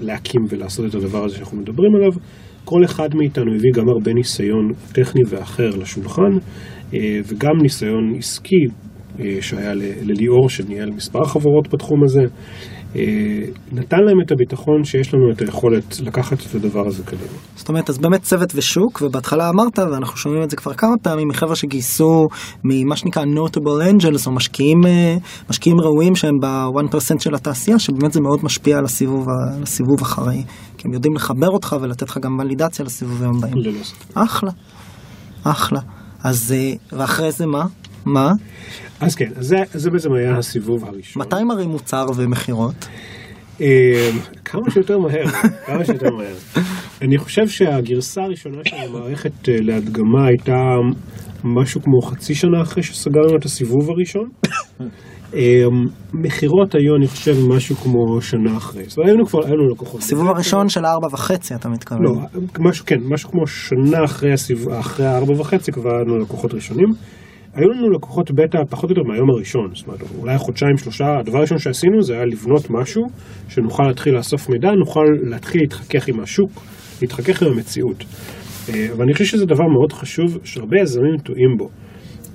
להקים 0.00 0.40
ולעשות 0.48 0.86
את 0.86 0.94
הדבר 0.94 1.24
הזה 1.24 1.36
שאנחנו 1.36 1.56
מדברים 1.58 1.94
עליו. 1.94 2.12
כל 2.70 2.84
אחד 2.84 3.08
מאיתנו 3.14 3.54
הביא 3.54 3.70
גם 3.74 3.88
הרבה 3.88 4.12
ניסיון 4.14 4.72
טכני 4.92 5.22
ואחר 5.28 5.70
לשולחן, 5.70 6.38
אה, 6.94 7.20
וגם 7.28 7.52
ניסיון 7.62 8.14
עסקי 8.18 8.64
אה, 9.20 9.36
שהיה 9.40 9.74
לליאור 10.02 10.48
שניהל 10.48 10.90
מספר 10.90 11.24
חברות 11.24 11.68
בתחום 11.72 12.04
הזה, 12.04 12.20
אה, 12.96 13.02
נתן 13.72 13.96
להם 14.06 14.20
את 14.26 14.32
הביטחון 14.32 14.84
שיש 14.84 15.14
לנו 15.14 15.32
את 15.32 15.40
היכולת 15.40 16.00
לקחת 16.00 16.38
את 16.46 16.54
הדבר 16.54 16.86
הזה 16.86 17.02
קדימה. 17.04 17.38
זאת 17.56 17.68
אומרת, 17.68 17.90
אז 17.90 17.98
באמת 17.98 18.22
צוות 18.22 18.52
ושוק, 18.54 19.02
ובהתחלה 19.02 19.50
אמרת, 19.50 19.78
ואנחנו 19.78 20.16
שומעים 20.16 20.42
את 20.42 20.50
זה 20.50 20.56
כבר 20.56 20.74
כמה 20.74 20.94
פעמים, 21.02 21.28
מחבר'ה 21.28 21.56
שגייסו 21.56 22.26
ממה 22.64 22.96
שנקרא 22.96 23.22
notable 23.24 23.92
angels, 23.92 24.26
או 24.26 24.32
משקיעים, 24.32 24.78
משקיעים 25.50 25.80
ראויים 25.80 26.14
שהם 26.14 26.34
ב-1% 26.42 26.98
של 27.18 27.34
התעשייה, 27.34 27.78
שבאמת 27.78 28.12
זה 28.12 28.20
מאוד 28.20 28.40
משפיע 28.42 28.78
על 28.78 28.84
הסיבוב, 28.84 29.26
על 29.56 29.62
הסיבוב 29.62 30.00
אחרי. 30.02 30.42
כי 30.78 30.88
הם 30.88 30.92
יודעים 30.94 31.14
לחבר 31.14 31.48
אותך 31.48 31.76
ולתת 31.80 32.08
לך 32.08 32.18
גם 32.18 32.38
ולידציה 32.38 32.84
לסיבובים 32.84 33.30
הבאים. 33.36 33.54
ללא 33.56 33.82
ספק. 33.82 34.16
אחלה, 34.16 34.50
אחלה. 35.44 35.80
אז, 36.24 36.54
אה, 36.56 36.98
ואחרי 36.98 37.32
זה 37.32 37.46
מה? 37.46 37.64
מה? 38.06 38.32
אז 39.00 39.14
כן, 39.14 39.30
אז 39.36 39.46
זה, 39.46 39.56
זה 39.74 39.90
בעצם 39.90 40.08
היה 40.12 40.38
הסיבוב 40.38 40.84
הראשון. 40.84 41.22
מתי 41.22 41.44
מראים 41.44 41.70
מוצר 41.70 42.06
ומכירות? 42.16 42.88
אה, 43.60 44.10
כמה 44.44 44.70
שיותר 44.70 44.98
מהר, 44.98 45.26
כמה 45.66 45.84
שיותר 45.84 46.10
מהר. 46.16 46.64
אני 47.02 47.18
חושב 47.18 47.48
שהגרסה 47.48 48.22
הראשונה 48.22 48.58
של 48.64 48.76
המערכת 48.76 49.48
אה, 49.48 49.54
להדגמה 49.60 50.26
הייתה 50.26 50.56
משהו 51.44 51.82
כמו 51.82 52.00
חצי 52.02 52.34
שנה 52.34 52.62
אחרי 52.62 52.82
שסגרנו 52.82 53.36
את 53.40 53.44
הסיבוב 53.44 53.90
הראשון. 53.90 54.28
אה, 55.34 55.64
מכירות 56.14 56.74
היו, 56.74 56.96
אני 56.96 57.06
חושב, 57.06 57.34
משהו 57.48 57.76
כמו 57.76 58.20
שנה 58.20 58.56
אחרי. 58.56 58.84
זאת 58.86 58.98
אומרת, 58.98 59.10
היינו 59.10 59.26
כבר, 59.26 59.46
היו 59.46 59.56
לנו 59.56 59.68
לקוחות. 59.68 60.00
הסיבוב 60.00 60.28
הראשון 60.28 60.68
של 60.68 60.84
הארבע 60.84 61.06
וחצי, 61.12 61.54
אתה 61.54 61.68
מתכוון. 61.68 62.02
לא, 62.02 62.12
משהו, 62.58 62.86
כן, 62.86 62.98
משהו 63.14 63.30
כמו 63.30 63.46
שנה 63.46 64.04
אחרי, 64.04 64.32
הסיב... 64.32 64.68
אחרי 64.68 65.06
הארבע 65.06 65.40
וחצי 65.40 65.72
כבר 65.72 65.90
היו 65.90 66.04
לנו 66.04 66.18
לקוחות 66.18 66.54
ראשונים. 66.54 66.88
היו 67.54 67.68
לנו 67.68 67.90
לקוחות 67.90 68.30
בטא 68.30 68.58
פחות 68.70 68.90
או 68.90 68.96
יותר 68.96 69.08
מהיום 69.08 69.30
הראשון, 69.30 69.70
זאת 69.74 69.86
אומרת, 69.86 70.00
אולי 70.18 70.38
חודשיים, 70.38 70.76
שלושה, 70.76 71.04
הדבר 71.20 71.38
הראשון 71.38 71.58
שעשינו 71.58 72.02
זה 72.02 72.14
היה 72.14 72.24
לבנות 72.24 72.70
משהו 72.70 73.02
שנוכל 73.48 73.82
להתחיל 73.82 74.14
לאסוף 74.14 74.48
מידע, 74.48 74.68
נוכל 74.70 75.04
להתחיל 75.30 75.60
להתחכך 75.60 76.08
עם 76.08 76.20
השוק, 76.20 76.50
להתחכך 77.02 77.42
עם 77.42 77.52
המציאות. 77.52 78.04
אה, 78.68 78.88
אבל 78.92 79.02
אני 79.02 79.12
חושב 79.12 79.24
שזה 79.24 79.46
דבר 79.46 79.64
מאוד 79.78 79.92
חשוב, 79.92 80.38
שהרבה 80.44 80.76
יזמים 80.82 81.16
טועים 81.24 81.56
בו. 81.58 81.68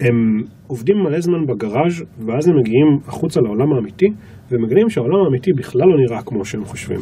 הם 0.04 0.42
עובדים 0.68 0.96
מלא 0.98 1.20
זמן 1.20 1.46
בגראז' 1.48 2.04
ואז 2.28 2.48
הם 2.48 2.56
מגיעים 2.60 2.88
החוצה 3.08 3.40
לעולם 3.42 3.74
האמיתי, 3.74 4.06
ומגלים 4.52 4.90
שהעולם 4.90 5.26
האמיתי 5.26 5.52
בכלל 5.58 5.88
לא 5.88 5.98
נראה 5.98 6.24
כמו 6.24 6.46
שהם 6.46 6.66
חושבים. 6.66 7.00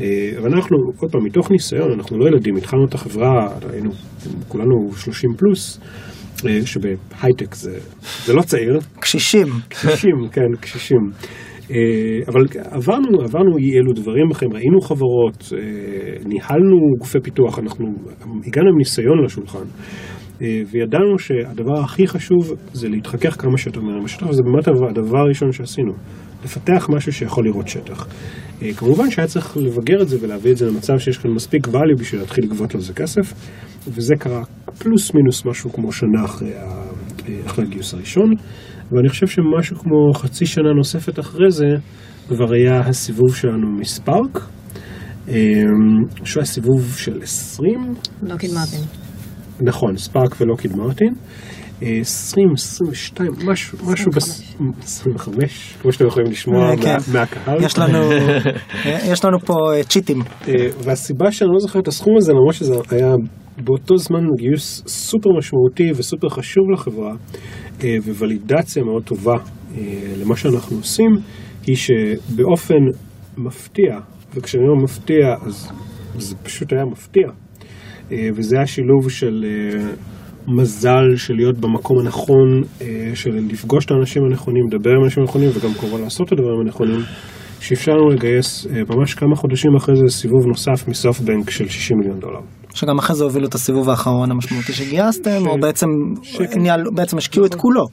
אה, 0.00 0.30
ואנחנו, 0.42 0.76
עוד 1.00 1.12
פעם, 1.12 1.24
מתוך 1.24 1.50
ניסיון, 1.50 1.92
אנחנו 1.92 2.18
לא 2.18 2.28
ילדים, 2.28 2.56
התחלנו 2.56 2.84
את 2.84 2.94
החברה, 2.94 3.48
היינו 3.72 3.90
כולנו 4.48 4.92
30 4.96 5.30
פלוס, 5.38 5.80
אה, 6.46 6.66
שבהייטק 6.66 7.54
זה, 7.54 7.78
זה 8.24 8.34
לא 8.34 8.42
צעיר, 8.42 8.78
קשישים. 9.00 9.46
קשישים, 9.68 10.28
כן, 10.32 10.56
קשישים. 10.60 11.10
אה, 11.70 11.76
אבל 12.28 12.40
עברנו, 12.70 13.22
עברנו 13.24 13.58
אי 13.58 13.78
אלו 13.78 13.92
דברים 13.92 14.28
בכם, 14.30 14.46
ראינו 14.52 14.80
חברות, 14.80 15.52
ניהלנו 16.24 16.76
גופי 16.98 17.18
פיתוח, 17.22 17.58
אנחנו 17.58 17.86
הגענו 18.46 18.68
עם 18.68 18.78
ניסיון 18.78 19.24
לשולחן. 19.24 19.64
אה, 20.42 20.62
וידענו 20.70 21.18
שהדבר 21.18 21.80
הכי 21.84 22.06
חשוב 22.06 22.52
זה 22.72 22.88
להתחכך 22.88 23.42
כמה 23.42 23.58
שיותר 23.58 23.80
מהר 23.80 24.00
בשטח, 24.04 24.26
וזה 24.26 24.42
באמת 24.42 24.68
הדבר 24.90 25.18
הראשון 25.18 25.52
שעשינו, 25.52 25.92
לפתח 26.44 26.88
משהו 26.96 27.12
שיכול 27.12 27.44
לראות 27.44 27.68
שטח. 27.68 28.06
אה, 28.62 28.72
כמובן 28.72 29.10
שהיה 29.10 29.28
צריך 29.28 29.56
לבגר 29.56 30.02
את 30.02 30.08
זה 30.08 30.16
ולהביא 30.20 30.52
את 30.52 30.56
זה 30.56 30.66
למצב 30.66 30.98
שיש 30.98 31.18
כאן 31.18 31.30
מספיק 31.30 31.66
value 31.66 32.00
בשביל 32.00 32.20
להתחיל 32.20 32.44
לגבות 32.44 32.74
על 32.74 32.80
זה 32.80 32.92
כסף, 32.92 33.34
וזה 33.88 34.14
קרה 34.18 34.42
פלוס 34.78 35.14
מינוס 35.14 35.44
משהו 35.46 35.72
כמו 35.72 35.92
שנה 35.92 36.24
אחרי, 36.24 36.52
אה, 36.52 36.90
אחרי 37.46 37.64
הגיוס 37.64 37.94
הראשון, 37.94 38.30
ואני 38.92 39.08
חושב 39.08 39.26
שמשהו 39.26 39.76
כמו 39.76 40.12
חצי 40.14 40.46
שנה 40.46 40.72
נוספת 40.76 41.18
אחרי 41.18 41.50
זה, 41.50 41.66
כבר 42.28 42.52
היה 42.52 42.80
הסיבוב 42.80 43.36
שלנו 43.36 43.70
מספארק, 43.80 44.38
שהוא 46.24 46.40
היה 46.40 46.44
סיבוב 46.44 46.94
של 46.96 47.22
20, 47.22 47.94
לוקיד 48.22 48.50
מרטין. 48.54 49.07
נכון, 49.62 49.96
ספארק 49.96 50.34
ולוקיד 50.40 50.76
מרטין. 50.76 51.14
אה, 51.82 51.98
20, 52.00 52.48
22, 52.54 53.30
משהו, 53.46 53.78
משהו, 53.92 54.10
בס- 54.16 54.42
25, 54.82 55.74
כמו 55.82 55.92
שאתם 55.92 56.06
יכולים 56.06 56.30
לשמוע 56.30 56.70
אה, 56.70 56.76
כן. 56.76 56.96
מה- 57.12 57.20
מהקהל. 57.20 57.64
יש 57.64 57.78
לנו, 57.78 57.98
יש 59.12 59.24
לנו 59.24 59.38
פה 59.40 59.54
אה, 59.76 59.84
צ'יטים. 59.84 60.20
אה, 60.48 60.52
והסיבה 60.84 61.32
שאני 61.32 61.50
לא 61.52 61.58
זוכר 61.58 61.78
את 61.78 61.88
הסכום 61.88 62.14
הזה, 62.16 62.32
למרות 62.32 62.54
שזה 62.54 62.74
היה 62.90 63.14
באותו 63.64 63.96
זמן 63.96 64.20
גיוס 64.38 64.82
סופר 64.86 65.30
משמעותי 65.38 65.90
וסופר 65.96 66.28
חשוב 66.28 66.64
לחברה, 66.72 67.12
אה, 67.84 67.96
וולידציה 68.18 68.82
מאוד 68.84 69.02
טובה 69.04 69.34
אה, 69.34 69.82
למה 70.16 70.36
שאנחנו 70.36 70.76
עושים, 70.76 71.10
היא 71.66 71.76
שבאופן 71.76 72.74
מפתיע, 73.38 73.98
וכשאני 74.34 74.62
אומר 74.68 74.82
מפתיע, 74.84 75.34
אז 75.46 75.68
זה 76.18 76.34
פשוט 76.42 76.72
היה 76.72 76.84
מפתיע. 76.92 77.28
אה, 78.12 78.28
וזה 78.34 78.56
היה 78.56 78.66
שילוב 78.66 79.10
של 79.10 79.44
אה, 79.44 79.90
מזל 80.48 81.16
של 81.16 81.34
להיות 81.34 81.58
במקום 81.58 81.98
הנכון, 81.98 82.46
אה, 82.82 82.86
של 83.14 83.30
לפגוש 83.50 83.84
את 83.84 83.90
האנשים 83.90 84.22
הנכונים, 84.30 84.62
לדבר 84.72 84.90
עם 84.90 85.02
האנשים 85.02 85.22
הנכונים, 85.22 85.48
וגם 85.54 85.74
כמובן 85.74 86.00
לעשות 86.00 86.26
את 86.26 86.32
הדברים 86.32 86.60
הנכונים, 86.66 87.00
שאפשר 87.60 87.92
לנו 87.92 88.08
לגייס 88.10 88.66
ממש 88.96 89.14
כמה 89.14 89.36
חודשים 89.36 89.70
אחרי 89.76 89.94
זה 89.96 90.14
סיבוב 90.16 90.46
נוסף 90.46 90.88
מסופטבנק 90.88 91.50
של 91.50 91.68
60 91.68 91.98
מיליון 91.98 92.20
דולר. 92.20 92.40
שגם 92.74 92.98
אחרי 92.98 93.16
זה 93.16 93.24
הובילו 93.24 93.46
את 93.48 93.54
הסיבוב 93.54 93.90
האחרון 93.90 94.30
המשמעותי 94.30 94.72
שגייסתם, 94.72 95.40
ש- 95.44 95.46
או 95.46 95.58
בעצם, 95.60 95.86
שקל. 96.22 96.58
ניהל- 96.60 96.90
בעצם 96.94 97.16
השקיעו 97.18 97.46
את 97.46 97.54
כולו. 97.54 97.84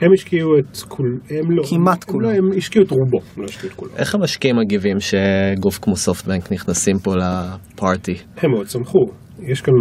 הם 0.00 0.12
השקיעו 0.14 0.58
את 0.58 0.76
כול, 0.88 1.18
הם 1.30 1.50
לא, 1.50 1.62
כמעט 1.70 2.04
הם 2.08 2.12
כולו. 2.12 2.30
לא, 2.30 2.34
הם 2.34 2.44
השקיעו 2.56 2.84
את 2.84 2.90
רובו, 2.90 3.18
לא 3.36 3.44
השקיעו 3.44 3.72
את 3.72 3.76
כולו. 3.76 3.90
איך 3.96 4.14
המשקיעים 4.14 4.56
מגיבים 4.56 4.96
שגוף 5.00 5.78
כמו 5.82 5.96
סופטבנק 5.96 6.52
נכנסים 6.52 6.98
פה 6.98 7.14
לפארטי? 7.16 8.14
הם 8.36 8.50
מאוד 8.50 8.66
שמחו. 8.66 8.98
יש 9.42 9.60
כאן, 9.60 9.74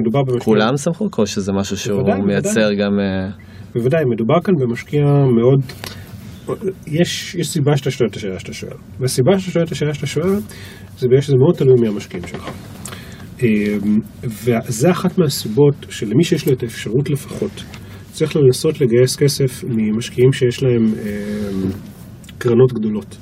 מדובר 0.00 0.22
במשקיע... 0.22 0.44
כולם 0.44 0.76
שמחו 0.76 1.08
או 1.18 1.26
שזה 1.26 1.52
משהו 1.52 1.76
שהוא 1.76 2.00
בוודאי, 2.00 2.20
מייצר 2.26 2.50
בוודאי. 2.50 2.76
גם... 2.76 2.92
אה, 3.00 3.30
בוודאי, 3.74 4.04
מדובר 4.04 4.40
כאן 4.44 4.54
במשקיע 4.60 5.04
מאוד... 5.40 5.60
יש, 6.86 7.34
יש 7.34 7.48
סיבה 7.48 7.76
שאתה 7.76 7.90
שואל 7.90 8.08
את 8.08 8.16
השאלה 8.16 8.38
שאתה 8.38 8.52
שואל. 8.52 8.72
והסיבה 9.00 9.38
שאתה 9.38 9.50
שואל 9.50 9.64
את 9.64 9.72
השאלה 9.72 9.94
שאתה 9.94 10.06
שואל, 10.06 10.34
זה 10.98 11.08
בגלל 11.08 11.20
שזה 11.20 11.36
מאוד 11.36 11.54
תלוי 11.54 11.74
מי 11.80 11.88
המשקיעים 11.88 12.26
שלך. 12.26 12.50
אמ, 13.42 13.98
וזה 14.24 14.90
אחת 14.90 15.18
מהסיבות 15.18 15.74
שלמי 15.90 16.24
שיש 16.24 16.46
לו 16.46 16.52
את 16.52 16.62
האפשרות 16.62 17.10
לפחות, 17.10 17.62
צריך 18.18 18.36
לנסות 18.36 18.80
לגייס 18.80 19.16
כסף 19.16 19.64
ממשקיעים 19.64 20.32
שיש 20.32 20.62
להם 20.62 20.84
אמ, 20.84 21.70
קרנות 22.38 22.72
גדולות, 22.72 23.16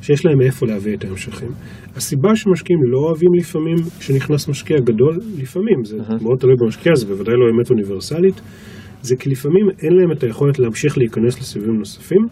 שיש 0.00 0.26
להם 0.26 0.38
מאיפה 0.38 0.66
להביא 0.66 0.96
את 0.96 1.04
ההמשכים. 1.04 1.48
הסיבה 1.96 2.36
שמשקיעים 2.36 2.80
לא 2.92 2.98
אוהבים 2.98 3.28
לפעמים 3.38 3.76
שנכנס 4.00 4.48
משקיע 4.48 4.76
גדול, 4.80 5.18
לפעמים, 5.38 5.84
זה 5.84 5.96
מאוד 5.96 6.38
תלוי 6.38 6.54
במשקיע, 6.60 6.92
זה 6.94 7.06
בוודאי 7.06 7.34
לא 7.34 7.56
אמת 7.56 7.70
אוניברסלית, 7.70 8.40
זה 9.02 9.16
כי 9.16 9.30
לפעמים 9.30 9.66
אין 9.82 9.92
להם 9.92 10.12
את 10.12 10.22
היכולת 10.22 10.58
להמשיך 10.58 10.98
להיכנס 10.98 11.40
לסביבים 11.40 11.74
נוספים, 11.78 12.26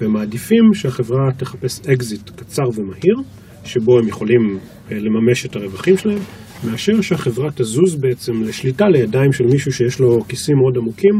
והם 0.00 0.12
מעדיפים 0.12 0.64
שהחברה 0.74 1.32
תחפש 1.36 1.80
אקזיט 1.80 2.30
קצר 2.30 2.68
ומהיר, 2.74 3.16
שבו 3.64 3.98
הם 3.98 4.08
יכולים 4.08 4.58
אה, 4.92 4.98
לממש 4.98 5.46
את 5.46 5.56
הרווחים 5.56 5.96
שלהם, 5.96 6.22
מאשר 6.64 7.00
שהחברה 7.00 7.50
תזוז 7.54 7.96
בעצם 8.00 8.32
לשליטה 8.42 8.88
לידיים 8.88 9.32
של 9.32 9.44
מישהו 9.44 9.72
שיש 9.72 10.00
לו 10.00 10.20
כיסים 10.28 10.56
מאוד 10.56 10.76
עמוקים 10.76 11.14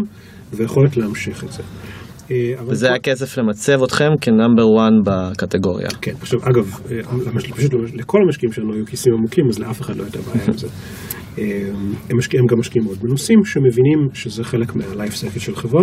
ויכולת 0.53 0.97
להמשיך 0.97 1.45
את 1.45 1.53
זה. 1.53 1.63
אה, 2.31 2.53
וזה 2.67 2.89
כל- 2.89 2.95
הכסף 2.95 3.39
למצב 3.39 3.83
אתכם 3.83 4.11
כנאמבר 4.21 4.63
1 4.77 4.93
בקטגוריה. 5.07 5.89
כן, 6.01 6.13
עכשיו 6.21 6.41
אגב, 6.43 6.81
אה, 6.91 7.01
פשוט 7.57 7.73
לכל 7.95 8.19
המשקיעים 8.27 8.53
שלנו 8.53 8.75
היו 8.75 8.87
כיסים 8.87 9.13
עמוקים, 9.15 9.45
אז 9.49 9.59
לאף 9.59 9.81
אחד 9.81 9.97
לא 9.97 10.03
הייתה 10.03 10.19
בעיה 10.19 10.45
עם 10.47 10.53
זה. 10.53 10.67
אה, 11.39 11.69
הם, 12.11 12.19
משקיע, 12.19 12.41
הם 12.41 12.47
גם 12.47 12.59
משקיעים 12.59 12.85
מאוד 12.87 12.99
מנוסים, 13.05 13.45
שמבינים 13.45 14.09
שזה 14.15 14.45
חלק 14.45 14.77
מה-life 14.77 15.13
cycle 15.13 15.41
של 15.41 15.57
חברה, 15.57 15.83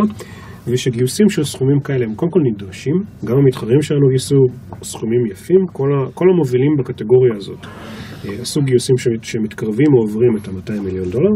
ושגיוסים 0.68 1.30
של 1.30 1.44
סכומים 1.44 1.80
כאלה 1.80 2.06
הם 2.06 2.16
קודם 2.16 2.32
כל 2.32 2.40
נדרשים, 2.54 2.94
גם 3.26 3.38
המתחרים 3.38 3.82
שלנו 3.82 4.08
גייסו 4.10 4.36
סכומים 4.84 5.26
יפים, 5.32 5.60
כל, 5.74 5.88
ה, 5.94 6.12
כל 6.14 6.26
המובילים 6.34 6.72
בקטגוריה 6.80 7.34
הזאת 7.36 7.60
עשו 8.42 8.62
גיוסים 8.62 8.98
שמת, 8.98 9.24
שמתקרבים 9.24 9.88
או 9.94 10.02
עוברים 10.02 10.38
את 10.38 10.48
ה-200 10.48 10.82
מיליון 10.82 11.10
דולר. 11.10 11.32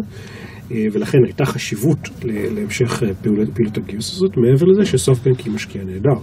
אה, 0.71 0.85
ולכן 0.91 1.17
הייתה 1.25 1.45
חשיבות 1.45 1.99
להמשך 2.55 3.03
אה, 3.03 3.09
פעילות 3.53 3.77
הגיוס 3.77 4.13
הזאת, 4.13 4.31
מעבר 4.37 4.65
לזה 4.65 4.85
שסופטבנק 4.85 5.39
היא 5.39 5.53
משקיע 5.53 5.83
נהדר. 5.83 6.21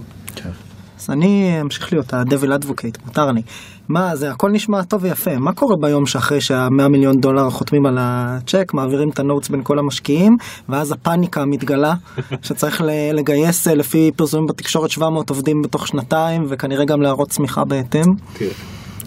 אז 0.99 1.09
אני 1.09 1.61
אמשיך 1.61 1.93
להיות 1.93 2.13
ה-Devil 2.13 2.63
Advocate, 2.63 3.05
מותר 3.05 3.31
לי. 3.31 3.41
מה, 3.89 4.15
זה 4.15 4.31
הכל 4.31 4.49
נשמע 4.51 4.83
טוב 4.83 5.03
ויפה, 5.03 5.37
מה 5.37 5.53
קורה 5.53 5.75
ביום 5.81 6.05
שאחרי 6.05 6.41
שה-100 6.41 6.87
מיליון 6.89 7.15
דולר 7.19 7.49
חותמים 7.49 7.85
על 7.85 7.97
הצ'ק, 7.99 8.73
מעבירים 8.73 9.09
את 9.09 9.19
ה 9.19 9.24
notes 9.24 9.49
בין 9.49 9.63
כל 9.63 9.79
המשקיעים, 9.79 10.37
ואז 10.69 10.91
הפאניקה 10.91 11.45
מתגלה, 11.45 11.93
שצריך 12.45 12.81
לגייס 13.13 13.67
אה, 13.67 13.75
לפי 13.75 14.11
פרסומים 14.15 14.45
בתקשורת 14.47 14.89
700 14.89 15.29
עובדים 15.29 15.61
בתוך 15.63 15.87
שנתיים, 15.87 16.41
וכנראה 16.49 16.85
גם 16.85 17.01
להראות 17.01 17.29
צמיחה 17.29 17.65
בהתאם. 17.65 18.05
תראה, 18.33 18.51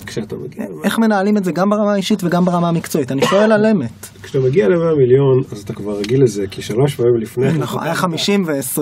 כשאתה 0.07 0.37
מגיע, 0.37 0.65
איך 0.85 0.99
מנהלים 0.99 1.37
את 1.37 1.45
זה 1.45 1.53
גם 1.53 1.71
ברמה 1.71 1.93
האישית 1.93 2.25
וגם 2.25 2.45
ברמה 2.45 2.69
המקצועית? 2.69 3.13
אני 3.13 3.23
שואל 3.27 3.53
על 3.53 3.67
אמת. 3.67 4.09
כשאתה 4.23 4.39
מגיע 4.47 4.69
ל-100 4.69 4.97
מיליון, 4.99 5.41
אז 5.53 5.63
אתה 5.63 5.73
כבר 5.73 5.99
רגיל 5.99 6.23
לזה, 6.23 6.47
כי 6.51 6.63
שלוש 6.63 6.95
פעמים 6.95 7.17
לפני 7.21 7.53
נכון, 7.59 7.83
היה 7.83 7.95
50 7.95 8.45
ו-20. 8.47 8.81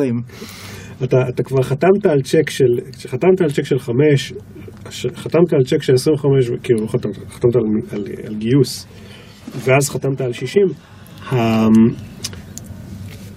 אתה, 1.05 1.17
אתה 1.29 1.43
כבר 1.43 1.63
חתמת 1.63 2.07
על 2.07 2.23
צ'ק 2.23 2.51
של, 2.51 2.93
כשחתמת 2.93 3.41
על 3.41 3.51
צ'ק 3.51 3.65
של 3.65 3.79
חמש, 3.79 4.33
חתמת 5.15 5.53
על 5.53 5.65
צ'ק 5.65 5.83
של 5.83 5.95
25, 5.95 6.51
כאילו 6.63 6.81
לא 6.83 6.87
חתמת, 6.87 7.17
חתמת 7.31 7.57
על, 7.57 7.63
על, 7.93 8.05
על 8.27 8.35
גיוס, 8.35 8.87
ואז 9.57 9.91
חתמת 9.91 10.21
על 10.21 10.33
60, 10.33 10.63
ה, 11.33 11.37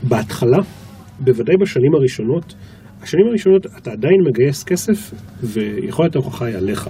בהתחלה, 0.04 0.58
בוודאי 1.20 1.56
בשנים 1.62 1.96
הראשונות, 1.96 2.56
השנים 3.02 3.28
הראשונות 3.28 3.66
אתה 3.66 3.92
עדיין 3.92 4.18
מגייס 4.28 4.64
כסף, 4.64 5.14
ויכולת 5.44 6.16
ההוכחה 6.16 6.46
היא 6.46 6.58
עליך. 6.58 6.90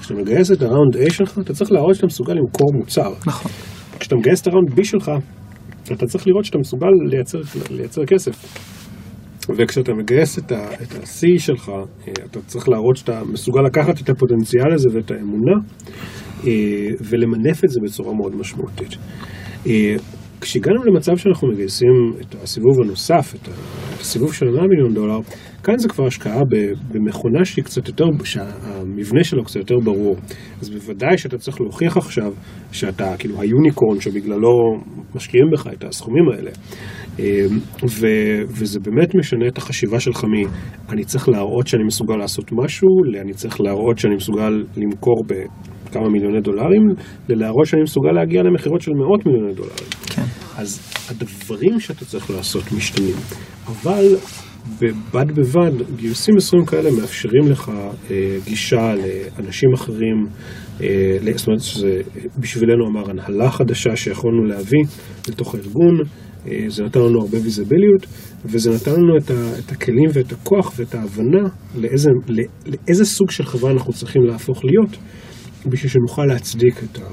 כשאתה 0.00 0.14
מגייס 0.14 0.52
את 0.52 0.62
הראונד 0.62 0.96
A 0.96 1.12
שלך, 1.12 1.38
אתה 1.38 1.52
צריך 1.52 1.72
להראות 1.72 1.94
שאתה 1.94 2.06
מסוגל 2.06 2.32
למכור 2.32 2.72
מוצר. 2.74 3.12
נכון. 3.26 3.52
כשאתה 3.98 4.16
מגייס 4.16 4.42
את 4.42 4.46
הראונד 4.46 4.70
B 4.78 4.84
שלך, 4.84 5.10
אתה 5.92 6.06
צריך 6.06 6.26
לראות 6.26 6.44
שאתה 6.44 6.58
מסוגל 6.58 6.88
לייצר, 7.10 7.38
לייצר 7.70 8.04
כסף. 8.06 8.58
וכשאתה 9.56 9.92
מגייס 9.94 10.38
את 10.38 10.52
את 10.52 10.92
ה-C 10.92 11.38
שלך, 11.38 11.68
אה, 11.68 12.12
אתה 12.30 12.40
צריך 12.46 12.68
להראות 12.68 12.96
שאתה 12.96 13.22
מסוגל 13.32 13.60
לקחת 13.66 14.00
את 14.00 14.10
הפוטנציאל 14.10 14.72
הזה 14.74 14.88
ואת 14.94 15.10
האמונה, 15.10 15.52
אה, 16.46 16.50
ולמנף 17.00 17.64
את 17.64 17.68
זה 17.70 17.80
בצורה 17.84 18.14
מאוד 18.14 18.36
משמעותית. 18.36 18.96
אה, 19.66 19.96
כשהגענו 20.40 20.84
למצב 20.84 21.16
שאנחנו 21.16 21.48
מגייסים 21.48 22.12
את 22.20 22.34
הסיבוב 22.42 22.80
הנוסף, 22.84 23.34
את 23.34 23.48
הסיבוב 24.00 24.34
של 24.34 24.46
100 24.46 24.66
מיליון 24.68 24.94
דולר, 24.94 25.18
כאן 25.62 25.78
זה 25.78 25.88
כבר 25.88 26.06
השקעה 26.06 26.40
במכונה 26.90 27.44
שהיא 27.44 27.64
קצת 27.64 27.88
יותר, 27.88 28.04
שהמבנה 28.24 29.24
שלו 29.24 29.44
קצת 29.44 29.56
יותר 29.56 29.74
ברור. 29.84 30.16
אז 30.60 30.70
בוודאי 30.70 31.18
שאתה 31.18 31.38
צריך 31.38 31.60
להוכיח 31.60 31.96
עכשיו 31.96 32.32
שאתה 32.72 33.16
כאילו 33.18 33.40
היוניקורן 33.40 34.00
שבגללו 34.00 34.50
משקיעים 35.14 35.46
בך 35.52 35.66
את 35.72 35.84
הסכומים 35.84 36.24
האלה. 36.34 36.50
אה, 37.18 37.46
ו, 37.88 38.06
וזה 38.48 38.80
באמת 38.80 39.14
משנה 39.14 39.48
את 39.48 39.58
החשיבה 39.58 40.00
שלך 40.00 40.24
מ... 40.24 40.28
אני 40.92 41.04
צריך 41.04 41.28
להראות 41.28 41.66
שאני 41.66 41.84
מסוגל 41.84 42.16
לעשות 42.16 42.52
משהו, 42.52 42.88
אני 43.20 43.32
צריך 43.32 43.60
להראות 43.60 43.98
שאני 43.98 44.14
מסוגל 44.14 44.64
למכור 44.76 45.24
בכמה 45.26 46.08
מיליוני 46.08 46.40
דולרים, 46.40 46.82
ללהראות 47.28 47.66
שאני 47.66 47.82
מסוגל 47.82 48.12
להגיע 48.12 48.42
למכירות 48.42 48.80
של 48.80 48.92
מאות 48.92 49.26
מיליוני 49.26 49.54
דולרים. 49.54 49.88
כן. 50.06 50.22
אז 50.56 50.80
הדברים 51.10 51.80
שאתה 51.80 52.04
צריך 52.04 52.30
לעשות 52.30 52.64
משתנים, 52.76 53.14
אבל 53.66 54.04
בד 55.14 55.32
בבד 55.34 55.96
גיוסים 55.96 56.34
מסוימים 56.36 56.66
כאלה 56.66 56.90
מאפשרים 57.00 57.50
לך 57.50 57.72
אה, 58.10 58.36
גישה 58.44 58.94
לאנשים 58.94 59.68
אחרים, 59.74 60.26
אה, 60.80 61.18
זאת 61.36 61.46
אומרת 61.46 61.60
שזה 61.60 62.00
בשבילנו 62.38 62.88
אמר 62.88 63.10
הנהלה 63.10 63.50
חדשה 63.50 63.96
שיכולנו 63.96 64.44
להביא 64.44 64.82
לתוך 65.28 65.54
הארגון, 65.54 65.94
אה, 66.46 66.64
זה 66.68 66.84
נתן 66.84 67.00
לנו 67.00 67.20
הרבה 67.20 67.38
ויזיביליות 67.42 68.06
וזה 68.44 68.70
נתן 68.74 68.90
לנו 68.90 69.16
את, 69.18 69.30
ה, 69.30 69.58
את 69.58 69.72
הכלים 69.72 70.10
ואת 70.12 70.32
הכוח 70.32 70.72
ואת 70.76 70.94
ההבנה 70.94 71.48
לאיזה, 71.74 72.10
לא, 72.28 72.44
לאיזה 72.66 73.04
סוג 73.04 73.30
של 73.30 73.44
חברה 73.44 73.70
אנחנו 73.70 73.92
צריכים 73.92 74.22
להפוך 74.22 74.64
להיות 74.64 74.96
בשביל 75.66 75.90
שנוכל 75.92 76.24
להצדיק 76.24 76.82
את, 76.82 76.98
ה, 76.98 77.06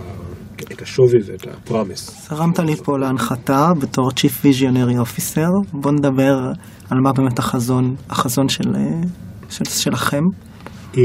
את 0.73 0.81
השווי 0.81 1.19
ואת 1.25 1.47
הפרמיס. 1.47 2.31
הרמת 2.31 2.59
לי 2.59 2.75
פה 2.75 2.97
להנחתה 2.97 3.67
בתור 3.81 4.09
Chief 4.09 4.45
Visionary 4.45 5.05
Officer, 5.05 5.49
בוא 5.73 5.91
נדבר 5.91 6.51
על 6.89 6.97
מה 7.03 7.13
באמת 7.13 7.39
החזון, 7.39 7.95
החזון 8.09 8.49
של, 8.49 8.75
אה, 8.75 9.01
של, 9.49 9.65
שלכם. 9.65 10.23
אמ, 10.97 11.01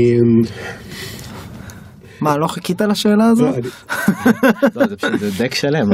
מה, 2.21 2.37
לא 2.39 2.47
חיכית 2.47 2.81
לשאלה 2.81 3.25
הזו? 3.25 3.45
לא, 3.45 3.53
לא, 4.77 4.87
זה 4.87 4.97
פשוט, 4.97 5.13
דק 5.39 5.55
שלם, 5.55 5.87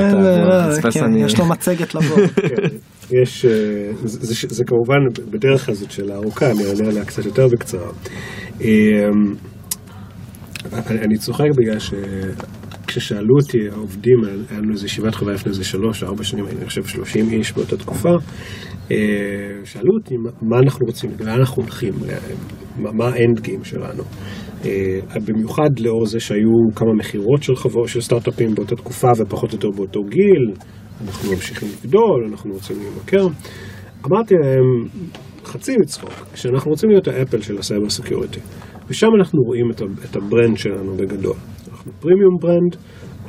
כן. 0.92 1.16
יש 1.16 1.38
לו 1.38 1.46
מצגת 1.46 1.94
לבוא. 1.94 2.18
יש, 3.22 3.44
אה, 3.44 3.90
זה, 4.04 4.64
כמובן 4.64 4.96
בדרך 5.30 5.66
כלל 5.66 5.74
זאת 5.74 5.90
שאלה 5.90 6.14
ארוכה, 6.14 6.50
אני 6.50 6.64
אענה 6.64 6.88
עליה 6.88 7.04
קצת 7.04 7.24
יותר 7.24 7.48
בקצרה. 7.48 7.90
אמ, 8.60 8.66
אני, 10.72 10.98
אני 11.00 11.18
צוחק 11.18 11.48
בגלל 11.56 11.78
שכששאלו 12.90 13.34
אותי 13.42 13.58
העובדים, 13.72 14.24
היה 14.24 14.58
לנו 14.58 14.72
איזו 14.72 14.86
ישיבת 14.86 15.14
חברה 15.14 15.34
לפני 15.34 15.50
איזה 15.50 15.64
שלוש, 15.64 16.02
ארבע 16.02 16.24
שנים, 16.24 16.46
אני 16.46 16.66
חושב 16.66 16.84
שלושים 16.84 17.30
איש 17.30 17.52
באותה 17.52 17.76
תקופה, 17.76 18.14
אה, 18.90 18.96
שאלו 19.64 19.92
אותי 19.98 20.14
מה, 20.42 20.58
אנחנו 20.58 20.86
רוצים, 20.86 21.10
לאן 21.20 21.38
אנחנו 21.38 21.62
הולכים, 21.62 21.92
מה, 22.78 22.92
מה 22.92 23.08
ה 23.08 23.16
end 23.16 23.40
game 23.40 23.64
שלנו. 23.64 24.02
אה, 24.64 24.98
במיוחד 25.26 25.78
לאור 25.78 26.06
זה 26.06 26.20
שהיו 26.20 26.50
כמה 26.74 26.94
מכירות 26.98 27.42
של 27.42 27.56
חברות, 27.56 27.88
של 27.88 28.00
סטארט-אפים 28.00 28.54
באותה 28.54 28.76
תקופה 28.76 29.08
ופחות 29.18 29.52
או 29.52 29.56
יותר 29.56 29.68
באותו 29.76 30.00
גיל, 30.02 30.54
אנחנו 31.06 31.30
ממשיכים 31.30 31.68
לגדול, 31.68 32.26
אנחנו 32.30 32.52
רוצים 32.52 32.76
להימכר. 32.78 33.26
אמרתי 34.06 34.34
להם, 34.34 34.88
חצי 35.44 35.76
מצחוק, 35.80 36.26
שאנחנו 36.34 36.70
רוצים 36.70 36.90
להיות 36.90 37.08
האפל 37.08 37.40
של 37.40 37.58
ה 37.58 37.63
cyber 37.63 37.90
security. 37.90 38.40
ושם 38.88 39.06
אנחנו 39.18 39.42
רואים 39.46 39.70
את 40.04 40.16
ה 40.16 40.23
brand 40.23 40.56
שלנו 40.56 40.96
בגדול. 40.96 41.36
אנחנו 41.80 41.92
premium 42.00 42.36
brand, 42.40 42.76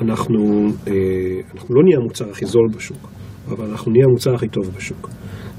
אנחנו, 0.02 0.68
אה, 0.88 0.94
אנחנו 1.56 1.76
לא 1.76 1.82
נהיה 1.84 1.98
המוצר 1.98 2.30
הכי 2.30 2.46
זול 2.46 2.68
בשוק, 2.76 3.08
אבל 3.48 3.66
אנחנו 3.66 3.92
נהיה 3.92 4.06
המוצר 4.06 4.36
הכי 4.36 4.48
טוב 4.48 4.72
בשוק. 4.78 5.10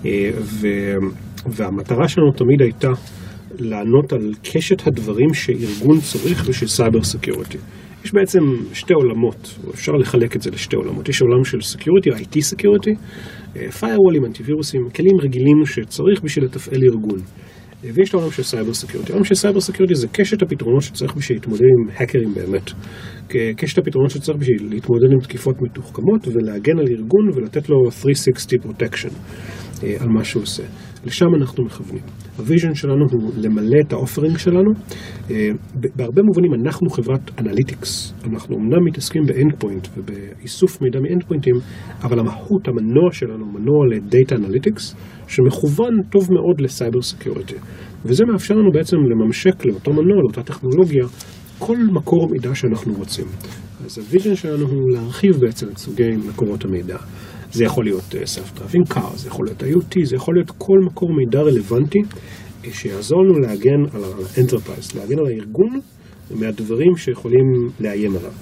אה, 0.07 0.31
ו, 0.41 0.67
והמטרה 1.47 2.09
שלנו 2.09 2.33
תמיד 2.33 2.63
הייתה 2.63 2.91
לענות 3.59 4.13
על 4.13 4.33
קשת 4.43 4.87
הדברים 4.87 5.35
שארגון 5.35 6.01
צריך 6.01 6.49
בשביל 6.49 6.69
cyber 6.69 7.03
security. 7.03 7.59
יש 8.05 8.15
בעצם 8.15 8.41
שתי 8.73 8.95
עולמות, 8.95 9.59
אפשר 9.75 9.93
לחלק 9.93 10.37
את 10.37 10.43
זה 10.43 10.51
לשתי 10.51 10.77
עולמות. 10.77 11.09
יש 11.09 11.23
עולם 11.23 11.45
של 11.45 11.61
security, 11.61 12.11
IT 12.11 12.41
security, 12.41 12.91
firewall 13.55 14.07
ים, 14.07 14.27
אנטיווירוסים, 14.27 14.81
כלים 14.97 15.21
רגילים 15.23 15.65
שצריך 15.65 16.23
בשביל 16.23 16.45
לתפעל 16.45 16.81
ארגון. 16.93 17.19
ויש 17.85 18.09
את 18.09 18.15
העולם 18.15 18.31
של 18.31 18.43
cyber 18.43 18.75
security. 18.75 19.13
העולם 19.13 19.25
של 19.25 19.35
cyber 19.35 19.61
security 19.61 19.95
זה 19.95 20.09
קשת 20.09 20.43
הפתרונות 20.43 20.83
שצריך 20.83 21.15
בשביל 21.15 21.39
להתמודד 21.39 21.63
עם 21.63 21.91
האקרים 21.97 22.35
באמת. 22.35 22.71
קשת 23.57 23.79
הפתרונות 23.79 24.11
שצריך 24.11 24.39
בשביל 24.39 24.69
להתמודד 24.71 25.13
עם 25.13 25.21
תקיפות 25.21 25.57
מתוחכמות 25.63 26.29
ולהגן 26.29 26.79
על 26.79 26.87
ארגון 26.89 27.31
ולתת 27.35 27.69
לו 27.69 27.91
360 27.91 28.61
protection 28.61 29.13
אה, 29.83 29.97
על 30.01 30.09
מה 30.09 30.25
שהוא 30.25 30.43
עושה. 30.43 30.63
לשם 31.05 31.27
אנחנו 31.41 31.65
מכוונים. 31.65 32.03
ה 32.37 32.42
vision 32.42 32.75
שלנו 32.75 33.05
הוא 33.11 33.33
למלא 33.37 33.81
את 33.87 33.93
ה 33.93 33.98
offering 33.98 34.39
שלנו. 34.39 34.71
אה, 35.31 35.51
בהרבה 35.75 36.23
מובנים 36.23 36.55
אנחנו 36.55 36.91
חברת 36.91 37.31
analytics. 37.39 38.15
אנחנו 38.25 38.57
אמנם 38.57 38.85
מתעסקים 38.87 39.23
ב 39.27 39.34
end 39.34 39.55
point 39.59 39.89
ובאיסוף 39.97 40.83
מידע 40.83 41.01
מ 41.01 41.07
end 41.07 41.25
point 41.29 41.45
ים, 41.45 41.55
אבל 42.03 42.19
המהות, 42.19 42.69
המנוע 42.69 43.13
שלנו, 43.13 43.47
מנוע 43.47 43.87
ל 43.91 43.99
data 43.99 44.35
analytics, 44.35 44.95
שמכוון 45.33 46.03
טוב 46.11 46.29
מאוד 46.33 46.61
ל 46.61 46.68
cyber 46.68 47.03
security. 47.03 47.55
וזה 48.05 48.25
מאפשר 48.33 48.55
לנו 48.55 48.71
בעצם 48.73 48.97
לממשק 48.97 49.65
לאותו 49.65 49.93
מנוע, 49.93 50.17
לאותה 50.23 50.43
טכנולוגיה, 50.43 51.05
כל 51.59 51.77
מקור 51.93 52.29
מידע 52.31 52.55
שאנחנו 52.55 52.95
רוצים. 52.95 53.25
אז 53.85 53.99
ה 53.99 54.04
vision 54.04 54.35
שלנו 54.35 54.67
הוא 54.67 54.91
להרחיב 54.93 55.37
בעצם 55.41 55.67
את 55.69 55.79
סוגי 55.79 56.11
מקורות 56.29 56.65
המידע. 56.65 56.97
זה 57.53 57.65
יכול 57.65 57.85
להיות 57.85 58.15
אה, 58.15 58.23
Self-Driving 58.23 58.95
Car, 58.95 59.17
זה 59.17 59.29
יכול 59.29 59.47
להיות 59.47 59.63
IoT, 59.63 60.05
זה 60.05 60.17
יכול 60.17 60.35
להיות 60.35 60.51
כל 60.51 60.79
מקור 60.87 61.09
מידע 61.17 61.41
רלוונטי 61.41 61.99
אה, 62.65 62.71
שיעזור 62.73 63.19
לנו 63.25 63.39
להגן 63.39 63.81
על 63.95 64.05
ה-Enterprise, 64.05 64.97
להגן 64.97 65.19
על 65.19 65.27
הארגון 65.27 65.81
מהדברים 66.31 66.97
שיכולים 66.97 67.69
לאיים 67.81 68.17
עליו. 68.17 68.33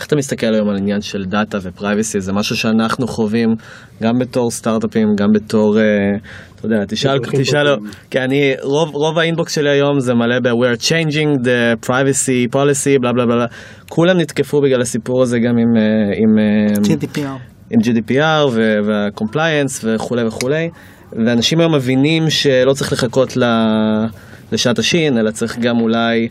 איך 0.00 0.06
אתה 0.06 0.16
מסתכל 0.16 0.54
היום 0.54 0.68
על 0.68 0.76
עניין 0.76 1.00
של 1.00 1.24
data 1.24 1.58
ו 1.62 1.68
privacy? 1.68 2.20
זה 2.20 2.32
משהו 2.32 2.56
שאנחנו 2.56 3.08
חווים 3.08 3.54
גם 4.02 4.18
בתור 4.18 4.50
סטארט-אפים, 4.50 5.08
גם 5.16 5.32
בתור, 5.32 5.78
אה, 5.78 5.84
אתה 6.56 6.66
יודע, 6.66 6.84
תשאל, 6.88 7.18
תשאל, 7.18 7.76
כי 8.10 8.18
אני, 8.20 8.54
רוב, 8.62 8.94
רוב 8.94 9.18
האינבוקס 9.18 9.54
שלי 9.54 9.70
היום 9.70 10.00
זה 10.00 10.14
מלא 10.14 10.38
ב- 10.38 10.46
we 10.46 10.76
are 10.76 10.80
changing 10.82 11.44
the 11.44 11.86
privacy 11.86 12.54
policy, 12.54 13.00
בלה 13.00 13.12
בלה 13.12 13.26
בלה, 13.26 13.46
כולם 13.88 14.18
נתקפו 14.18 14.60
בגלל 14.60 14.80
הסיפור 14.80 15.22
הזה 15.22 15.38
גם 15.38 15.58
עם, 15.58 15.68
עם 16.16 16.38
GDPR. 16.84 17.20
עם 17.70 17.80
GDPR 17.80 18.48
וה-compliance 18.84 19.84
וכולי 19.84 20.24
וכולי, 20.24 20.70
ואנשים 21.12 21.60
היום 21.60 21.74
מבינים 21.74 22.30
שלא 22.30 22.72
צריך 22.72 22.92
לחכות 22.92 23.36
לשעת 24.52 24.78
השין, 24.78 25.18
אלא 25.18 25.30
צריך 25.30 25.58
גם 25.58 25.80
אולי 25.80 26.28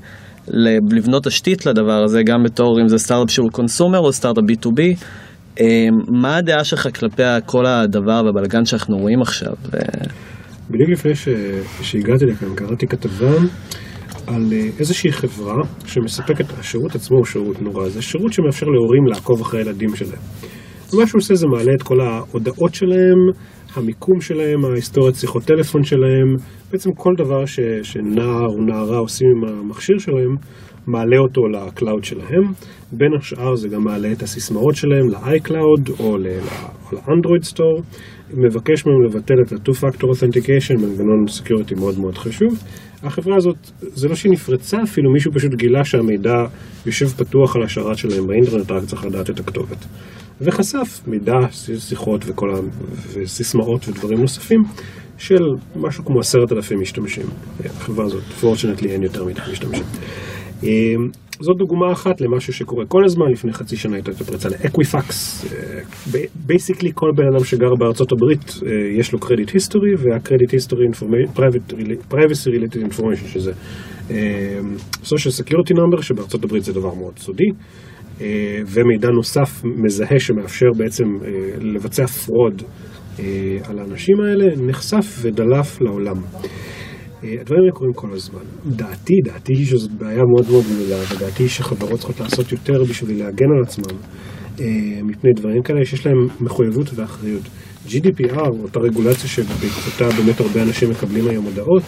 לבנות 0.92 1.24
תשתית 1.24 1.66
לדבר 1.66 2.04
הזה, 2.04 2.24
גם 2.24 2.44
בתור 2.44 2.82
אם 2.82 2.88
זה 2.88 2.98
סטארט-אפ 2.98 3.32
שהוא 3.32 3.50
קונסומר 3.52 4.00
או 4.00 4.14
סטארט-אפ 4.14 4.44
B2B. 4.44 5.04
מה 6.22 6.38
הדעה 6.38 6.64
שלך 6.64 6.88
כלפי 7.00 7.24
כל 7.46 7.66
הדבר 7.66 8.22
והבלגן 8.26 8.66
שאנחנו 8.66 8.98
רואים 8.98 9.22
עכשיו? 9.22 9.54
בדיוק 10.70 10.90
לפני 10.90 11.16
ש... 11.16 11.28
שהגעתי 11.82 12.26
לכאן 12.26 12.56
קראתי 12.56 12.88
כתבה 12.88 13.32
על 14.28 14.54
אה, 14.54 14.68
איזושהי 14.80 15.12
חברה 15.12 15.56
שמספקת, 15.86 16.46
השירות 16.60 16.96
עצמו 16.96 17.18
הוא 17.18 17.26
שירות 17.26 17.62
נורא, 17.62 17.90
זה 17.90 18.02
שירות 18.02 18.34
שמאפשר 18.34 18.66
להורים 18.66 19.08
לעקוב 19.08 19.42
אחרי 19.42 19.60
הילדים 19.60 19.96
שלהם. 19.96 20.22
מה 20.94 21.08
שהוא 21.08 21.20
עושה 21.20 21.36
זה 21.36 21.48
מעלה 21.48 21.72
את 21.78 21.84
כל 21.84 22.02
ההודעות 22.02 22.74
שלהם, 22.74 23.18
המיקום 23.80 24.22
שלהם, 24.22 24.66
ההיסטוריית 24.66 25.16
שיחות 25.16 25.44
טלפון 25.44 25.84
שלהם, 25.84 26.36
בעצם 26.72 26.90
כל 26.94 27.14
דבר 27.18 27.46
ש, 27.46 27.60
שנער 27.84 28.48
או 28.48 28.62
נערה 28.62 28.98
עושים 28.98 29.28
עם 29.28 29.44
המכשיר 29.44 29.98
שלהם, 30.00 30.36
מעלה 30.88 31.18
אותו 31.18 31.42
לקלאוד 31.48 32.04
שלהם. 32.04 32.44
בין 32.92 33.12
השאר 33.20 33.56
זה 33.56 33.68
גם 33.68 33.84
מעלה 33.84 34.12
את 34.12 34.24
הסיסמאות 34.24 34.76
שלהם 34.76 35.10
ל-iCloud 35.10 35.92
או 36.00 36.18
ל-Android 36.18 37.54
Store. 37.54 37.82
מבקש 38.34 38.86
מהם 38.86 39.04
לבטל 39.06 39.34
את 39.46 39.52
ה-2-Factor 39.52 40.04
Authentication, 40.04 40.78
מנגנון 40.78 41.28
security 41.28 41.76
מאוד 41.76 42.00
מאוד 42.00 42.18
חשוב. 42.18 42.64
החברה 43.04 43.36
הזאת, 43.36 43.56
זה 43.80 44.08
לא 44.08 44.16
שהיא 44.16 44.32
נפרצה 44.32 44.78
אפילו, 44.84 45.12
מישהו 45.12 45.32
פשוט 45.34 45.54
גילה 45.54 45.86
שהמידע 45.86 46.36
יושב 46.86 47.08
פתוח 47.08 47.56
על 47.56 47.64
השרת 47.64 47.98
שלהם 47.98 48.28
באינטרנט, 48.28 48.72
רק 48.72 48.84
צריך 48.84 49.06
לדעת 49.06 49.30
את 49.30 49.40
הכתובת. 49.40 49.86
וחשף 50.42 51.02
מידע, 51.08 51.38
שיחות 51.80 52.22
וכל 52.28 52.50
ה... 52.50 52.60
וסיסמאות 53.14 53.90
ודברים 53.90 54.20
נוספים 54.20 54.60
של 55.18 55.44
משהו 55.76 56.06
כמו 56.06 56.20
עשרת 56.20 56.52
אלפים 56.52 56.82
משתמשים. 56.82 57.26
החברה 57.66 58.06
הזאת, 58.06 58.24
fortunately 58.24 58.92
אין 58.92 59.04
יותר 59.04 59.26
מדי 59.26 59.42
משתמשים. 59.52 59.84
אמ, 60.64 60.70
זאת 61.42 61.58
דוגמה 61.58 61.92
אחת 61.92 62.22
למשהו 62.22 62.54
שקורה 62.54 62.86
כל 62.86 63.06
הזמן, 63.06 63.26
לפני 63.32 63.54
חצי 63.54 63.76
שנה 63.76 63.96
הייתה 63.96 64.12
את 64.12 64.22
הפריצה 64.22 64.50
לאקוויפקס. 64.50 65.46
basically 66.46 66.92
כל 66.96 67.12
בן 67.16 67.24
אדם 67.34 67.44
שגר 67.44 67.76
בארצות 67.80 68.12
הברית 68.12 68.54
אה, 68.66 69.00
יש 69.00 69.14
לו 69.14 69.20
credit 69.20 69.50
history, 69.50 69.92
וה 69.98 70.11
credit 70.11 70.52
history 70.52 70.86
privacy 72.12 72.48
related 72.48 72.94
information 72.94 73.28
שזה 73.28 73.52
social 75.04 75.44
security 75.44 75.74
number 75.74 76.02
שבארצות 76.02 76.44
הברית 76.44 76.64
זה 76.64 76.74
דבר 76.74 76.94
מאוד 76.94 77.20
סודי. 77.20 77.50
אה, 78.22 78.62
ומידע 78.68 79.10
נוסף 79.10 79.62
מזהה 79.64 80.20
שמאפשר 80.20 80.66
בעצם 80.78 81.04
אה, 81.26 81.30
לבצע 81.62 82.08
fraud 82.08 82.62
אה, 83.20 83.58
על 83.64 83.80
האנשים 83.80 84.16
האלה, 84.20 84.46
נחשף 84.58 85.20
ודלף 85.22 85.82
לעולם. 85.82 86.18
הדברים 87.24 87.62
האלה 87.62 87.72
קורים 87.74 87.94
כל 87.94 88.14
הזמן. 88.14 88.42
דעתי, 88.66 89.14
דעתי 89.26 89.54
היא 89.54 89.66
שזאת 89.66 89.92
בעיה 89.92 90.24
מאוד 90.36 90.52
מאוד 90.52 90.64
גדולה, 90.64 91.02
ודעתי 91.16 91.44
היא 91.44 91.50
שחברות 91.50 92.00
צריכות 92.00 92.20
לעשות 92.20 92.52
יותר 92.52 92.84
בשביל 92.84 93.20
להגן 93.20 93.46
על 93.58 93.64
עצמם 93.64 93.98
מפני 95.04 95.32
דברים 95.36 95.64
כאלה 95.64 95.86
שיש 95.86 96.06
להם 96.06 96.28
מחויבות 96.42 96.90
ואחריות. 96.96 97.42
GDPR, 97.88 98.50
אותה 98.64 98.80
רגולציה 98.80 99.30
שבעקבותה 99.30 100.10
באמת 100.18 100.40
הרבה 100.40 100.64
אנשים 100.64 100.90
מקבלים 100.90 101.28
היום 101.28 101.46
הודעות, 101.46 101.84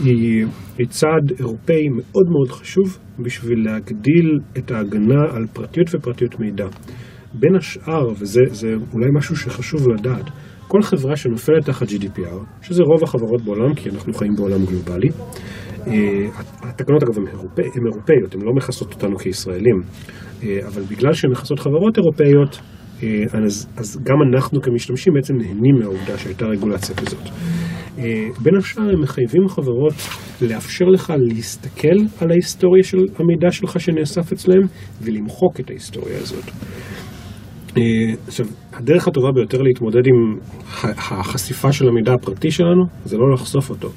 היא, 0.00 0.46
צעד 0.88 1.32
אירופאי 1.38 1.88
מאוד 1.88 2.26
מאוד 2.30 2.50
חשוב 2.50 2.98
בשביל 3.18 3.64
להגדיל 3.64 4.38
את 4.58 4.70
ההגנה 4.70 5.22
על 5.30 5.46
פרטיות 5.52 5.94
ופרטיות 5.94 6.40
מידע. 6.40 6.66
בין 7.34 7.56
השאר, 7.56 8.08
וזה 8.20 8.40
אולי 8.92 9.06
משהו 9.12 9.36
שחשוב 9.36 9.88
לדעת, 9.88 10.30
כל 10.68 10.82
חברה 10.82 11.16
שנופלת 11.16 11.64
תחת 11.64 11.86
GDPR, 11.86 12.62
שזה 12.62 12.82
רוב 12.82 13.02
החברות 13.02 13.42
בעולם, 13.42 13.74
כי 13.74 13.90
אנחנו 13.90 14.12
חיים 14.14 14.32
בעולם 14.36 14.64
גלובלי, 14.66 15.08
אה, 15.86 16.28
התקנות 16.62 17.02
אגב 17.02 17.18
הן 17.18 17.26
אירופא, 17.26 17.62
אירופאיות, 17.62 18.34
הן 18.34 18.40
לא 18.40 18.52
מכסות 18.56 18.92
אותנו 18.94 19.18
כישראלים, 19.18 19.80
אה, 20.42 20.58
אבל 20.66 20.82
בגלל 20.82 21.12
שהן 21.12 21.30
מכסות 21.30 21.58
חברות 21.58 21.98
אירופאיות, 21.98 22.58
אה, 23.02 23.24
אז, 23.32 23.66
אז 23.76 23.98
גם 24.02 24.16
אנחנו 24.34 24.62
כמשתמשים 24.62 25.12
בעצם 25.14 25.34
נהנים 25.36 25.74
מהעובדה 25.80 26.18
שהייתה 26.18 26.46
רגולציה 26.46 26.96
כזאת. 26.96 27.28
אה, 27.98 28.28
בין 28.42 28.56
השאר 28.56 28.82
הם 28.82 29.00
מחייבים 29.02 29.48
חברות 29.48 29.94
לאפשר 30.42 30.84
לך 30.84 31.12
להסתכל 31.18 31.96
על 32.20 32.30
ההיסטוריה 32.30 32.82
של 32.82 32.98
המידע 33.16 33.50
שלך 33.50 33.80
שנאסף 33.80 34.32
אצלם 34.32 34.62
ולמחוק 35.02 35.60
את 35.60 35.70
ההיסטוריה 35.70 36.18
הזאת. 36.18 36.44
אה, 37.76 37.82
עכשיו, 38.26 38.46
הדרך 38.72 39.08
הטובה 39.08 39.28
ביותר 39.34 39.62
להתמודד 39.62 40.02
עם 40.06 40.38
החשיפה 40.82 41.72
של 41.72 41.88
המידע 41.88 42.12
הפרטי 42.14 42.50
שלנו 42.50 42.84
זה 43.04 43.16
לא 43.16 43.32
לחשוף 43.34 43.70
אותו. 43.70 43.88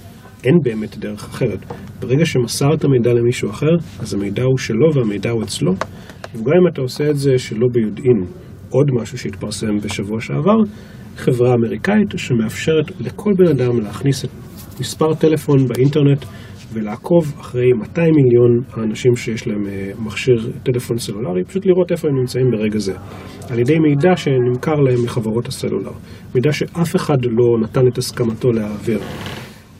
אין 0.43 0.55
באמת 0.63 0.97
דרך 0.97 1.23
אחרת. 1.23 1.59
ברגע 1.99 2.25
שמסרת 2.25 2.85
מידע 2.85 3.13
למישהו 3.13 3.49
אחר, 3.49 3.75
אז 3.99 4.13
המידע 4.13 4.43
הוא 4.43 4.57
שלו 4.57 4.93
והמידע 4.93 5.29
הוא 5.29 5.43
אצלו, 5.43 5.71
וגם 6.35 6.53
אם 6.61 6.67
אתה 6.73 6.81
עושה 6.81 7.09
את 7.09 7.17
זה 7.17 7.37
שלא 7.37 7.67
ביודעין, 7.73 8.25
עוד 8.69 8.87
משהו 9.01 9.17
שהתפרסם 9.17 9.77
בשבוע 9.83 10.21
שעבר, 10.21 10.57
חברה 11.17 11.53
אמריקאית 11.53 12.07
שמאפשרת 12.17 12.91
לכל 12.99 13.33
בן 13.37 13.47
אדם 13.47 13.79
להכניס 13.79 14.25
את 14.25 14.29
מספר 14.79 15.13
טלפון 15.13 15.67
באינטרנט 15.67 16.25
ולעקוב 16.73 17.33
אחרי 17.39 17.73
200 17.73 18.13
מיליון 18.15 18.63
האנשים 18.73 19.15
שיש 19.15 19.47
להם 19.47 19.65
אה, 19.67 19.91
מכשיר 19.99 20.51
טלפון 20.63 20.97
סלולרי, 20.97 21.43
פשוט 21.43 21.65
לראות 21.65 21.91
איפה 21.91 22.07
הם 22.07 22.15
נמצאים 22.19 22.51
ברגע 22.51 22.79
זה, 22.79 22.93
על 23.49 23.59
ידי 23.59 23.79
מידע 23.79 24.15
שנמכר 24.15 24.75
להם 24.75 25.03
מחברות 25.03 25.47
הסלולר, 25.47 25.91
מידע 26.35 26.51
שאף 26.51 26.95
אחד 26.95 27.17
לא 27.25 27.59
נתן 27.61 27.87
את 27.87 27.97
הסכמתו 27.97 28.51
להעביר. 28.51 28.99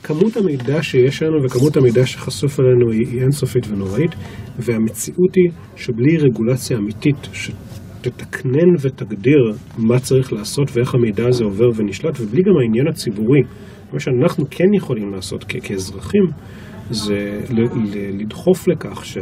כמות 0.03 0.37
המידע 0.37 0.83
שיש 0.83 1.23
לנו 1.23 1.43
וכמות 1.43 1.77
המידע 1.77 2.05
שחשוף 2.05 2.59
עלינו 2.59 2.91
היא, 2.91 3.21
אינסופית 3.21 3.67
ונוראית, 3.67 4.11
והמציאות 4.59 5.35
היא 5.35 5.51
שבלי 5.75 6.17
רגולציה 6.17 6.77
אמיתית, 6.77 7.27
תתקנן 8.01 8.69
ותגדיר 8.81 9.39
מה 9.77 9.99
צריך 9.99 10.33
לעשות 10.33 10.67
ואיך 10.73 10.95
המידע 10.95 11.27
הזה 11.27 11.43
עובר 11.43 11.69
ונשלט, 11.75 12.19
ובלי 12.19 12.41
גם 12.43 12.51
העניין 12.61 12.87
הציבורי. 12.87 13.41
מה 13.93 13.99
שאנחנו 13.99 14.45
כן 14.49 14.73
יכולים 14.77 15.13
לעשות 15.13 15.43
כ- 15.47 15.55
כאזרחים, 15.67 16.23
זה 16.89 17.39
לדחוף 18.19 18.67
לכך 18.67 19.05
שה- 19.05 19.21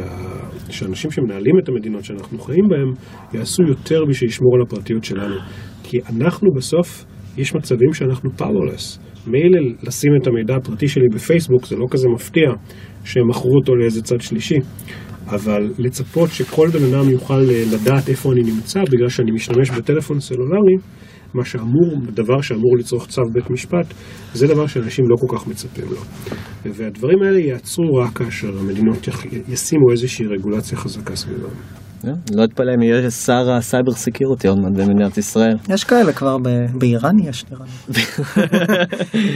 שאנשים 0.70 1.10
שמנהלים 1.10 1.54
את 1.62 1.68
המדינות 1.68 2.04
שאנחנו 2.04 2.38
חיים 2.38 2.64
בהן, 2.68 2.88
יעשו 3.34 3.62
יותר 3.62 4.04
בשביל 4.08 4.28
לשמור 4.30 4.56
על 4.56 4.62
הפרטיות 4.62 5.04
שלנו. 5.04 5.34
כי 5.82 5.98
אנחנו 6.16 6.48
בסוף, 6.56 7.04
יש 7.38 7.54
מצבים 7.54 7.92
שאנחנו 7.92 8.30
powerless. 8.38 9.00
מילא 9.26 9.58
לשים 9.82 10.12
את 10.22 10.26
המידע 10.26 10.56
הפרטי 10.56 10.88
שלי 10.88 11.04
בפייסבוק 11.14 11.66
זה 11.66 11.76
לא 11.76 11.86
כזה 11.90 12.08
מפתיע 12.14 12.50
שהם 13.04 13.28
מכרו 13.28 13.56
אותו 13.60 13.76
לאיזה 13.76 14.02
צד 14.02 14.20
שלישי. 14.20 14.54
אבל 15.34 15.72
לצפות 15.78 16.30
שכל 16.30 16.68
בן 16.68 16.94
אדם 16.94 17.10
יוכל 17.10 17.50
אה, 17.50 17.64
לדעת 17.72 18.08
איפה 18.08 18.32
אני 18.32 18.42
נמצא 18.42 18.80
בגלל 18.90 19.08
שאני 19.08 19.30
משתמש 19.30 19.70
בטלפון 19.70 20.20
סלולרי, 20.20 20.76
מה 21.34 21.44
שאמור, 21.44 21.96
דבר 22.14 22.40
שאמור 22.40 22.76
לצורך 22.78 23.06
צו 23.06 23.22
בית 23.32 23.50
משפט, 23.50 23.94
זה 24.34 24.46
דבר 24.46 24.66
שאנשים 24.66 25.04
לא 25.08 25.16
כל 25.26 25.36
כך 25.36 25.46
מצפים 25.46 25.84
לו. 25.90 26.00
והדברים 26.64 27.22
האלה 27.22 27.38
ייעצרו 27.38 27.94
רק 27.94 28.18
כאשר 28.18 28.58
המדינות 28.58 29.08
ישימו 29.48 29.90
איזושהי 29.90 30.26
רגולציה 30.26 30.78
חזקה 30.78 31.16
סביבם. 31.16 31.79
אה, 32.06 32.12
לא 32.30 32.44
אתפלא 32.44 32.74
אם 32.74 32.82
יהיה 32.82 33.10
שר 33.10 33.52
ה 33.52 33.59
cyber 33.59 33.92
security 33.92 34.48
עוד 34.48 34.58
מעט 34.58 34.72
במדינת 34.72 35.18
ישראל. 35.18 35.56
יש 35.68 35.84
כאלה 35.84 36.12
כבר 36.12 36.36
באיראן 36.74 37.18
יש 37.18 37.44
נראה 37.50 37.64
לי. 37.88 38.02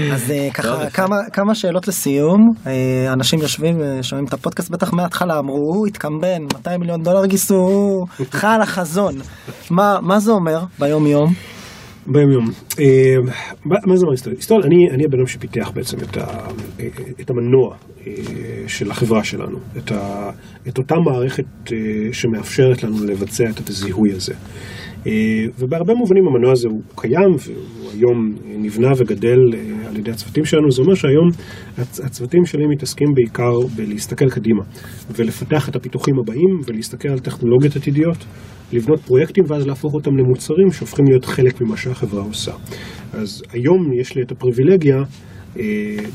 אז 0.15 0.31
אה, 0.31 0.49
ככה 0.55 0.91
כמה 1.33 1.55
שאלות 1.55 1.89
לסיום. 1.89 2.53
אה, 2.67 3.13
אנשים 3.13 3.39
יושבים 3.39 3.81
ושומעים 3.81 4.27
את 4.27 4.33
הפודקאסט 4.33 4.71
בטח 4.71 4.93
מההתחלה 4.93 5.39
אמרו 5.39 5.75
הוא 5.75 5.87
התקמבן 5.87 6.43
200 6.43 6.81
מיליון 6.81 7.03
דולר 7.03 7.27
גייסו 7.27 7.55
הוא 7.55 8.07
חל 8.31 8.61
החזון. 8.63 9.15
מה 9.71 10.19
זה 10.19 10.33
אומר 10.33 10.65
ביום 10.79 11.07
יום 11.07 11.54
ביום 12.07 12.31
יום. 12.31 12.45
אה, 12.81 13.17
מה 13.65 13.97
זה 13.97 14.03
אומר 14.03 14.11
היסטוריה? 14.13 14.39
היסטוריה, 14.39 14.67
אני, 14.67 14.91
אני 14.91 15.05
הבן 15.05 15.19
אדם 15.19 15.27
שפיתח 15.27 15.71
בעצם 15.75 15.97
את, 15.99 16.17
ה, 16.17 16.49
את 17.21 17.31
המנוע 17.31 17.77
אה, 18.07 18.13
של 18.67 18.91
החברה 18.91 19.25
שלנו, 19.25 19.59
את, 19.79 19.93
ה, 19.93 20.31
את 20.69 20.79
אותה 20.79 20.95
מערכת 20.95 21.45
אה, 21.73 21.79
שמאפשרת 22.13 22.83
לנו 22.83 23.05
לבצע 23.05 23.45
את 23.51 23.69
הזיהוי 23.69 24.13
הזה. 24.13 24.35
אה, 25.07 25.13
ובהרבה 25.59 25.95
מובנים 25.95 26.25
המנוע 26.29 26.53
הזה 26.53 26.69
הוא 26.69 26.83
קיים 26.97 27.31
והוא 27.39 27.91
היום 27.93 28.35
נבנה 28.59 28.89
וגדל 28.97 29.39
אה, 29.55 29.89
על 29.89 29.97
ידי 29.97 30.11
הצוותים 30.11 30.45
שלנו, 30.45 30.71
זה 30.71 30.83
אומר 30.83 30.95
שהיום 30.95 31.29
הצ- 31.79 32.07
הצוותים 32.07 32.45
שלי 32.45 32.67
מתעסקים 32.67 33.09
בעיקר 33.15 33.53
בלהסתכל 33.77 34.31
קדימה 34.31 34.63
ולפתח 35.17 35.69
את 35.69 35.77
הפיתוחים 35.77 36.15
הבאים 36.19 36.61
ולהסתכל 36.67 37.09
על 37.09 37.19
טכנולוגיות 37.19 37.77
עתידיות, 37.77 38.25
לבנות 38.73 39.01
פרויקטים 39.01 39.45
ואז 39.49 39.67
להפוך 39.67 39.95
אותם 39.95 40.17
למוצרים 40.17 40.71
שהופכים 40.71 41.05
להיות 41.09 41.25
חלק 41.25 41.61
ממה 41.61 41.77
שהחברה 41.77 42.23
עושה. 42.23 42.53
אז 43.13 43.43
היום 43.53 43.93
יש 44.01 44.17
לי 44.17 44.23
את 44.23 44.33
הפריבילגיה 44.33 44.97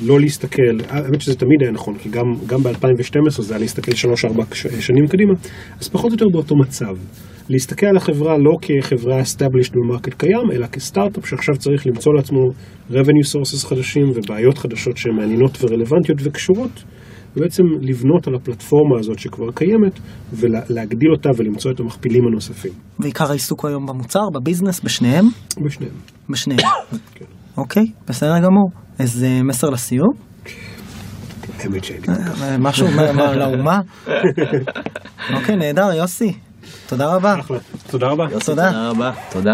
לא 0.01 0.19
להסתכל, 0.19 0.77
האמת 0.89 1.21
שזה 1.21 1.35
תמיד 1.35 1.61
היה 1.61 1.71
נכון, 1.71 1.97
כי 1.97 2.09
גם, 2.09 2.25
גם 2.45 2.63
ב-2012 2.63 3.41
זה 3.41 3.53
היה 3.53 3.61
להסתכל 3.61 3.91
3-4 3.91 4.55
שנים 4.79 5.07
קדימה, 5.07 5.33
אז 5.79 5.87
פחות 5.89 6.11
או 6.11 6.15
יותר 6.15 6.25
באותו 6.33 6.55
מצב. 6.55 6.95
להסתכל 7.49 7.85
על 7.85 7.97
החברה 7.97 8.37
לא 8.37 8.51
כחברה 8.61 9.21
established 9.21 9.71
במרקט 9.73 10.13
קיים, 10.13 10.51
אלא 10.53 10.67
כסטארט-אפ 10.67 11.27
שעכשיו 11.27 11.55
צריך 11.55 11.87
למצוא 11.87 12.13
לעצמו 12.13 12.39
revenue 12.91 13.25
sources 13.33 13.67
חדשים 13.67 14.03
ובעיות 14.15 14.57
חדשות 14.57 14.97
שהן 14.97 15.15
מעניינות 15.15 15.63
ורלוונטיות 15.63 16.17
וקשורות, 16.23 16.83
ובעצם 17.37 17.63
לבנות 17.81 18.27
על 18.27 18.35
הפלטפורמה 18.35 18.99
הזאת 18.99 19.19
שכבר 19.19 19.51
קיימת, 19.51 19.99
ולהגדיל 20.33 21.11
אותה 21.11 21.29
ולמצוא 21.37 21.71
את 21.71 21.79
המכפילים 21.79 22.27
הנוספים. 22.27 22.71
ועיקר 22.99 23.29
העיסוק 23.29 23.65
היום 23.65 23.85
במוצר 23.85 24.29
בביזנס 24.33 24.81
בשניהם 24.83 25.25
בשניהם. 25.65 25.93
בשניהם 26.29 26.59
כן. 27.15 27.25
אוקיי 27.59 27.83
בסדר 28.07 28.39
גמור 28.39 28.69
איזה 28.99 29.27
מסר 29.43 29.69
לסיום 29.69 30.09
האמת 31.59 31.83
שאין 31.83 32.01
לי. 32.07 32.13
אה, 32.43 32.57
משהו 32.59 32.87
מה- 32.91 33.11
מה, 33.17 33.35
לאומה 33.35 33.79
אוקיי 35.33 35.55
נהדר 35.55 35.93
יוסי 35.93 36.33
תודה 36.87 37.15
רבה. 37.15 37.35
תודה 37.87 38.07
רבה. 38.07 38.25
תודה. 38.29 38.39
תודה 38.71 38.89
רבה. 38.89 39.11
תודה. 39.31 39.51